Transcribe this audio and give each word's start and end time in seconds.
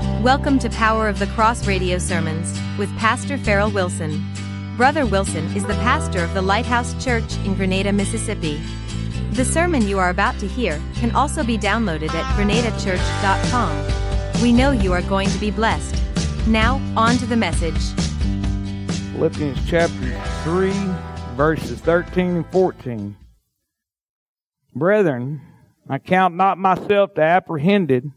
Welcome 0.00 0.58
to 0.60 0.70
Power 0.70 1.08
of 1.08 1.18
the 1.18 1.26
Cross 1.26 1.66
radio 1.66 1.98
sermons 1.98 2.58
with 2.78 2.88
Pastor 2.96 3.36
Farrell 3.36 3.70
Wilson. 3.70 4.24
Brother 4.76 5.04
Wilson 5.04 5.44
is 5.54 5.66
the 5.66 5.74
pastor 5.74 6.24
of 6.24 6.32
the 6.32 6.40
Lighthouse 6.40 6.94
Church 7.04 7.36
in 7.44 7.54
Grenada, 7.54 7.92
Mississippi. 7.92 8.58
The 9.32 9.44
sermon 9.44 9.86
you 9.86 9.98
are 9.98 10.08
about 10.08 10.38
to 10.38 10.48
hear 10.48 10.80
can 10.94 11.10
also 11.10 11.44
be 11.44 11.58
downloaded 11.58 12.14
at 12.14 12.24
grenadachurch.com. 12.34 14.42
We 14.42 14.54
know 14.54 14.70
you 14.70 14.94
are 14.94 15.02
going 15.02 15.28
to 15.28 15.38
be 15.38 15.50
blessed. 15.50 16.02
Now, 16.46 16.80
on 16.96 17.18
to 17.18 17.26
the 17.26 17.36
message. 17.36 17.78
Philippians 19.12 19.68
chapter 19.68 20.18
3, 20.44 20.72
verses 21.36 21.78
13 21.80 22.36
and 22.36 22.46
14. 22.46 23.16
Brethren, 24.74 25.42
I 25.90 25.98
count 25.98 26.36
not 26.36 26.56
myself 26.56 27.12
to 27.14 27.20
apprehended 27.20 28.10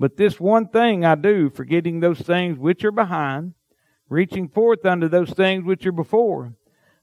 but 0.00 0.16
this 0.16 0.40
one 0.40 0.66
thing 0.66 1.04
I 1.04 1.14
do, 1.14 1.50
forgetting 1.50 2.00
those 2.00 2.20
things 2.20 2.58
which 2.58 2.86
are 2.86 2.90
behind, 2.90 3.52
reaching 4.08 4.48
forth 4.48 4.86
unto 4.86 5.08
those 5.08 5.28
things 5.28 5.62
which 5.62 5.86
are 5.86 5.92
before. 5.92 6.54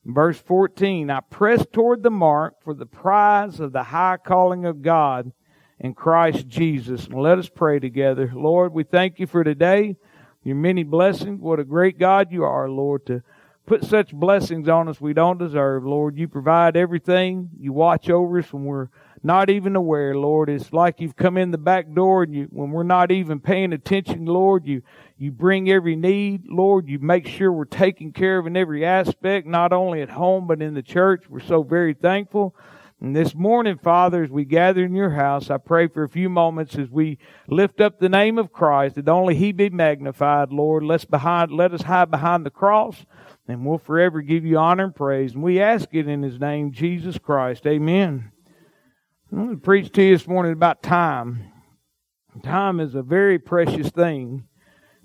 Verse 0.04 0.40
14, 0.40 1.12
I 1.12 1.20
press 1.20 1.64
toward 1.72 2.02
the 2.02 2.10
mark 2.10 2.56
for 2.64 2.74
the 2.74 2.88
prize 2.88 3.60
of 3.60 3.72
the 3.72 3.84
high 3.84 4.18
calling 4.18 4.66
of 4.66 4.82
God 4.82 5.32
in 5.80 5.94
Christ 5.94 6.48
Jesus. 6.48 7.06
And 7.06 7.22
let 7.22 7.38
us 7.38 7.50
pray 7.50 7.78
together. 7.78 8.32
Lord, 8.34 8.74
we 8.74 8.84
thank 8.84 9.20
you 9.20 9.28
for 9.28 9.44
today, 9.44 9.96
your 10.44 10.56
many 10.56 10.82
blessings. 10.82 11.40
What 11.40 11.60
a 11.60 11.66
great 11.66 12.00
God 12.00 12.32
you 12.32 12.46
are, 12.46 12.68
Lord, 12.68 13.06
to 13.06 13.22
put 13.68 13.84
such 13.84 14.12
blessings 14.12 14.68
on 14.68 14.88
us 14.88 15.00
we 15.00 15.14
don't 15.14 15.38
deserve. 15.38 15.86
Lord, 15.86 16.18
you 16.18 16.28
provide 16.28 16.76
everything. 16.76 17.52
You 17.60 17.74
watch 17.74 18.10
over 18.10 18.40
us 18.40 18.52
when 18.52 18.64
we're 18.64 18.90
not 19.24 19.50
even 19.50 19.76
aware, 19.76 20.16
Lord. 20.16 20.50
It's 20.50 20.72
like 20.72 21.00
you've 21.00 21.16
come 21.16 21.38
in 21.38 21.52
the 21.52 21.58
back 21.58 21.94
door 21.94 22.24
and 22.24 22.34
you, 22.34 22.48
when 22.52 22.72
we're 22.72 22.84
not 22.84 23.12
even 23.12 23.40
paying 23.40 23.74
attention, 23.74 24.26
Lord, 24.26 24.66
you, 24.66 24.84
you 25.18 25.32
bring 25.32 25.70
every 25.70 25.96
need, 25.96 26.46
Lord. 26.48 26.88
You 26.88 27.00
make 27.00 27.28
sure 27.28 27.52
we're 27.52 27.66
taken 27.66 28.12
care 28.12 28.38
of 28.38 28.48
in 28.48 28.56
every 28.56 28.86
aspect, 28.86 29.48
not 29.48 29.74
only 29.74 30.02
at 30.02 30.10
home, 30.10 30.48
but 30.48 30.62
in 30.62 30.74
the 30.74 30.82
church. 30.82 31.26
We're 31.30 31.40
so 31.40 31.64
very 31.64 31.94
thankful. 31.94 32.56
And 33.00 33.16
this 33.16 33.36
morning, 33.36 33.78
Father, 33.78 34.24
as 34.24 34.32
we 34.32 34.44
gather 34.44 34.84
in 34.84 34.96
your 34.96 35.12
house, 35.12 35.52
I 35.52 35.58
pray 35.58 35.88
for 35.88 36.04
a 36.04 36.10
few 36.10 36.30
moments 36.30 36.76
as 36.76 36.90
we 36.90 37.20
lift 37.48 37.80
up 37.80 38.00
the 38.00 38.10
name 38.10 38.40
of 38.40 38.52
Christ, 38.52 38.96
that 38.96 39.08
only 39.08 39.36
He 39.36 39.52
be 39.52 39.70
magnified, 39.70 40.52
Lord. 40.52 40.84
Let's 40.84 41.06
behind, 41.06 41.52
let 41.52 41.74
us 41.74 41.84
hide 41.84 42.10
behind 42.10 42.44
the 42.44 42.50
cross, 42.50 43.06
and 43.48 43.66
we'll 43.66 43.78
forever 43.78 44.22
give 44.22 44.46
you 44.46 44.58
honor 44.58 44.86
and 44.86 44.96
praise. 44.96 45.34
And 45.34 45.44
we 45.44 45.60
ask 45.60 45.90
it 45.92 46.08
in 46.08 46.24
His 46.24 46.40
name, 46.40 46.72
Jesus 46.72 47.20
Christ. 47.20 47.68
Amen. 47.68 48.32
I'm 49.30 49.38
going 49.40 49.56
to 49.56 49.62
preach 49.62 49.92
to 49.92 50.02
you 50.02 50.18
this 50.18 50.26
morning 50.26 50.54
about 50.54 50.82
time. 50.82 51.52
Time 52.44 52.80
is 52.80 52.96
a 52.96 53.02
very 53.02 53.38
precious 53.38 53.90
thing 53.90 54.48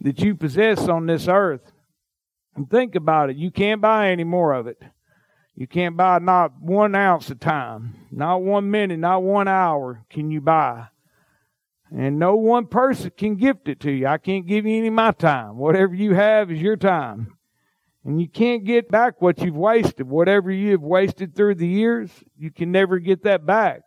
that 0.01 0.21
you 0.21 0.37
possess 0.37 0.87
on 0.87 1.07
this 1.07 1.27
earth. 1.27 1.73
And 2.55 2.71
think 2.71 2.95
about 2.95 3.31
it. 3.31 3.37
You 3.37 3.51
can't 3.51 3.81
buy 3.81 4.11
any 4.11 4.23
more 4.23 4.53
of 4.53 4.69
it. 4.69 4.81
You 5.57 5.67
can't 5.67 5.97
buy 5.97 6.21
not 6.21 6.53
one 6.61 6.95
ounce 6.95 7.31
of 7.31 7.41
time, 7.41 7.97
not 8.13 8.43
one 8.43 8.71
minute, 8.71 9.01
not 9.01 9.25
one 9.25 9.49
hour 9.49 10.05
can 10.09 10.31
you 10.31 10.41
buy. 10.41 10.87
And 11.91 12.21
no 12.21 12.37
one 12.37 12.67
person 12.69 13.11
can 13.17 13.35
gift 13.35 13.69
it 13.69 13.81
to 13.81 13.91
you. 13.91 14.07
I 14.07 14.19
can't 14.19 14.47
give 14.47 14.67
you 14.67 14.79
any 14.79 14.87
of 14.87 14.95
my 14.95 15.11
time. 15.11 15.57
Whatever 15.57 15.95
you 15.95 16.15
have 16.15 16.53
is 16.53 16.61
your 16.61 16.77
time. 16.77 17.37
And 18.05 18.21
you 18.21 18.29
can't 18.29 18.65
get 18.65 18.89
back 18.89 19.21
what 19.21 19.41
you've 19.41 19.57
wasted. 19.57 20.07
Whatever 20.07 20.53
you 20.53 20.73
have 20.73 20.83
wasted 20.83 21.35
through 21.35 21.57
the 21.57 21.67
years, 21.67 22.11
you 22.39 22.53
can 22.53 22.71
never 22.71 23.01
get 23.01 23.25
that 23.25 23.45
back. 23.45 23.83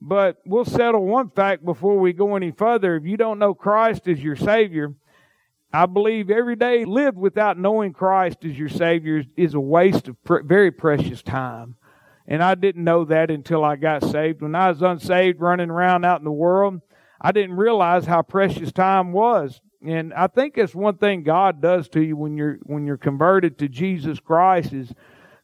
But 0.00 0.38
we'll 0.46 0.64
settle 0.64 1.04
one 1.04 1.30
fact 1.30 1.64
before 1.64 1.98
we 1.98 2.12
go 2.12 2.36
any 2.36 2.52
further. 2.52 2.96
If 2.96 3.04
you 3.04 3.16
don't 3.16 3.38
know 3.38 3.54
Christ 3.54 4.08
as 4.08 4.22
your 4.22 4.36
Savior, 4.36 4.94
I 5.72 5.86
believe 5.86 6.30
every 6.30 6.56
day 6.56 6.84
lived 6.84 7.18
without 7.18 7.58
knowing 7.58 7.92
Christ 7.92 8.38
as 8.44 8.58
your 8.58 8.68
Savior 8.68 9.22
is 9.36 9.54
a 9.54 9.60
waste 9.60 10.08
of 10.08 10.16
very 10.26 10.70
precious 10.70 11.22
time. 11.22 11.76
And 12.26 12.42
I 12.42 12.54
didn't 12.54 12.84
know 12.84 13.04
that 13.04 13.30
until 13.30 13.64
I 13.64 13.76
got 13.76 14.04
saved. 14.04 14.40
When 14.40 14.54
I 14.54 14.68
was 14.70 14.82
unsaved, 14.82 15.40
running 15.40 15.70
around 15.70 16.04
out 16.04 16.20
in 16.20 16.24
the 16.24 16.30
world, 16.30 16.80
I 17.20 17.32
didn't 17.32 17.56
realize 17.56 18.06
how 18.06 18.22
precious 18.22 18.72
time 18.72 19.12
was. 19.12 19.60
And 19.84 20.14
I 20.14 20.26
think 20.26 20.54
that's 20.54 20.74
one 20.74 20.96
thing 20.96 21.22
God 21.22 21.60
does 21.60 21.88
to 21.90 22.00
you 22.00 22.16
when 22.16 22.36
you're 22.36 22.58
when 22.64 22.86
you're 22.86 22.98
converted 22.98 23.58
to 23.58 23.68
Jesus 23.68 24.20
Christ 24.20 24.72
is 24.72 24.92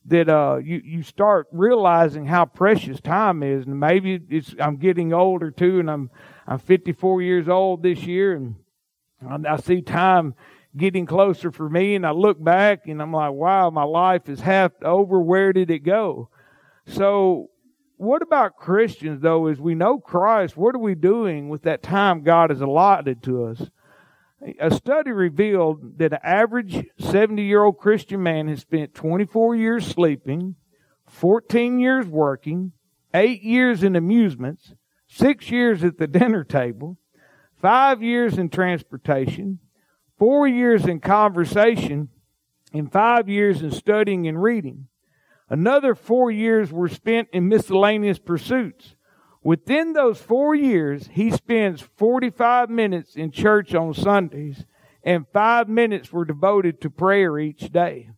that 0.08 0.28
uh, 0.28 0.58
you 0.62 0.80
you 0.84 1.02
start 1.02 1.48
realizing 1.52 2.26
how 2.26 2.44
precious 2.44 3.00
time 3.00 3.42
is, 3.42 3.66
and 3.66 3.78
maybe 3.78 4.20
it's 4.30 4.54
I'm 4.60 4.76
getting 4.76 5.12
older 5.12 5.50
too, 5.50 5.80
and 5.80 5.90
I'm 5.90 6.10
I'm 6.46 6.58
54 6.58 7.22
years 7.22 7.48
old 7.48 7.82
this 7.82 8.02
year, 8.04 8.34
and 8.34 8.56
I, 9.28 9.54
I 9.54 9.56
see 9.56 9.82
time 9.82 10.34
getting 10.76 11.06
closer 11.06 11.50
for 11.50 11.68
me, 11.68 11.94
and 11.94 12.06
I 12.06 12.10
look 12.10 12.42
back 12.42 12.86
and 12.86 13.00
I'm 13.00 13.12
like, 13.12 13.32
wow, 13.32 13.70
my 13.70 13.84
life 13.84 14.28
is 14.28 14.40
half 14.40 14.72
over. 14.82 15.20
Where 15.20 15.52
did 15.52 15.70
it 15.70 15.80
go? 15.80 16.28
So, 16.86 17.50
what 17.96 18.22
about 18.22 18.56
Christians 18.56 19.22
though? 19.22 19.46
As 19.46 19.58
we 19.58 19.74
know 19.74 19.98
Christ, 19.98 20.56
what 20.56 20.74
are 20.74 20.80
we 20.80 20.94
doing 20.94 21.48
with 21.48 21.62
that 21.62 21.82
time 21.82 22.22
God 22.22 22.50
has 22.50 22.60
allotted 22.60 23.22
to 23.24 23.46
us? 23.46 23.70
A 24.60 24.70
study 24.70 25.12
revealed 25.12 25.98
that 25.98 26.12
an 26.12 26.18
average 26.22 26.86
70 26.98 27.42
year 27.42 27.64
old 27.64 27.78
Christian 27.78 28.22
man 28.22 28.48
has 28.48 28.60
spent 28.60 28.94
24 28.94 29.56
years 29.56 29.86
sleeping, 29.86 30.56
14 31.06 31.78
years 31.80 32.06
working, 32.06 32.72
8 33.14 33.42
years 33.42 33.82
in 33.82 33.96
amusements, 33.96 34.74
6 35.08 35.50
years 35.50 35.82
at 35.82 35.96
the 35.96 36.06
dinner 36.18 36.44
table, 36.44 36.98
5 37.62 38.02
years 38.02 38.36
in 38.36 38.50
transportation, 38.50 39.58
4 40.18 40.46
years 40.48 40.84
in 40.84 41.00
conversation, 41.00 42.10
and 42.74 42.92
5 42.92 43.28
years 43.30 43.62
in 43.62 43.70
studying 43.70 44.28
and 44.28 44.42
reading. 44.42 44.88
Another 45.48 45.94
4 45.94 46.30
years 46.30 46.70
were 46.70 46.88
spent 46.88 47.28
in 47.32 47.48
miscellaneous 47.48 48.18
pursuits. 48.18 48.95
Within 49.46 49.92
those 49.92 50.20
four 50.20 50.56
years, 50.56 51.08
he 51.12 51.30
spends 51.30 51.80
45 51.80 52.68
minutes 52.68 53.14
in 53.14 53.30
church 53.30 53.76
on 53.76 53.94
Sundays, 53.94 54.64
and 55.04 55.24
five 55.32 55.68
minutes 55.68 56.12
were 56.12 56.24
devoted 56.24 56.80
to 56.80 56.90
prayer 56.90 57.38
each 57.38 57.70
day. 57.70 58.10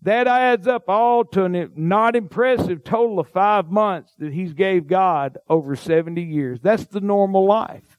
That 0.00 0.26
adds 0.26 0.66
up 0.66 0.88
all 0.88 1.22
to 1.26 1.44
a 1.44 1.68
not 1.76 2.16
impressive 2.16 2.82
total 2.82 3.20
of 3.20 3.28
five 3.28 3.70
months 3.70 4.14
that 4.18 4.32
he's 4.32 4.54
gave 4.54 4.86
God 4.86 5.36
over 5.50 5.76
70 5.76 6.22
years. 6.22 6.60
That's 6.62 6.86
the 6.86 7.02
normal 7.02 7.44
life. 7.44 7.98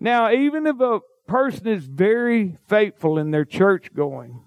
Now, 0.00 0.32
even 0.32 0.66
if 0.66 0.80
a 0.80 1.02
person 1.28 1.68
is 1.68 1.84
very 1.84 2.58
faithful 2.66 3.16
in 3.16 3.30
their 3.30 3.44
church 3.44 3.94
going, 3.94 4.42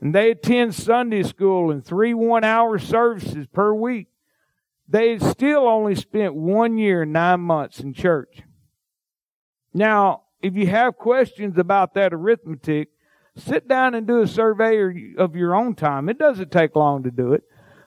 and 0.00 0.14
they 0.14 0.30
attend 0.30 0.76
Sunday 0.76 1.24
school 1.24 1.72
and 1.72 1.84
three 1.84 2.14
one 2.14 2.44
hour 2.44 2.78
services 2.78 3.48
per 3.48 3.74
week, 3.74 4.06
they 4.88 5.18
still 5.18 5.66
only 5.66 5.94
spent 5.94 6.34
one 6.34 6.78
year 6.78 7.02
and 7.02 7.12
nine 7.12 7.40
months 7.40 7.80
in 7.80 7.92
church. 7.92 8.42
Now, 9.74 10.22
if 10.40 10.54
you 10.54 10.66
have 10.68 10.96
questions 10.96 11.58
about 11.58 11.94
that 11.94 12.14
arithmetic, 12.14 12.88
sit 13.36 13.68
down 13.68 13.94
and 13.94 14.06
do 14.06 14.22
a 14.22 14.26
survey 14.26 15.14
of 15.18 15.36
your 15.36 15.54
own 15.54 15.74
time. 15.74 16.08
It 16.08 16.18
doesn't 16.18 16.52
take 16.52 16.76
long 16.76 17.02
to 17.02 17.10
do 17.10 17.32
it. 17.32 17.42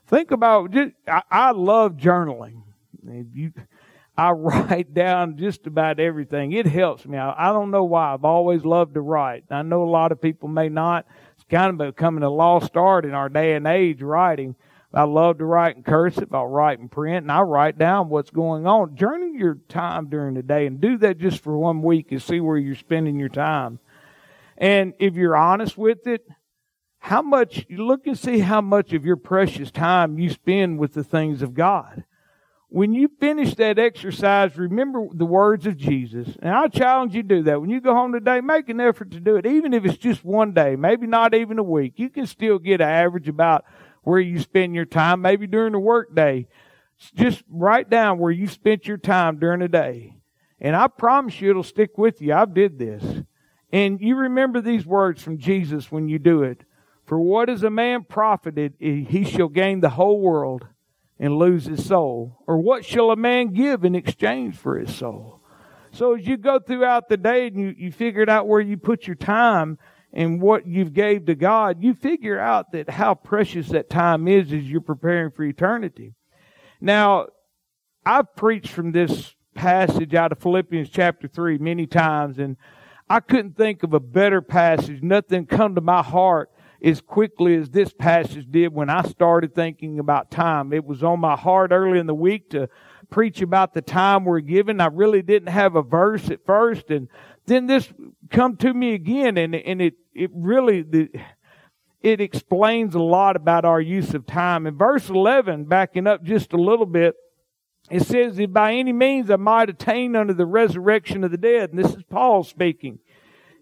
Think 0.07 0.31
about 0.31 0.71
just, 0.71 0.91
I, 1.07 1.21
I 1.29 1.51
love 1.51 1.93
journaling. 1.93 2.63
You, 3.33 3.53
I 4.17 4.31
write 4.31 4.93
down 4.93 5.37
just 5.37 5.67
about 5.67 5.99
everything. 5.99 6.51
It 6.51 6.66
helps 6.66 7.05
me. 7.05 7.17
I, 7.17 7.49
I 7.49 7.53
don't 7.53 7.71
know 7.71 7.85
why. 7.85 8.13
I've 8.13 8.25
always 8.25 8.66
loved 8.66 8.95
to 8.95 9.01
write. 9.01 9.45
I 9.49 9.61
know 9.61 9.83
a 9.83 9.89
lot 9.89 10.11
of 10.11 10.21
people 10.21 10.49
may 10.49 10.67
not. 10.67 11.05
It's 11.35 11.45
kind 11.49 11.69
of 11.69 11.95
becoming 11.95 12.23
a 12.23 12.29
lost 12.29 12.75
art 12.75 13.05
in 13.05 13.13
our 13.13 13.29
day 13.29 13.55
and 13.55 13.67
age, 13.67 14.01
writing. 14.01 14.55
I 14.94 15.03
love 15.03 15.38
to 15.38 15.45
write 15.45 15.75
in 15.75 15.83
cursive. 15.83 16.33
I'll 16.33 16.47
write 16.47 16.79
in 16.79 16.89
print 16.89 17.23
and 17.23 17.31
I 17.31 17.41
write 17.41 17.77
down 17.77 18.09
what's 18.09 18.31
going 18.31 18.66
on. 18.66 18.95
Journal 18.95 19.33
your 19.33 19.59
time 19.69 20.09
during 20.09 20.33
the 20.33 20.41
day 20.41 20.66
and 20.66 20.81
do 20.81 20.97
that 21.00 21.19
just 21.19 21.44
for 21.44 21.57
one 21.57 21.83
week 21.83 22.11
and 22.11 22.22
see 22.22 22.40
where 22.40 22.58
you're 22.58 22.75
spending 22.75 23.19
your 23.19 23.29
time. 23.29 23.79
And 24.58 24.93
if 24.99 25.14
you're 25.14 25.37
honest 25.37 25.78
with 25.78 26.08
it, 26.08 26.28
how 26.97 27.22
much, 27.22 27.66
look 27.69 28.08
and 28.08 28.17
see 28.17 28.40
how 28.40 28.61
much 28.61 28.93
of 28.93 29.05
your 29.05 29.16
precious 29.16 29.72
time 29.72 30.19
you 30.19 30.29
spend 30.29 30.79
with 30.79 30.93
the 30.93 31.03
things 31.03 31.41
of 31.41 31.53
God. 31.53 32.03
When 32.67 32.93
you 32.93 33.09
finish 33.19 33.55
that 33.55 33.79
exercise, 33.79 34.58
remember 34.58 35.08
the 35.14 35.25
words 35.25 35.66
of 35.66 35.78
Jesus. 35.78 36.28
And 36.41 36.53
I 36.53 36.67
challenge 36.67 37.16
you 37.16 37.23
to 37.23 37.28
do 37.28 37.43
that. 37.43 37.61
When 37.61 37.69
you 37.69 37.79
go 37.79 37.96
home 37.96 38.11
today, 38.11 38.41
make 38.41 38.69
an 38.69 38.79
effort 38.79 39.11
to 39.11 39.19
do 39.19 39.37
it. 39.37 39.46
Even 39.46 39.73
if 39.73 39.85
it's 39.85 39.97
just 39.97 40.23
one 40.23 40.52
day, 40.52 40.75
maybe 40.75 41.08
not 41.08 41.34
even 41.34 41.58
a 41.58 41.64
week. 41.64 41.93
You 41.96 42.09
can 42.09 42.28
still 42.28 42.59
get 42.59 42.81
an 42.81 42.90
average 42.90 43.28
about 43.28 43.66
where 44.03 44.19
you 44.19 44.40
spend 44.40 44.75
your 44.75 44.85
time, 44.85 45.22
maybe 45.22 45.47
during 45.47 45.73
the 45.73 45.79
workday. 45.79 46.47
Just 47.16 47.43
write 47.49 47.90
down 47.90 48.19
where 48.19 48.31
you 48.31 48.47
spent 48.47 48.87
your 48.87 48.97
time 48.97 49.40
during 49.40 49.59
the 49.59 49.67
day. 49.67 50.17
And 50.59 50.75
I 50.75 50.87
promise 50.87 51.40
you 51.40 51.49
it'll 51.49 51.63
stick 51.63 51.97
with 51.97 52.22
you. 52.22 52.34
I've 52.34 52.53
did 52.53 52.78
this. 52.78 53.03
And 53.72 54.01
you 54.01 54.16
remember 54.16 54.61
these 54.61 54.85
words 54.85 55.22
from 55.22 55.37
Jesus 55.37 55.91
when 55.91 56.09
you 56.09 56.19
do 56.19 56.43
it. 56.43 56.63
For 57.05 57.19
what 57.19 57.49
is 57.49 57.63
a 57.63 57.69
man 57.69 58.03
profited 58.03 58.73
eh, 58.81 59.03
he 59.07 59.23
shall 59.23 59.47
gain 59.47 59.79
the 59.79 59.90
whole 59.90 60.19
world 60.19 60.67
and 61.17 61.37
lose 61.37 61.66
his 61.66 61.85
soul? 61.85 62.37
Or 62.47 62.57
what 62.57 62.85
shall 62.85 63.11
a 63.11 63.16
man 63.16 63.53
give 63.53 63.84
in 63.84 63.95
exchange 63.95 64.55
for 64.55 64.78
his 64.78 64.93
soul? 64.93 65.41
So 65.91 66.16
as 66.16 66.28
you 66.28 66.37
go 66.37 66.59
throughout 66.59 67.09
the 67.09 67.17
day 67.17 67.47
and 67.47 67.59
you, 67.59 67.73
you 67.78 67.91
figured 67.91 68.29
out 68.29 68.47
where 68.47 68.61
you 68.61 68.78
put 68.78 69.07
your 69.07 69.16
time 69.16 69.79
and 70.11 70.41
what 70.41 70.66
you've 70.66 70.94
gave 70.94 71.26
to 71.26 71.35
God, 71.35 71.84
you 71.84 71.94
figure 71.94 72.40
out 72.40 72.72
that 72.72 72.90
how 72.90 73.14
precious 73.14 73.70
that 73.70 73.90
time 73.90 74.28
is 74.28 74.52
as 74.52 74.64
you're 74.64 74.82
preparing 74.82 75.32
for 75.32 75.44
eternity. 75.44 76.14
Now, 76.82 77.28
I've 78.06 78.35
preached 78.35 78.70
from 78.70 78.91
this 78.91 79.35
passage 79.53 80.16
out 80.16 80.32
of 80.32 80.40
Philippians 80.40 80.90
chapter 80.90 81.28
3 81.28 81.58
many 81.58 81.85
times 81.85 82.40
and 82.40 82.58
I 83.09 83.20
couldn't 83.20 83.58
think 83.58 83.84
of 83.84 83.94
a 83.94 84.00
better 84.00 84.41
passage. 84.41 85.02
Nothing 85.02 85.46
come 85.47 85.76
to 85.76 85.82
my 85.82 86.03
heart 86.03 86.52
as 86.82 87.02
quickly 87.02 87.55
as 87.55 87.70
this 87.70 87.91
passage 87.91 88.50
did 88.50 88.73
when 88.73 88.90
I 88.90 89.02
started 89.03 89.53
thinking 89.53 90.00
about 90.00 90.32
time. 90.32 90.72
It 90.72 90.85
was 90.85 91.03
on 91.03 91.20
my 91.20 91.35
heart 91.35 91.72
early 91.72 92.00
in 92.00 92.08
the 92.08 92.16
week 92.16 92.52
to 92.52 92.70
preach 93.09 93.41
about 93.41 93.73
the 93.73 93.82
time 93.82 94.26
we're 94.26 94.40
given. 94.40 94.79
I 94.79 94.85
really 94.85 95.22
didn't 95.22 95.50
have 95.50 95.76
a 95.76 95.82
verse 95.82 96.29
at 96.29 96.46
first 96.46 96.91
and 96.91 97.08
then 97.49 97.67
this 97.67 97.91
come 98.29 98.55
to 98.57 98.73
me 98.73 98.93
again 98.93 99.37
and, 99.37 99.55
and 99.55 99.81
it, 99.81 99.96
it 100.13 100.31
really, 100.34 100.81
the, 100.81 101.09
it 102.01 102.22
explains 102.22 102.96
a 102.96 102.99
lot 102.99 103.35
about 103.35 103.66
our 103.66 103.81
use 103.81 104.13
of 104.13 104.25
time. 104.25 104.66
In 104.66 104.78
verse 104.78 105.09
11, 105.09 105.66
backing 105.66 106.07
up 106.07 106.23
just 106.23 106.53
a 106.53 106.57
little 106.57 106.85
bit, 106.85 107.16
it 107.90 108.03
says 108.03 108.40
If 108.40 108.53
by 108.53 108.73
any 108.73 108.93
means 108.93 109.29
I 109.29 109.35
might 109.35 109.69
attain 109.69 110.16
unto 110.16 110.34
the 110.34 110.46
resurrection 110.46 111.23
of 111.23 111.31
the 111.31 111.37
dead. 111.37 111.72
And 111.72 111.79
this 111.79 111.93
is 111.93 112.03
Paul 112.09 112.43
speaking. 112.43 112.99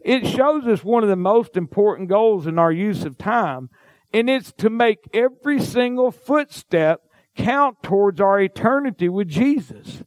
It 0.01 0.28
shows 0.28 0.66
us 0.68 0.83
one 0.83 1.04
of 1.04 1.10
the 1.10 1.16
most 1.16 1.57
important 1.57 2.10
goals 2.10 2.48
in 2.48 2.60
our 2.60 2.72
use 2.72 3.04
of 3.04 3.18
time, 3.18 3.69
and 4.13 4.30
it's 4.30 4.54
to 4.54 4.69
make 4.69 5.00
every 5.13 5.60
single 5.60 6.12
footstep 6.12 7.01
count 7.36 7.83
towards 7.83 8.22
our 8.22 8.40
eternity 8.40 9.10
with 9.10 9.28
Jesus. 9.28 10.04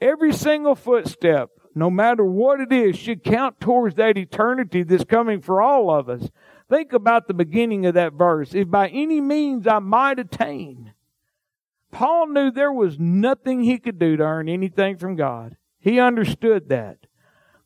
Every 0.00 0.32
single 0.32 0.74
footstep, 0.74 1.50
no 1.74 1.90
matter 1.90 2.24
what 2.24 2.60
it 2.60 2.72
is, 2.72 2.96
should 2.96 3.24
count 3.24 3.60
towards 3.60 3.96
that 3.96 4.16
eternity 4.16 4.82
that's 4.82 5.04
coming 5.04 5.40
for 5.40 5.60
all 5.60 5.90
of 5.90 6.08
us. 6.08 6.30
Think 6.68 6.92
about 6.92 7.26
the 7.26 7.34
beginning 7.34 7.84
of 7.86 7.94
that 7.94 8.12
verse. 8.12 8.54
If 8.54 8.70
by 8.70 8.88
any 8.88 9.20
means 9.20 9.66
I 9.66 9.80
might 9.80 10.18
attain. 10.18 10.94
Paul 11.90 12.28
knew 12.28 12.50
there 12.50 12.72
was 12.72 12.98
nothing 12.98 13.62
he 13.62 13.78
could 13.78 13.98
do 13.98 14.16
to 14.16 14.22
earn 14.22 14.48
anything 14.48 14.96
from 14.96 15.16
God. 15.16 15.56
He 15.78 16.00
understood 16.00 16.68
that. 16.68 16.98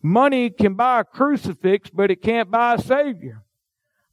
Money 0.03 0.51
can 0.51 0.75
buy 0.75 1.01
a 1.01 1.05
crucifix, 1.05 1.91
but 1.91 2.11
it 2.11 2.23
can't 2.23 2.51
buy 2.51 2.75
a 2.75 2.81
Savior. 2.81 3.45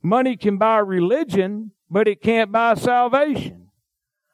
Money 0.02 0.38
can 0.38 0.58
buy 0.58 0.78
religion, 0.78 1.72
but 1.90 2.08
it 2.08 2.22
can't 2.22 2.52
buy 2.52 2.76
salvation. 2.76 3.70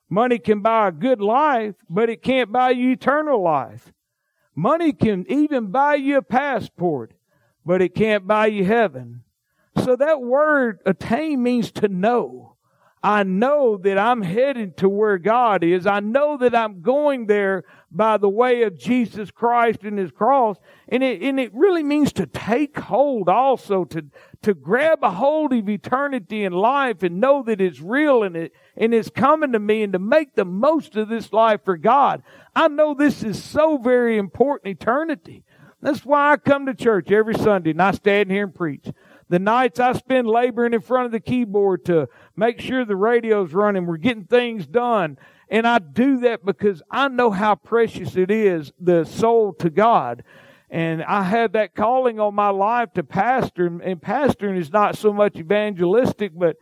Money 0.10 0.40
can 0.40 0.62
buy 0.62 0.90
a 0.90 0.92
good 0.92 1.22
life, 1.22 1.76
but 1.90 2.10
it 2.10 2.22
can't 2.22 2.52
buy 2.52 2.74
eternal 2.74 3.42
life. 3.42 3.94
Money 4.56 4.92
can 4.92 5.26
even 5.30 5.68
buy 5.68 5.96
you 5.96 6.18
a 6.18 6.22
passport, 6.22 7.14
but 7.66 7.82
it 7.82 7.96
can't 7.96 8.28
buy 8.28 8.48
you 8.48 8.66
heaven. 8.66 9.24
So 9.84 9.96
that 9.96 10.22
word 10.22 10.80
attain 10.86 11.42
means 11.42 11.72
to 11.74 11.88
know. 11.88 12.52
I 13.04 13.24
know 13.24 13.78
that 13.78 13.98
I'm 13.98 14.22
headed 14.22 14.78
to 14.78 14.90
where 14.90 15.18
God 15.18 15.64
is. 15.64 15.88
I 15.88 16.02
know 16.02 16.38
that 16.38 16.54
I'm 16.54 16.82
going 16.82 17.26
there 17.26 17.64
by 17.90 18.18
the 18.18 18.30
way 18.30 18.62
of 18.62 18.78
Jesus 18.78 19.32
Christ 19.32 19.80
and 19.82 19.98
His 19.98 20.12
cross. 20.12 20.58
And 20.88 21.02
it, 21.02 21.24
and 21.24 21.40
it 21.40 21.52
really 21.54 21.82
means 21.82 22.14
to 22.14 22.28
take 22.28 22.78
hold 22.78 23.28
also, 23.28 23.86
to, 23.86 24.06
to 24.44 24.54
grab 24.54 25.00
a 25.02 25.10
hold 25.10 25.52
of 25.52 25.68
eternity 25.68 26.46
and 26.46 26.54
life 26.54 27.02
and 27.02 27.20
know 27.20 27.42
that 27.44 27.60
it's 27.60 27.82
real 27.82 28.22
and 28.22 28.36
it, 28.36 28.54
and 28.78 28.94
it's 28.94 29.10
coming 29.10 29.54
to 29.54 29.60
me 29.60 29.82
and 29.82 29.94
to 29.94 30.00
make 30.00 30.36
the 30.36 30.46
most 30.46 30.96
of 30.96 31.10
this 31.10 31.34
life 31.34 31.62
for 31.66 31.78
God. 31.78 32.22
I 32.56 32.68
know 32.68 32.94
this 32.94 33.24
is 33.24 33.42
so 33.42 33.78
very 33.78 34.18
important 34.18 34.82
eternity. 34.82 35.44
That's 35.82 36.06
why 36.06 36.34
I 36.34 36.38
come 36.38 36.66
to 36.68 36.74
church 36.74 37.12
every 37.12 37.34
Sunday 37.34 37.72
and 37.72 37.82
I 37.82 37.92
stand 37.92 38.30
here 38.30 38.44
and 38.44 38.54
preach. 38.54 38.86
The 39.30 39.40
nights 39.40 39.80
I 39.80 39.94
spend 39.94 40.28
laboring 40.28 40.74
in 40.74 40.82
front 40.82 41.06
of 41.06 41.12
the 41.12 41.20
keyboard 41.20 41.86
to 41.86 42.08
make 42.36 42.60
sure 42.60 42.84
the 42.84 42.96
radio's 42.96 43.54
running, 43.54 43.86
we're 43.86 43.98
getting 43.98 44.26
things 44.26 44.68
done. 44.68 45.18
And 45.50 45.66
I 45.66 45.80
do 45.80 46.20
that 46.22 46.46
because 46.46 46.82
I 46.92 47.08
know 47.08 47.32
how 47.32 47.56
precious 47.56 48.16
it 48.16 48.30
is, 48.30 48.72
the 48.80 49.06
soul 49.06 49.54
to 49.56 49.70
God. 49.70 50.24
And 50.70 51.04
I 51.04 51.24
have 51.24 51.54
that 51.54 51.76
calling 51.76 52.20
on 52.20 52.34
my 52.36 52.50
life 52.50 52.94
to 52.94 53.04
pastor, 53.04 53.68
and 53.68 54.02
pastoring 54.02 54.58
is 54.58 54.72
not 54.72 54.98
so 54.98 55.12
much 55.12 55.36
evangelistic, 55.36 56.32
but 56.34 56.56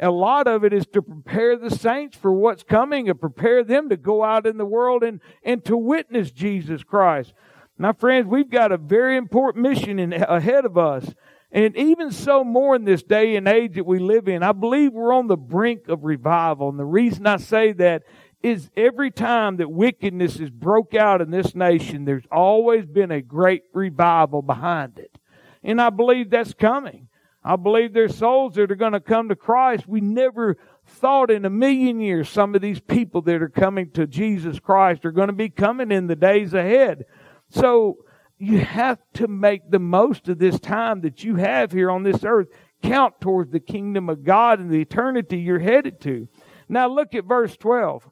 a 0.00 0.10
lot 0.10 0.46
of 0.46 0.64
it 0.64 0.72
is 0.72 0.86
to 0.88 1.02
prepare 1.02 1.56
the 1.56 1.70
saints 1.70 2.16
for 2.16 2.32
what's 2.32 2.62
coming 2.62 3.08
and 3.08 3.20
prepare 3.20 3.64
them 3.64 3.88
to 3.88 3.96
go 3.96 4.22
out 4.22 4.46
in 4.46 4.58
the 4.58 4.66
world 4.66 5.02
and, 5.02 5.20
and 5.42 5.64
to 5.64 5.76
witness 5.76 6.30
Jesus 6.30 6.82
Christ. 6.82 7.32
My 7.78 7.92
friends, 7.92 8.26
we've 8.26 8.50
got 8.50 8.72
a 8.72 8.78
very 8.78 9.16
important 9.16 9.62
mission 9.62 9.98
in, 9.98 10.12
ahead 10.12 10.64
of 10.64 10.76
us. 10.76 11.14
And 11.52 11.76
even 11.76 12.10
so 12.10 12.44
more 12.44 12.76
in 12.76 12.84
this 12.84 13.02
day 13.02 13.36
and 13.36 13.48
age 13.48 13.74
that 13.76 13.86
we 13.86 13.98
live 13.98 14.28
in, 14.28 14.42
I 14.42 14.52
believe 14.52 14.92
we're 14.92 15.14
on 15.14 15.28
the 15.28 15.36
brink 15.36 15.88
of 15.88 16.04
revival. 16.04 16.68
And 16.68 16.78
the 16.78 16.84
reason 16.84 17.26
I 17.26 17.36
say 17.38 17.72
that 17.72 18.02
is 18.42 18.70
every 18.76 19.10
time 19.10 19.56
that 19.56 19.70
wickedness 19.70 20.38
is 20.38 20.50
broke 20.50 20.94
out 20.94 21.20
in 21.20 21.30
this 21.30 21.54
nation, 21.54 22.04
there's 22.04 22.26
always 22.30 22.84
been 22.84 23.10
a 23.10 23.22
great 23.22 23.62
revival 23.72 24.42
behind 24.42 24.98
it. 24.98 25.18
And 25.62 25.80
I 25.80 25.90
believe 25.90 26.30
that's 26.30 26.54
coming. 26.54 27.08
I 27.46 27.54
believe 27.54 27.92
there's 27.92 28.16
souls 28.16 28.54
that 28.54 28.72
are 28.72 28.76
going 28.76 28.94
to 28.94 29.00
come 29.00 29.28
to 29.28 29.36
Christ. 29.36 29.86
We 29.86 30.00
never 30.00 30.56
thought 30.84 31.30
in 31.30 31.44
a 31.44 31.50
million 31.50 32.00
years 32.00 32.28
some 32.28 32.56
of 32.56 32.60
these 32.60 32.80
people 32.80 33.22
that 33.22 33.40
are 33.40 33.48
coming 33.48 33.92
to 33.92 34.08
Jesus 34.08 34.58
Christ 34.58 35.04
are 35.04 35.12
going 35.12 35.28
to 35.28 35.32
be 35.32 35.48
coming 35.48 35.92
in 35.92 36.08
the 36.08 36.16
days 36.16 36.54
ahead. 36.54 37.04
So 37.48 37.98
you 38.36 38.58
have 38.58 38.98
to 39.14 39.28
make 39.28 39.70
the 39.70 39.78
most 39.78 40.28
of 40.28 40.40
this 40.40 40.58
time 40.58 41.02
that 41.02 41.22
you 41.22 41.36
have 41.36 41.70
here 41.70 41.88
on 41.88 42.02
this 42.02 42.24
earth 42.24 42.48
count 42.82 43.20
towards 43.20 43.52
the 43.52 43.60
kingdom 43.60 44.08
of 44.08 44.24
God 44.24 44.58
and 44.58 44.68
the 44.68 44.80
eternity 44.80 45.38
you're 45.38 45.60
headed 45.60 46.00
to. 46.00 46.28
Now 46.68 46.88
look 46.88 47.14
at 47.14 47.26
verse 47.26 47.56
12. 47.56 48.10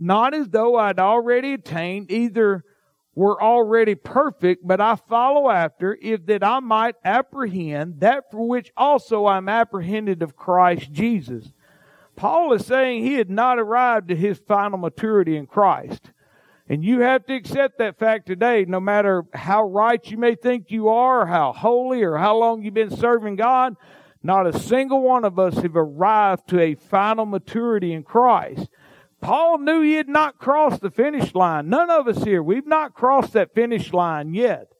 Not 0.00 0.34
as 0.34 0.48
though 0.48 0.74
I'd 0.74 0.98
already 0.98 1.54
attained, 1.54 2.10
either 2.10 2.64
were 3.18 3.42
already 3.42 3.96
perfect, 3.96 4.64
but 4.64 4.80
I 4.80 4.94
follow 4.94 5.50
after, 5.50 5.98
if 6.00 6.24
that 6.26 6.44
I 6.44 6.60
might 6.60 6.94
apprehend 7.04 7.98
that 7.98 8.30
for 8.30 8.46
which 8.46 8.70
also 8.76 9.26
I'm 9.26 9.48
apprehended 9.48 10.22
of 10.22 10.36
Christ 10.36 10.92
Jesus. 10.92 11.52
Paul 12.14 12.52
is 12.52 12.64
saying 12.64 13.02
he 13.02 13.14
had 13.14 13.28
not 13.28 13.58
arrived 13.58 14.12
at 14.12 14.18
his 14.18 14.38
final 14.38 14.78
maturity 14.78 15.36
in 15.36 15.48
Christ. 15.48 16.12
And 16.68 16.84
you 16.84 17.00
have 17.00 17.26
to 17.26 17.34
accept 17.34 17.78
that 17.78 17.98
fact 17.98 18.26
today, 18.26 18.64
no 18.68 18.78
matter 18.78 19.24
how 19.34 19.64
right 19.64 20.08
you 20.08 20.16
may 20.16 20.36
think 20.36 20.70
you 20.70 20.88
are, 20.88 21.26
how 21.26 21.52
holy, 21.52 22.04
or 22.04 22.18
how 22.18 22.36
long 22.36 22.62
you've 22.62 22.74
been 22.74 22.96
serving 22.96 23.34
God. 23.34 23.74
Not 24.22 24.46
a 24.46 24.56
single 24.56 25.02
one 25.02 25.24
of 25.24 25.40
us 25.40 25.56
have 25.56 25.74
arrived 25.76 26.48
to 26.50 26.60
a 26.60 26.76
final 26.76 27.26
maturity 27.26 27.92
in 27.92 28.04
Christ. 28.04 28.68
Paul 29.20 29.58
knew 29.58 29.82
he 29.82 29.94
had 29.94 30.08
not 30.08 30.38
crossed 30.38 30.80
the 30.80 30.90
finish 30.90 31.34
line. 31.34 31.68
None 31.68 31.90
of 31.90 32.06
us 32.06 32.22
here, 32.22 32.42
we've 32.42 32.66
not 32.66 32.94
crossed 32.94 33.32
that 33.32 33.54
finish 33.54 33.92
line 33.92 34.34
yet. 34.34 34.72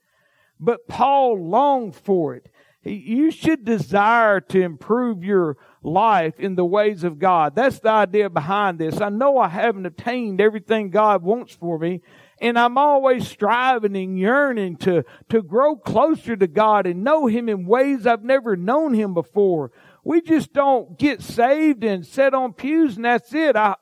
But 0.60 0.88
Paul 0.88 1.40
longed 1.44 1.96
for 1.96 2.34
it. 2.34 2.48
You 2.84 3.30
should 3.30 3.64
desire 3.64 4.40
to 4.40 4.60
improve 4.60 5.24
your 5.24 5.56
life 5.82 6.38
in 6.38 6.54
the 6.54 6.64
ways 6.64 7.04
of 7.04 7.18
God. 7.18 7.54
That's 7.54 7.80
the 7.80 7.90
idea 7.90 8.30
behind 8.30 8.78
this. 8.78 9.00
I 9.00 9.08
know 9.08 9.38
I 9.38 9.48
haven't 9.48 9.86
attained 9.86 10.40
everything 10.40 10.90
God 10.90 11.22
wants 11.22 11.54
for 11.54 11.78
me, 11.78 12.00
and 12.40 12.58
I'm 12.58 12.78
always 12.78 13.26
striving 13.26 13.96
and 13.96 14.18
yearning 14.18 14.76
to, 14.78 15.04
to 15.28 15.42
grow 15.42 15.76
closer 15.76 16.36
to 16.36 16.46
God 16.46 16.86
and 16.86 17.02
know 17.02 17.26
Him 17.26 17.48
in 17.48 17.66
ways 17.66 18.06
I've 18.06 18.24
never 18.24 18.56
known 18.56 18.94
Him 18.94 19.12
before. 19.12 19.72
We 20.04 20.20
just 20.20 20.52
don't 20.52 20.98
get 20.98 21.22
saved 21.22 21.84
and 21.84 22.06
sit 22.06 22.34
on 22.34 22.52
pews 22.52 22.96
and 22.96 23.04
that's 23.04 23.34
it. 23.34 23.56
I, 23.56 23.74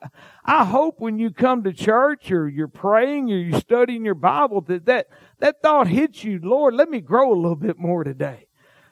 I 0.44 0.64
hope 0.64 0.98
when 0.98 1.18
you 1.18 1.30
come 1.30 1.62
to 1.64 1.72
church 1.72 2.30
or 2.30 2.48
you're 2.48 2.68
praying 2.68 3.30
or 3.30 3.36
you're 3.36 3.60
studying 3.60 4.04
your 4.04 4.14
Bible 4.14 4.60
that 4.62 4.86
that, 4.86 5.08
that 5.38 5.62
thought 5.62 5.88
hits 5.88 6.24
you, 6.24 6.40
Lord, 6.42 6.74
let 6.74 6.88
me 6.88 7.00
grow 7.00 7.32
a 7.32 7.36
little 7.36 7.56
bit 7.56 7.78
more 7.78 8.02
today. 8.02 8.46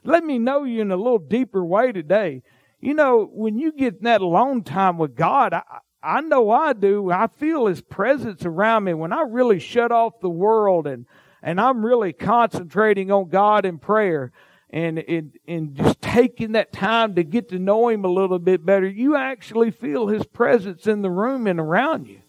Let 0.04 0.22
me 0.22 0.38
know 0.38 0.64
you 0.64 0.82
in 0.82 0.92
a 0.92 0.96
little 0.96 1.18
deeper 1.18 1.64
way 1.64 1.92
today. 1.92 2.42
You 2.78 2.92
know, 2.92 3.28
when 3.32 3.58
you 3.58 3.72
get 3.72 4.02
that 4.02 4.20
alone 4.20 4.62
time 4.62 4.98
with 4.98 5.16
God, 5.16 5.54
I, 5.54 5.62
I 6.02 6.20
know 6.20 6.50
I 6.50 6.74
do. 6.74 7.10
I 7.10 7.28
feel 7.28 7.66
His 7.66 7.80
presence 7.80 8.44
around 8.44 8.84
me 8.84 8.92
when 8.92 9.12
I 9.12 9.22
really 9.22 9.58
shut 9.58 9.90
off 9.90 10.20
the 10.20 10.28
world 10.28 10.86
and, 10.86 11.06
and 11.42 11.58
I'm 11.58 11.84
really 11.84 12.12
concentrating 12.12 13.10
on 13.10 13.30
God 13.30 13.64
in 13.64 13.78
prayer 13.78 14.30
and, 14.74 14.98
and, 14.98 15.38
and 15.46 15.76
just 15.76 16.02
taking 16.02 16.52
that 16.52 16.72
time 16.72 17.14
to 17.14 17.22
get 17.22 17.50
to 17.50 17.60
know 17.60 17.88
Him 17.88 18.04
a 18.04 18.08
little 18.08 18.40
bit 18.40 18.66
better, 18.66 18.88
you 18.88 19.14
actually 19.14 19.70
feel 19.70 20.08
His 20.08 20.26
presence 20.26 20.88
in 20.88 21.00
the 21.00 21.10
room 21.10 21.46
and 21.46 21.60
around 21.60 22.08
you. 22.08 22.20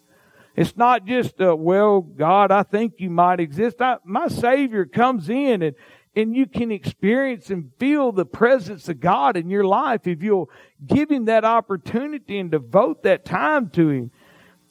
It's 0.54 0.76
not 0.76 1.06
just, 1.06 1.40
uh, 1.40 1.56
well, 1.56 2.00
God, 2.00 2.52
I 2.52 2.62
think 2.62 2.94
you 2.98 3.10
might 3.10 3.40
exist. 3.40 3.82
I, 3.82 3.96
my 4.04 4.28
Savior 4.28 4.86
comes 4.86 5.28
in 5.28 5.60
and, 5.60 5.74
and 6.14 6.36
you 6.36 6.46
can 6.46 6.70
experience 6.70 7.50
and 7.50 7.72
feel 7.80 8.12
the 8.12 8.24
presence 8.24 8.88
of 8.88 9.00
God 9.00 9.36
in 9.36 9.50
your 9.50 9.64
life 9.64 10.06
if 10.06 10.22
you'll 10.22 10.48
give 10.86 11.10
Him 11.10 11.24
that 11.24 11.44
opportunity 11.44 12.38
and 12.38 12.52
devote 12.52 13.02
that 13.02 13.24
time 13.24 13.70
to 13.70 13.88
Him. 13.88 14.12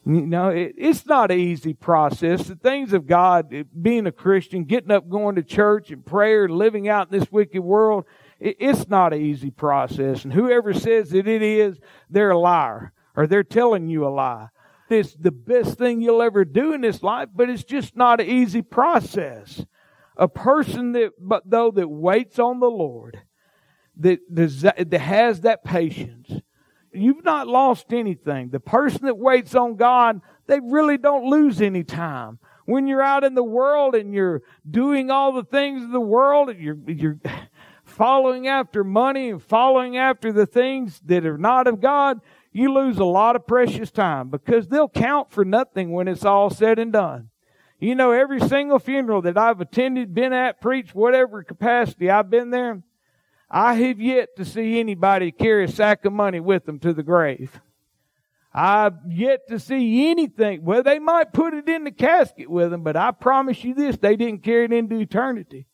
You 0.07 0.25
know, 0.27 0.49
it, 0.49 0.75
it's 0.77 1.05
not 1.07 1.31
an 1.31 1.39
easy 1.39 1.73
process. 1.73 2.47
The 2.47 2.55
things 2.55 2.93
of 2.93 3.07
God, 3.07 3.51
eh, 3.51 3.63
being 3.81 4.05
a 4.05 4.11
Christian, 4.11 4.65
getting 4.65 4.91
up, 4.91 5.09
going 5.09 5.35
to 5.35 5.43
church 5.43 5.89
and 5.89 6.05
prayer, 6.05 6.47
living 6.47 6.87
out 6.87 7.11
in 7.11 7.19
this 7.19 7.31
wicked 7.31 7.61
world, 7.61 8.05
it, 8.39 8.57
it's 8.59 8.87
not 8.87 9.13
an 9.13 9.21
easy 9.21 9.49
process. 9.49 10.23
And 10.23 10.31
whoever 10.31 10.73
says 10.73 11.09
that 11.09 11.27
it 11.27 11.41
is, 11.41 11.79
they're 12.09 12.31
a 12.31 12.37
liar 12.37 12.93
or 13.15 13.25
they're 13.25 13.43
telling 13.43 13.87
you 13.87 14.05
a 14.05 14.09
lie. 14.09 14.49
It's 14.89 15.15
the 15.15 15.31
best 15.31 15.79
thing 15.79 16.01
you'll 16.01 16.21
ever 16.21 16.45
do 16.45 16.73
in 16.73 16.81
this 16.81 17.01
life, 17.01 17.29
but 17.33 17.49
it's 17.49 17.63
just 17.63 17.95
not 17.95 18.21
an 18.21 18.27
easy 18.27 18.61
process. 18.61 19.65
A 20.17 20.27
person 20.27 20.91
that, 20.91 21.13
but 21.19 21.41
though 21.49 21.71
that 21.71 21.89
waits 21.89 22.37
on 22.37 22.59
the 22.59 22.69
Lord, 22.69 23.19
that, 23.97 24.19
that 24.29 24.99
has 24.99 25.41
that 25.41 25.63
patience, 25.63 26.31
you've 26.95 27.23
not 27.23 27.47
lost 27.47 27.93
anything. 27.93 28.49
The 28.49 28.59
person 28.59 29.05
that 29.05 29.17
waits 29.17 29.55
on 29.55 29.75
God, 29.75 30.21
they 30.47 30.59
really 30.59 30.97
don't 30.97 31.29
lose 31.29 31.61
any 31.61 31.83
time. 31.83 32.39
When 32.65 32.87
you're 32.87 33.01
out 33.01 33.23
in 33.23 33.35
the 33.35 33.43
world 33.43 33.93
and 33.93 34.13
you're 34.13 34.41
doing 34.69 35.11
all 35.11 35.31
the 35.33 35.43
things 35.43 35.83
of 35.83 35.91
the 35.91 35.99
world, 35.99 36.49
and 36.49 36.59
you're, 36.59 36.77
you're 36.87 37.19
following 37.83 38.47
after 38.47 38.83
money 38.83 39.29
and 39.29 39.41
following 39.41 39.97
after 39.97 40.31
the 40.31 40.45
things 40.45 40.99
that 41.05 41.25
are 41.25 41.37
not 41.37 41.67
of 41.67 41.79
God, 41.79 42.21
you 42.51 42.73
lose 42.73 42.97
a 42.97 43.05
lot 43.05 43.35
of 43.35 43.45
precious 43.45 43.91
time 43.91 44.29
because 44.29 44.67
they'll 44.67 44.89
count 44.89 45.31
for 45.31 45.45
nothing 45.45 45.91
when 45.91 46.07
it's 46.07 46.25
all 46.25 46.49
said 46.49 46.79
and 46.79 46.93
done. 46.93 47.29
You 47.79 47.93
know, 47.93 48.11
every 48.11 48.39
single 48.39 48.79
funeral 48.79 49.21
that 49.23 49.37
I've 49.37 49.59
attended, 49.59 50.15
been 50.15 50.33
at, 50.33 50.61
preached, 50.61 50.95
whatever 50.95 51.43
capacity 51.43 52.09
I've 52.09 52.29
been 52.29 52.49
there, 52.49 52.81
I 53.49 53.75
have 53.75 53.99
yet 53.99 54.35
to 54.37 54.45
see 54.45 54.79
anybody 54.79 55.31
carry 55.31 55.65
a 55.65 55.67
sack 55.67 56.05
of 56.05 56.13
money 56.13 56.39
with 56.39 56.65
them 56.65 56.79
to 56.79 56.93
the 56.93 57.03
grave. 57.03 57.59
I've 58.53 58.93
yet 59.09 59.47
to 59.49 59.59
see 59.59 60.09
anything. 60.09 60.63
Well, 60.63 60.81
they 60.81 60.97
might 60.97 61.33
put 61.33 61.53
it 61.53 61.67
in 61.67 61.83
the 61.83 61.91
casket 61.91 62.49
with 62.49 62.71
them, 62.71 62.83
but 62.83 62.95
I 62.95 63.11
promise 63.11 63.63
you 63.63 63.73
this, 63.73 63.97
they 63.97 64.15
didn't 64.15 64.43
carry 64.43 64.65
it 64.65 64.73
into 64.73 64.97
eternity. 64.97 65.67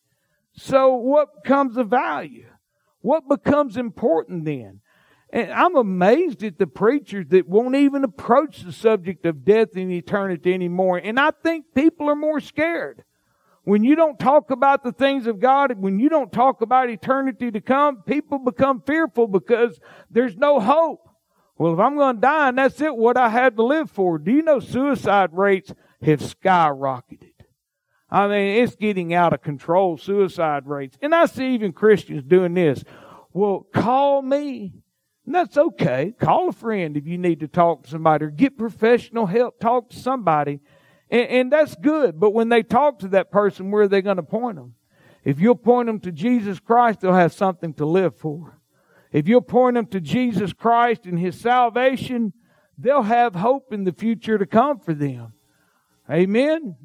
So 0.54 0.96
what 0.96 1.44
becomes 1.44 1.78
of 1.78 1.90
value? 1.90 2.48
What 3.02 3.28
becomes 3.30 3.78
important 3.78 4.46
then? 4.46 4.82
And 5.30 5.52
I'm 5.52 5.76
amazed 5.76 6.44
at 6.44 6.58
the 6.58 6.68
preachers 6.68 7.28
that 7.30 7.48
won't 7.48 7.76
even 7.76 8.04
approach 8.04 8.62
the 8.64 8.74
subject 8.74 9.26
of 9.26 9.46
death 9.46 9.76
and 9.76 9.92
eternity 9.92 10.54
anymore. 10.54 10.98
And 10.98 11.20
I 11.20 11.32
think 11.32 11.74
people 11.74 12.10
are 12.10 12.16
more 12.16 12.42
scared. 12.42 13.04
When 13.64 13.84
you 13.84 13.96
don't 13.96 14.18
talk 14.18 14.50
about 14.50 14.84
the 14.84 14.92
things 14.92 15.28
of 15.28 15.40
God, 15.40 15.78
when 15.78 16.00
you 16.00 16.10
don't 16.10 16.32
talk 16.32 16.62
about 16.62 16.90
eternity 16.90 17.52
to 17.52 17.62
come, 17.62 18.02
people 18.02 18.40
become 18.40 18.82
fearful 18.82 19.28
because 19.28 19.80
there's 20.10 20.36
no 20.36 20.60
hope. 20.60 21.08
Well, 21.58 21.74
if 21.74 21.80
I'm 21.80 21.96
going 21.96 22.16
to 22.16 22.22
die 22.22 22.50
and 22.50 22.58
that's 22.58 22.82
it, 22.82 22.96
what 22.96 23.18
I 23.18 23.30
had 23.30 23.56
to 23.58 23.64
live 23.64 23.92
for. 23.92 24.18
Do 24.18 24.32
you 24.32 24.42
know 24.42 24.60
suicide 24.60 25.30
rates 25.34 25.72
have 26.02 26.20
skyrocketed? 26.20 27.34
I 28.10 28.28
mean, 28.28 28.64
it's 28.64 28.76
getting 28.76 29.14
out 29.14 29.32
of 29.32 29.44
control, 29.44 29.98
suicide 29.98 30.66
rates. 30.66 30.98
And 31.02 31.14
I 31.14 31.28
see 31.28 31.54
even 31.54 31.72
Christians 31.72 32.24
doing 32.24 32.56
this. 32.56 32.84
Well, 33.32 33.68
call 33.74 34.24
me. 34.24 34.74
And 35.26 35.36
that's 35.36 35.56
okay. 35.56 36.16
Call 36.20 36.50
a 36.50 36.52
friend 36.52 36.98
if 36.98 37.06
you 37.06 37.20
need 37.20 37.42
to 37.42 37.48
talk 37.48 37.84
to 37.84 37.90
somebody 37.92 38.26
or 38.26 38.32
get 38.32 38.58
professional 38.58 39.28
help. 39.28 39.60
Talk 39.60 39.92
to 39.92 40.00
somebody 40.00 40.62
and, 41.12 41.28
and 41.28 41.52
that's 41.52 41.76
good. 41.76 42.20
But 42.20 42.32
when 42.32 42.50
they 42.50 42.64
talk 42.64 43.00
to 43.00 43.10
that 43.10 43.30
person, 43.30 43.70
where 43.70 43.84
are 43.84 43.88
they 43.88 44.02
going 44.02 44.18
to 44.18 44.24
point 44.24 44.56
them? 44.56 44.74
If 45.24 45.40
you'll 45.40 45.56
point 45.56 45.86
them 45.86 46.00
to 46.00 46.12
Jesus 46.12 46.60
Christ, 46.60 47.02
they'll 47.02 47.14
have 47.14 47.34
something 47.34 47.74
to 47.76 47.86
live 47.86 48.16
for. 48.16 48.60
If 49.12 49.28
you'll 49.28 49.42
point 49.42 49.76
them 49.76 49.86
to 49.88 50.00
Jesus 50.00 50.54
Christ 50.54 51.06
and 51.06 51.20
His 51.20 51.40
salvation, 51.40 52.34
they'll 52.78 53.04
have 53.04 53.36
hope 53.36 53.72
in 53.72 53.84
the 53.84 53.92
future 53.92 54.38
to 54.38 54.46
come 54.46 54.80
for 54.80 54.94
them. 54.94 55.34
Amen. 56.10 56.76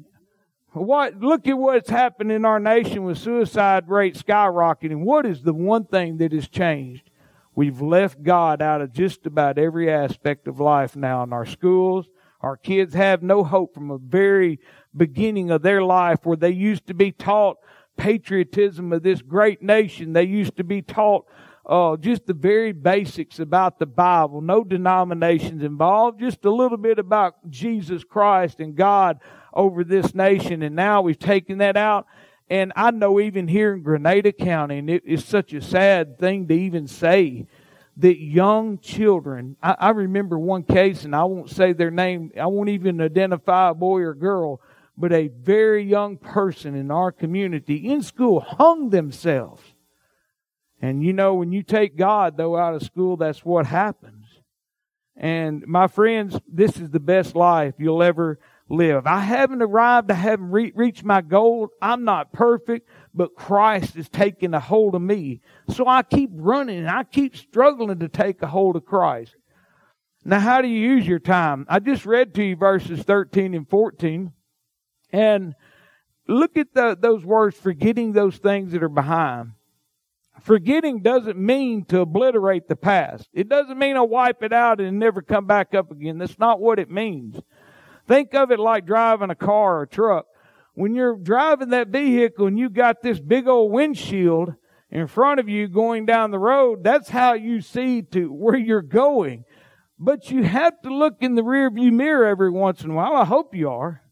What, 0.73 1.19
look 1.19 1.47
at 1.47 1.57
what's 1.57 1.89
happened 1.89 2.31
in 2.31 2.45
our 2.45 2.59
nation 2.59 3.03
with 3.03 3.17
suicide 3.17 3.89
rates 3.89 4.21
skyrocketing. 4.21 4.99
What 4.99 5.25
is 5.25 5.41
the 5.41 5.53
one 5.53 5.85
thing 5.85 6.17
that 6.17 6.33
has 6.33 6.47
changed? 6.47 7.09
We've 7.55 7.81
left 7.81 8.21
God 8.21 8.61
out 8.61 8.81
of 8.81 8.93
just 8.93 9.25
about 9.25 9.57
every 9.57 9.91
aspect 9.91 10.47
of 10.47 10.59
life 10.59 10.95
now 10.95 11.23
in 11.23 11.33
our 11.33 11.45
schools, 11.45 12.07
our 12.41 12.57
kids 12.57 12.93
have 12.93 13.23
no 13.23 13.43
hope 13.43 13.73
from 13.73 13.87
the 13.87 13.97
very 13.97 14.59
beginning 14.95 15.51
of 15.51 15.61
their 15.61 15.83
life 15.83 16.19
where 16.23 16.37
they 16.37 16.51
used 16.51 16.87
to 16.87 16.93
be 16.93 17.11
taught 17.11 17.57
patriotism 17.97 18.93
of 18.93 19.03
this 19.03 19.21
great 19.21 19.61
nation. 19.61 20.13
They 20.13 20.23
used 20.23 20.57
to 20.57 20.63
be 20.63 20.81
taught 20.81 21.25
uh, 21.65 21.97
just 21.97 22.25
the 22.25 22.33
very 22.33 22.71
basics 22.71 23.39
about 23.39 23.79
the 23.79 23.85
Bible. 23.85 24.39
No 24.41 24.63
denominations 24.63 25.63
involved. 25.63 26.19
Just 26.19 26.45
a 26.45 26.51
little 26.51 26.77
bit 26.77 26.99
about 26.99 27.49
Jesus 27.49 28.03
Christ 28.03 28.59
and 28.59 28.75
God 28.75 29.19
over 29.53 29.83
this 29.83 30.15
nation. 30.15 30.61
And 30.61 30.75
now 30.75 31.01
we've 31.01 31.19
taken 31.19 31.57
that 31.57 31.75
out. 31.75 32.05
And 32.49 32.71
I 32.75 32.91
know 32.91 33.19
even 33.19 33.49
here 33.49 33.73
in 33.73 33.81
Grenada 33.81 34.31
County, 34.31 34.77
and 34.77 34.89
it 34.89 35.03
is 35.05 35.25
such 35.25 35.51
a 35.51 35.61
sad 35.61 36.17
thing 36.17 36.47
to 36.47 36.53
even 36.53 36.87
say, 36.87 37.47
that 37.97 38.19
young 38.19 38.77
children, 38.77 39.57
I, 39.61 39.75
I, 39.79 39.89
remember 39.89 40.37
one 40.37 40.63
case, 40.63 41.03
and 41.03 41.15
I 41.15 41.23
won't 41.23 41.49
say 41.49 41.73
their 41.73 41.91
name, 41.91 42.31
I 42.39 42.45
won't 42.45 42.69
even 42.69 43.01
identify 43.01 43.69
a 43.69 43.73
boy 43.73 44.01
or 44.01 44.13
girl, 44.13 44.61
but 44.95 45.11
a 45.11 45.27
very 45.27 45.83
young 45.83 46.17
person 46.17 46.75
in 46.75 46.91
our 46.91 47.11
community 47.11 47.89
in 47.89 48.03
school 48.03 48.39
hung 48.39 48.89
themselves. 48.89 49.63
And 50.79 51.03
you 51.03 51.11
know, 51.11 51.33
when 51.33 51.51
you 51.51 51.63
take 51.63 51.97
God, 51.97 52.37
though, 52.37 52.55
out 52.55 52.75
of 52.75 52.83
school, 52.83 53.17
that's 53.17 53.43
what 53.43 53.65
happens. 53.65 54.25
And 55.15 55.65
my 55.65 55.87
friends, 55.87 56.39
this 56.47 56.77
is 56.77 56.91
the 56.91 56.99
best 56.99 57.35
life 57.35 57.73
you'll 57.79 58.03
ever 58.03 58.39
live. 58.69 59.07
I 59.07 59.19
haven't 59.19 59.61
arrived. 59.61 60.11
I 60.11 60.15
haven't 60.15 60.51
re- 60.51 60.73
reached 60.75 61.03
my 61.03 61.21
goal. 61.21 61.69
I'm 61.81 62.03
not 62.03 62.33
perfect, 62.33 62.87
but 63.13 63.35
Christ 63.35 63.95
is 63.95 64.09
taking 64.09 64.53
a 64.53 64.59
hold 64.59 64.95
of 64.95 65.01
me. 65.01 65.41
So 65.69 65.87
I 65.87 66.03
keep 66.03 66.29
running 66.33 66.79
and 66.79 66.89
I 66.89 67.03
keep 67.03 67.35
struggling 67.35 67.99
to 67.99 68.09
take 68.09 68.41
a 68.41 68.47
hold 68.47 68.75
of 68.75 68.85
Christ. 68.85 69.35
Now, 70.25 70.39
how 70.39 70.61
do 70.61 70.67
you 70.67 70.79
use 70.79 71.07
your 71.07 71.19
time? 71.19 71.65
I 71.69 71.79
just 71.79 72.05
read 72.05 72.33
to 72.35 72.43
you 72.43 72.55
verses 72.55 73.01
13 73.03 73.53
and 73.53 73.69
14. 73.69 74.33
And 75.13 75.55
look 76.27 76.57
at 76.57 76.73
the, 76.73 76.97
those 76.99 77.23
words, 77.23 77.55
forgetting 77.55 78.11
those 78.11 78.37
things 78.37 78.73
that 78.73 78.83
are 78.83 78.89
behind. 78.89 79.51
Forgetting 80.41 81.01
doesn't 81.01 81.37
mean 81.37 81.85
to 81.85 82.01
obliterate 82.01 82.67
the 82.67 82.75
past. 82.75 83.27
It 83.33 83.49
doesn't 83.49 83.77
mean 83.77 83.95
to 83.95 84.03
wipe 84.03 84.43
it 84.43 84.53
out 84.53 84.79
and 84.79 84.99
never 84.99 85.21
come 85.21 85.47
back 85.47 85.73
up 85.73 85.91
again. 85.91 86.17
That's 86.17 86.37
not 86.37 86.59
what 86.59 86.77
it 86.77 86.91
means. 86.91 87.39
Think 88.07 88.33
of 88.33 88.51
it 88.51 88.59
like 88.59 88.85
driving 88.85 89.29
a 89.29 89.35
car 89.35 89.79
or 89.79 89.81
a 89.83 89.87
truck. 89.87 90.25
When 90.73 90.95
you're 90.95 91.15
driving 91.15 91.69
that 91.69 91.89
vehicle 91.89 92.47
and 92.47 92.57
you 92.57 92.69
got 92.69 93.01
this 93.01 93.19
big 93.19 93.47
old 93.47 93.71
windshield 93.71 94.53
in 94.89 95.07
front 95.07 95.39
of 95.39 95.49
you 95.49 95.67
going 95.67 96.05
down 96.05 96.31
the 96.31 96.39
road, 96.39 96.83
that's 96.83 97.09
how 97.09 97.33
you 97.33 97.61
see 97.61 98.01
to 98.03 98.31
where 98.31 98.57
you're 98.57 98.81
going. 98.81 99.43
But 99.99 100.29
you 100.29 100.43
have 100.43 100.79
to 100.83 100.93
look 100.93 101.17
in 101.21 101.35
the 101.35 101.41
rearview 101.41 101.91
mirror 101.91 102.25
every 102.25 102.51
once 102.51 102.83
in 102.83 102.91
a 102.91 102.93
while. 102.93 103.15
I 103.15 103.25
hope 103.25 103.55
you 103.55 103.69
are. 103.69 104.03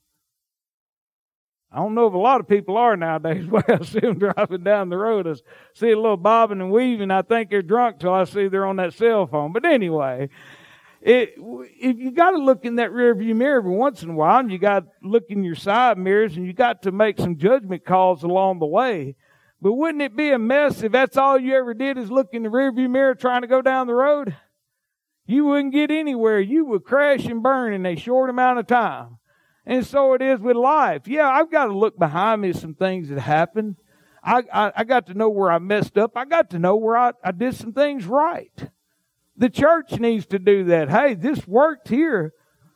I 1.72 1.80
don't 1.80 1.94
know 1.94 2.08
if 2.08 2.14
a 2.14 2.18
lot 2.18 2.40
of 2.40 2.48
people 2.48 2.78
are 2.78 2.96
nowadays. 2.96 3.46
Way 3.50 3.62
I 3.68 3.84
see 3.84 4.00
them 4.00 4.18
driving 4.18 4.64
down 4.64 4.90
the 4.90 4.98
road, 4.98 5.28
I 5.28 5.34
see 5.74 5.92
a 5.92 6.00
little 6.00 6.18
bobbing 6.18 6.62
and 6.62 6.72
weaving. 6.72 7.12
I 7.12 7.22
think 7.22 7.50
they're 7.50 7.62
drunk 7.62 8.00
till 8.00 8.14
I 8.14 8.24
see 8.24 8.48
they're 8.48 8.66
on 8.66 8.78
that 8.78 8.94
cell 8.94 9.28
phone. 9.28 9.52
But 9.52 9.66
anyway, 9.66 10.30
it, 11.06 11.36
if 11.38 12.00
you 12.00 12.10
got 12.10 12.32
to 12.32 12.38
look 12.38 12.66
in 12.66 12.78
that 12.78 12.90
rearview 12.90 13.36
mirror 13.36 13.60
every 13.60 13.72
once 13.72 14.02
in 14.02 14.10
a 14.10 14.14
while, 14.14 14.40
and 14.40 14.52
you 14.52 14.58
got 14.58 14.80
to 14.80 14.88
look 15.08 15.26
in 15.30 15.44
your 15.44 15.54
side 15.54 16.00
mirrors, 16.00 16.36
and 16.36 16.48
you 16.48 16.52
got 16.52 16.82
to 16.82 16.92
make 16.92 17.20
some 17.20 17.38
judgment 17.38 17.86
calls 17.86 18.24
along 18.24 18.58
the 18.58 18.66
way. 18.66 19.16
But 19.62 19.74
wouldn't 19.74 20.02
it 20.02 20.16
be 20.16 20.32
a 20.32 20.40
mess 20.40 20.82
if 20.82 20.92
that's 20.92 21.16
all 21.16 21.38
you 21.38 21.54
ever 21.54 21.76
did 21.76 22.00
is 22.00 22.10
look 22.10 22.30
in 22.34 22.42
the 22.42 22.50
rearview 22.50 22.90
mirror 22.90 23.14
trying 23.14 23.42
to 23.42 23.48
go 23.48 23.62
down 23.62 23.86
the 23.86 23.94
road? 23.94 24.36
You 25.28 25.46
wouldn't 25.46 25.74
get 25.74 25.92
anywhere. 25.92 26.40
You 26.40 26.66
would 26.66 26.84
crash 26.84 27.26
and 27.26 27.44
burn 27.44 27.74
in 27.74 27.86
a 27.86 27.96
short 27.96 28.32
amount 28.32 28.58
of 28.58 28.66
time. 28.66 29.20
And 29.64 29.86
so 29.86 30.14
it 30.14 30.24
is 30.24 30.40
with 30.40 30.56
life. 30.56 31.08
Yeah, 31.08 31.30
I've 31.30 31.52
got 31.52 31.66
to 31.66 31.78
look 31.78 32.00
behind 32.00 32.42
me 32.42 32.50
at 32.50 32.56
some 32.56 32.74
things 32.74 33.10
that 33.10 33.20
happened. 33.20 33.76
I, 34.24 34.42
I, 34.52 34.72
I 34.78 34.84
got 34.84 35.06
to 35.08 35.14
know 35.14 35.30
where 35.30 35.52
I 35.52 35.60
messed 35.60 36.00
up. 36.00 36.14
I 36.16 36.26
got 36.26 36.50
to 36.50 36.60
know 36.60 36.76
where 36.76 36.98
I, 36.98 37.14
I 37.24 37.32
did 37.32 37.56
some 37.56 37.74
things 37.74 38.06
right. 38.06 38.70
The 39.38 39.50
church 39.50 40.00
needs 40.00 40.26
to 40.28 40.40
do 40.40 40.64
that. 40.66 40.90
Hey, 40.90 41.14
this 41.14 41.48
worked 41.48 41.90
here. 41.90 42.34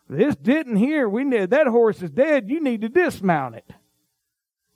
This 0.10 0.36
didn't 0.36 0.78
here. 0.78 1.08
We 1.08 1.24
need, 1.24 1.52
that 1.52 1.68
horse 1.68 2.02
is 2.02 2.10
dead. 2.10 2.50
You 2.50 2.62
need 2.62 2.82
to 2.82 2.90
dismount 2.90 3.56
it. 3.56 3.72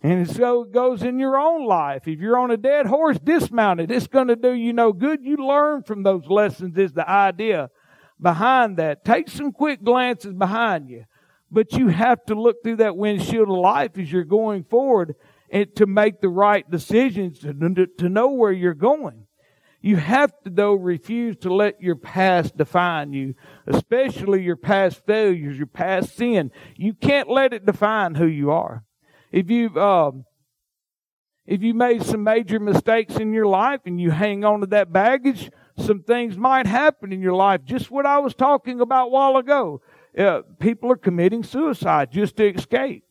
And 0.02 0.30
so 0.30 0.64
it 0.64 0.72
goes 0.72 1.02
in 1.02 1.18
your 1.18 1.38
own 1.38 1.66
life. 1.66 2.08
If 2.08 2.20
you're 2.20 2.38
on 2.38 2.52
a 2.52 2.58
dead 2.58 2.86
horse, 2.86 3.18
dismount 3.20 3.80
it. 3.80 3.90
It's 3.90 4.08
going 4.08 4.28
to 4.28 4.36
do 4.36 4.52
you 4.52 4.74
no 4.74 4.92
good. 4.92 5.24
You 5.24 5.38
learn 5.38 5.84
from 5.84 6.04
those 6.04 6.28
lessons 6.28 6.78
is 6.78 6.92
the 6.92 7.10
idea 7.10 7.70
behind 8.22 8.78
that. 8.78 9.06
Take 9.06 9.30
some 9.30 9.54
quick 9.54 9.82
glances 9.82 10.34
behind 10.34 10.90
you. 10.90 11.06
But 11.50 11.74
you 11.74 11.88
have 11.88 12.26
to 12.26 12.36
look 12.36 12.64
through 12.64 12.78
that 12.78 12.98
windshield 12.98 13.50
of 13.50 13.58
life 13.58 13.98
as 13.98 14.12
you're 14.12 14.24
going 14.26 14.66
forward 14.66 15.16
and 15.50 15.74
to 15.78 15.86
make 15.86 16.20
the 16.20 16.30
right 16.30 16.70
decisions 16.70 17.40
to, 17.40 17.54
to 17.98 18.10
know 18.10 18.32
where 18.32 18.52
you're 18.52 18.74
going. 18.74 19.23
You 19.86 19.98
have 19.98 20.32
to, 20.46 20.50
though, 20.50 20.76
refuse 20.76 21.36
to 21.40 21.54
let 21.54 21.82
your 21.82 21.98
past 21.98 22.56
define 22.56 23.12
you, 23.12 23.36
especially 23.68 24.42
your 24.42 24.56
past 24.56 25.06
failures, 25.06 25.58
your 25.58 25.68
past 25.68 26.16
sin. 26.16 26.52
You 26.78 26.94
can't 26.94 27.30
let 27.30 27.52
it 27.52 27.66
define 27.66 28.16
who 28.16 28.26
you 28.26 28.50
are. 28.50 28.86
If 29.30 29.50
you, 29.50 29.78
um, 29.78 30.24
if 31.46 31.62
you 31.62 31.74
made 31.74 32.04
some 32.06 32.24
major 32.24 32.62
mistakes 32.62 33.18
in 33.18 33.34
your 33.34 33.46
life 33.46 33.82
and 33.86 34.00
you 34.00 34.12
hang 34.12 34.46
on 34.46 34.62
to 34.62 34.68
that 34.68 34.94
baggage, 34.94 35.52
some 35.78 36.02
things 36.02 36.38
might 36.38 36.66
happen 36.66 37.12
in 37.12 37.22
your 37.22 37.36
life. 37.36 37.66
Just 37.66 37.92
what 37.92 38.06
I 38.06 38.20
was 38.20 38.34
talking 38.34 38.80
about 38.80 39.08
a 39.08 39.10
while 39.10 39.36
ago. 39.36 39.82
Uh, 40.18 40.44
people 40.62 40.94
are 40.94 40.98
committing 40.98 41.44
suicide 41.44 42.10
just 42.10 42.38
to 42.38 42.56
escape 42.56 43.04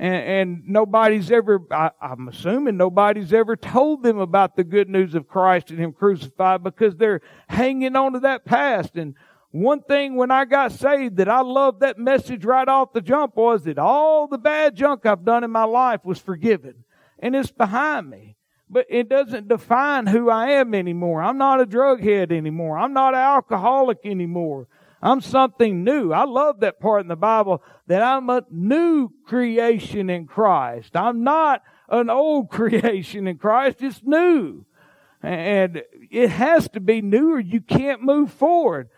and, 0.00 0.14
and 0.14 0.62
nobody's 0.66 1.30
ever, 1.30 1.60
I, 1.70 1.90
I'm 2.00 2.28
assuming 2.28 2.78
nobody's 2.78 3.34
ever 3.34 3.54
told 3.54 4.02
them 4.02 4.18
about 4.18 4.56
the 4.56 4.64
good 4.64 4.88
news 4.88 5.14
of 5.14 5.28
Christ 5.28 5.68
and 5.68 5.78
Him 5.78 5.92
crucified 5.92 6.64
because 6.64 6.96
they're 6.96 7.20
hanging 7.50 7.94
on 7.94 8.14
to 8.14 8.20
that 8.20 8.46
past. 8.46 8.96
And 8.96 9.14
one 9.50 9.82
thing 9.82 10.16
when 10.16 10.30
I 10.30 10.46
got 10.46 10.72
saved 10.72 11.18
that 11.18 11.28
I 11.28 11.42
loved 11.42 11.80
that 11.80 11.98
message 11.98 12.46
right 12.46 12.66
off 12.66 12.94
the 12.94 13.02
jump 13.02 13.36
was 13.36 13.64
that 13.64 13.78
all 13.78 14.26
the 14.26 14.38
bad 14.38 14.74
junk 14.74 15.04
I've 15.04 15.26
done 15.26 15.44
in 15.44 15.50
my 15.50 15.64
life 15.64 16.00
was 16.02 16.18
forgiven. 16.18 16.84
And 17.18 17.36
it's 17.36 17.50
behind 17.50 18.08
me. 18.08 18.36
But 18.70 18.86
it 18.88 19.10
doesn't 19.10 19.48
define 19.48 20.06
who 20.06 20.30
I 20.30 20.52
am 20.52 20.74
anymore. 20.74 21.20
I'm 21.22 21.36
not 21.36 21.60
a 21.60 21.66
drug 21.66 22.00
head 22.00 22.32
anymore. 22.32 22.78
I'm 22.78 22.94
not 22.94 23.12
an 23.12 23.20
alcoholic 23.20 23.98
anymore. 24.04 24.66
I'm 25.02 25.20
something 25.20 25.82
new. 25.82 26.12
I 26.12 26.24
love 26.24 26.60
that 26.60 26.80
part 26.80 27.02
in 27.02 27.08
the 27.08 27.16
Bible 27.16 27.62
that 27.86 28.02
I'm 28.02 28.28
a 28.28 28.44
new 28.50 29.10
creation 29.26 30.10
in 30.10 30.26
Christ. 30.26 30.94
I'm 30.94 31.24
not 31.24 31.62
an 31.88 32.10
old 32.10 32.50
creation 32.50 33.26
in 33.26 33.38
Christ. 33.38 33.78
It's 33.80 34.02
new. 34.02 34.64
And 35.22 35.82
it 36.10 36.30
has 36.30 36.68
to 36.70 36.80
be 36.80 37.02
new 37.02 37.34
or 37.34 37.40
you 37.40 37.60
can't 37.60 38.02
move 38.02 38.32
forward. 38.32 38.88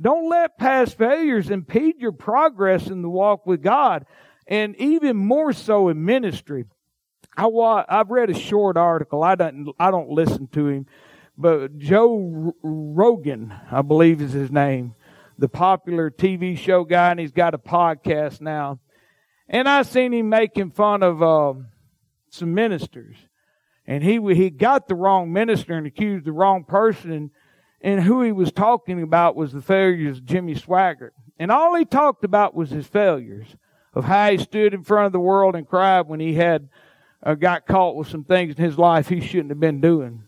Don't 0.00 0.30
let 0.30 0.58
past 0.58 0.96
failures 0.96 1.50
impede 1.50 2.00
your 2.00 2.12
progress 2.12 2.86
in 2.86 3.02
the 3.02 3.10
walk 3.10 3.46
with 3.46 3.62
God. 3.62 4.06
And 4.46 4.74
even 4.76 5.16
more 5.16 5.52
so 5.52 5.88
in 5.88 6.04
ministry. 6.04 6.64
I 7.36 7.46
I've 7.88 8.10
read 8.10 8.30
a 8.30 8.34
short 8.34 8.76
article. 8.76 9.22
I 9.22 9.34
don't, 9.34 9.68
I 9.78 9.90
don't 9.90 10.10
listen 10.10 10.48
to 10.48 10.66
him, 10.66 10.86
but 11.38 11.78
Joe 11.78 12.54
Rogan, 12.62 13.54
I 13.70 13.82
believe 13.82 14.20
is 14.20 14.32
his 14.32 14.50
name 14.50 14.94
the 15.40 15.48
popular 15.48 16.10
TV 16.10 16.56
show 16.56 16.84
guy, 16.84 17.10
and 17.10 17.18
he's 17.18 17.32
got 17.32 17.54
a 17.54 17.58
podcast 17.58 18.42
now. 18.42 18.78
And 19.48 19.66
I 19.66 19.82
seen 19.82 20.12
him 20.12 20.28
making 20.28 20.72
fun 20.72 21.02
of 21.02 21.22
uh, 21.22 21.54
some 22.28 22.54
ministers, 22.54 23.16
and 23.86 24.04
he 24.04 24.20
he 24.34 24.50
got 24.50 24.86
the 24.86 24.94
wrong 24.94 25.32
minister 25.32 25.72
and 25.72 25.86
accused 25.86 26.26
the 26.26 26.32
wrong 26.32 26.64
person, 26.64 27.10
and, 27.10 27.30
and 27.80 28.02
who 28.02 28.22
he 28.22 28.32
was 28.32 28.52
talking 28.52 29.02
about 29.02 29.34
was 29.34 29.52
the 29.52 29.62
failures 29.62 30.18
of 30.18 30.26
Jimmy 30.26 30.54
Swaggart, 30.54 31.12
and 31.38 31.50
all 31.50 31.74
he 31.74 31.86
talked 31.86 32.22
about 32.22 32.54
was 32.54 32.68
his 32.68 32.86
failures 32.86 33.56
of 33.94 34.04
how 34.04 34.30
he 34.30 34.36
stood 34.36 34.74
in 34.74 34.84
front 34.84 35.06
of 35.06 35.12
the 35.12 35.18
world 35.18 35.56
and 35.56 35.66
cried 35.66 36.06
when 36.06 36.20
he 36.20 36.34
had 36.34 36.68
uh, 37.22 37.34
got 37.34 37.66
caught 37.66 37.96
with 37.96 38.08
some 38.08 38.24
things 38.24 38.56
in 38.56 38.64
his 38.64 38.78
life 38.78 39.08
he 39.08 39.20
shouldn't 39.20 39.48
have 39.48 39.58
been 39.58 39.80
doing. 39.80 40.22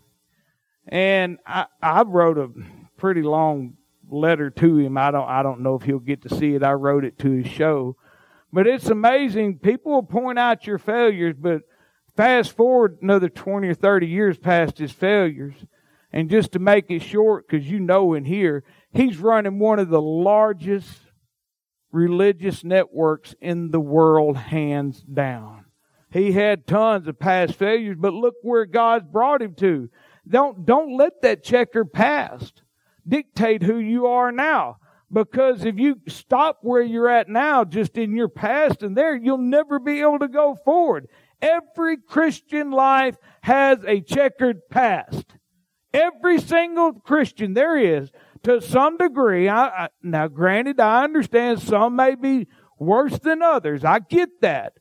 And 0.88 1.38
I, 1.46 1.66
I 1.80 2.02
wrote 2.02 2.38
a 2.38 2.50
pretty 2.96 3.22
long 3.22 3.76
letter 4.12 4.50
to 4.50 4.78
him. 4.78 4.98
I 4.98 5.10
don't 5.10 5.28
I 5.28 5.42
don't 5.42 5.60
know 5.60 5.74
if 5.74 5.82
he'll 5.82 5.98
get 5.98 6.22
to 6.22 6.36
see 6.36 6.54
it. 6.54 6.62
I 6.62 6.72
wrote 6.72 7.04
it 7.04 7.18
to 7.20 7.30
his 7.30 7.46
show. 7.50 7.96
But 8.52 8.66
it's 8.66 8.90
amazing. 8.90 9.58
People 9.58 9.92
will 9.92 10.02
point 10.02 10.38
out 10.38 10.66
your 10.66 10.78
failures, 10.78 11.34
but 11.38 11.62
fast 12.16 12.54
forward 12.54 12.98
another 13.00 13.30
20 13.30 13.68
or 13.68 13.74
30 13.74 14.06
years 14.06 14.38
past 14.38 14.78
his 14.78 14.92
failures. 14.92 15.54
And 16.12 16.28
just 16.28 16.52
to 16.52 16.58
make 16.58 16.90
it 16.90 17.02
short, 17.02 17.48
because 17.48 17.70
you 17.70 17.80
know 17.80 18.12
in 18.12 18.26
here, 18.26 18.64
he's 18.92 19.16
running 19.16 19.58
one 19.58 19.78
of 19.78 19.88
the 19.88 20.02
largest 20.02 20.90
religious 21.90 22.62
networks 22.62 23.34
in 23.40 23.70
the 23.70 23.80
world, 23.80 24.36
hands 24.36 25.00
down. 25.02 25.64
He 26.10 26.32
had 26.32 26.66
tons 26.66 27.08
of 27.08 27.18
past 27.18 27.54
failures, 27.54 27.96
but 27.98 28.12
look 28.12 28.34
where 28.42 28.66
God's 28.66 29.06
brought 29.06 29.40
him 29.40 29.54
to. 29.56 29.88
Don't, 30.28 30.66
don't 30.66 30.96
let 30.96 31.22
that 31.22 31.42
checker 31.42 31.86
past 31.86 32.61
dictate 33.06 33.62
who 33.62 33.78
you 33.78 34.06
are 34.06 34.32
now. 34.32 34.76
Because 35.12 35.64
if 35.64 35.78
you 35.78 36.00
stop 36.08 36.58
where 36.62 36.82
you're 36.82 37.08
at 37.08 37.28
now, 37.28 37.64
just 37.64 37.98
in 37.98 38.16
your 38.16 38.28
past 38.28 38.82
and 38.82 38.96
there, 38.96 39.14
you'll 39.14 39.36
never 39.36 39.78
be 39.78 40.00
able 40.00 40.18
to 40.20 40.28
go 40.28 40.56
forward. 40.64 41.06
Every 41.42 41.98
Christian 41.98 42.70
life 42.70 43.16
has 43.42 43.84
a 43.86 44.00
checkered 44.00 44.68
past. 44.70 45.34
Every 45.92 46.40
single 46.40 46.94
Christian 46.94 47.52
there 47.52 47.76
is, 47.76 48.10
to 48.44 48.60
some 48.60 48.96
degree. 48.96 49.48
I, 49.48 49.84
I, 49.84 49.88
now, 50.02 50.28
granted, 50.28 50.80
I 50.80 51.04
understand 51.04 51.60
some 51.60 51.96
may 51.96 52.14
be 52.14 52.48
worse 52.78 53.18
than 53.18 53.42
others. 53.42 53.84
I 53.84 53.98
get 53.98 54.40
that. 54.40 54.74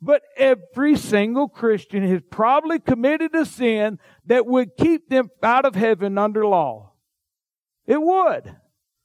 But 0.00 0.22
every 0.36 0.96
single 0.96 1.48
Christian 1.48 2.06
has 2.08 2.22
probably 2.30 2.78
committed 2.78 3.34
a 3.34 3.44
sin 3.44 3.98
that 4.26 4.46
would 4.46 4.76
keep 4.76 5.08
them 5.08 5.30
out 5.42 5.64
of 5.64 5.74
heaven 5.74 6.18
under 6.18 6.46
law. 6.46 6.87
It 7.88 8.00
would. 8.00 8.54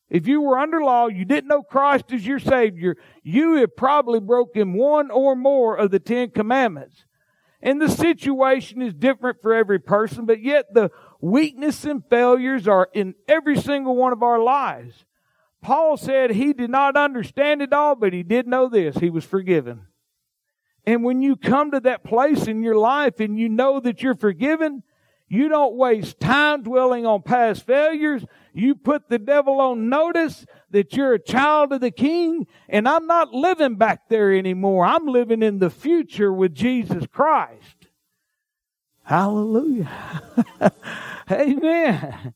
If 0.09 0.27
you 0.27 0.41
were 0.41 0.59
under 0.59 0.83
law, 0.83 1.07
you 1.07 1.25
didn't 1.25 1.47
know 1.47 1.63
Christ 1.63 2.11
as 2.11 2.27
your 2.27 2.37
Savior, 2.37 2.97
you 3.23 3.55
have 3.55 3.75
probably 3.75 4.19
broken 4.19 4.73
one 4.73 5.09
or 5.09 5.35
more 5.35 5.75
of 5.75 5.89
the 5.89 5.99
Ten 5.99 6.29
Commandments. 6.29 7.05
And 7.61 7.81
the 7.81 7.89
situation 7.89 8.81
is 8.81 8.93
different 8.93 9.41
for 9.41 9.53
every 9.53 9.79
person, 9.79 10.25
but 10.25 10.43
yet 10.43 10.73
the 10.73 10.91
weakness 11.21 11.85
and 11.85 12.03
failures 12.09 12.67
are 12.67 12.89
in 12.93 13.15
every 13.27 13.57
single 13.57 13.95
one 13.95 14.11
of 14.11 14.21
our 14.21 14.37
lives. 14.37 15.05
Paul 15.61 15.95
said 15.95 16.31
he 16.31 16.51
did 16.51 16.69
not 16.69 16.97
understand 16.97 17.61
it 17.61 17.71
all, 17.71 17.95
but 17.95 18.11
he 18.11 18.21
did 18.21 18.45
know 18.47 18.67
this. 18.67 18.97
He 18.97 19.09
was 19.09 19.23
forgiven. 19.23 19.87
And 20.85 21.05
when 21.05 21.21
you 21.21 21.37
come 21.37 21.71
to 21.71 21.79
that 21.79 22.03
place 22.03 22.47
in 22.47 22.61
your 22.61 22.75
life 22.75 23.21
and 23.21 23.39
you 23.39 23.47
know 23.47 23.79
that 23.79 24.03
you're 24.03 24.13
forgiven, 24.13 24.83
you 25.29 25.47
don't 25.47 25.75
waste 25.75 26.19
time 26.19 26.63
dwelling 26.63 27.05
on 27.05 27.21
past 27.21 27.65
failures. 27.65 28.25
You 28.53 28.75
put 28.75 29.09
the 29.09 29.17
devil 29.17 29.59
on 29.59 29.89
notice 29.89 30.45
that 30.69 30.93
you're 30.93 31.13
a 31.13 31.19
child 31.19 31.73
of 31.73 31.81
the 31.81 31.91
king 31.91 32.45
and 32.69 32.87
I'm 32.87 33.07
not 33.07 33.33
living 33.33 33.75
back 33.75 34.09
there 34.09 34.31
anymore. 34.31 34.85
I'm 34.85 35.07
living 35.07 35.41
in 35.41 35.59
the 35.59 35.71
future 35.71 36.31
with 36.31 36.53
Jesus 36.53 37.07
Christ. 37.07 37.87
Hallelujah. 39.03 39.89
Amen. 41.31 42.33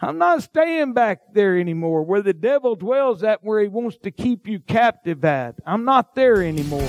I'm 0.00 0.18
not 0.18 0.42
staying 0.42 0.94
back 0.94 1.20
there 1.34 1.58
anymore 1.58 2.02
where 2.02 2.22
the 2.22 2.32
devil 2.32 2.74
dwells 2.74 3.22
at 3.22 3.44
where 3.44 3.60
he 3.60 3.68
wants 3.68 3.98
to 3.98 4.10
keep 4.10 4.48
you 4.48 4.58
captive 4.60 5.24
at. 5.24 5.56
I'm 5.64 5.84
not 5.84 6.14
there 6.14 6.42
anymore. 6.42 6.88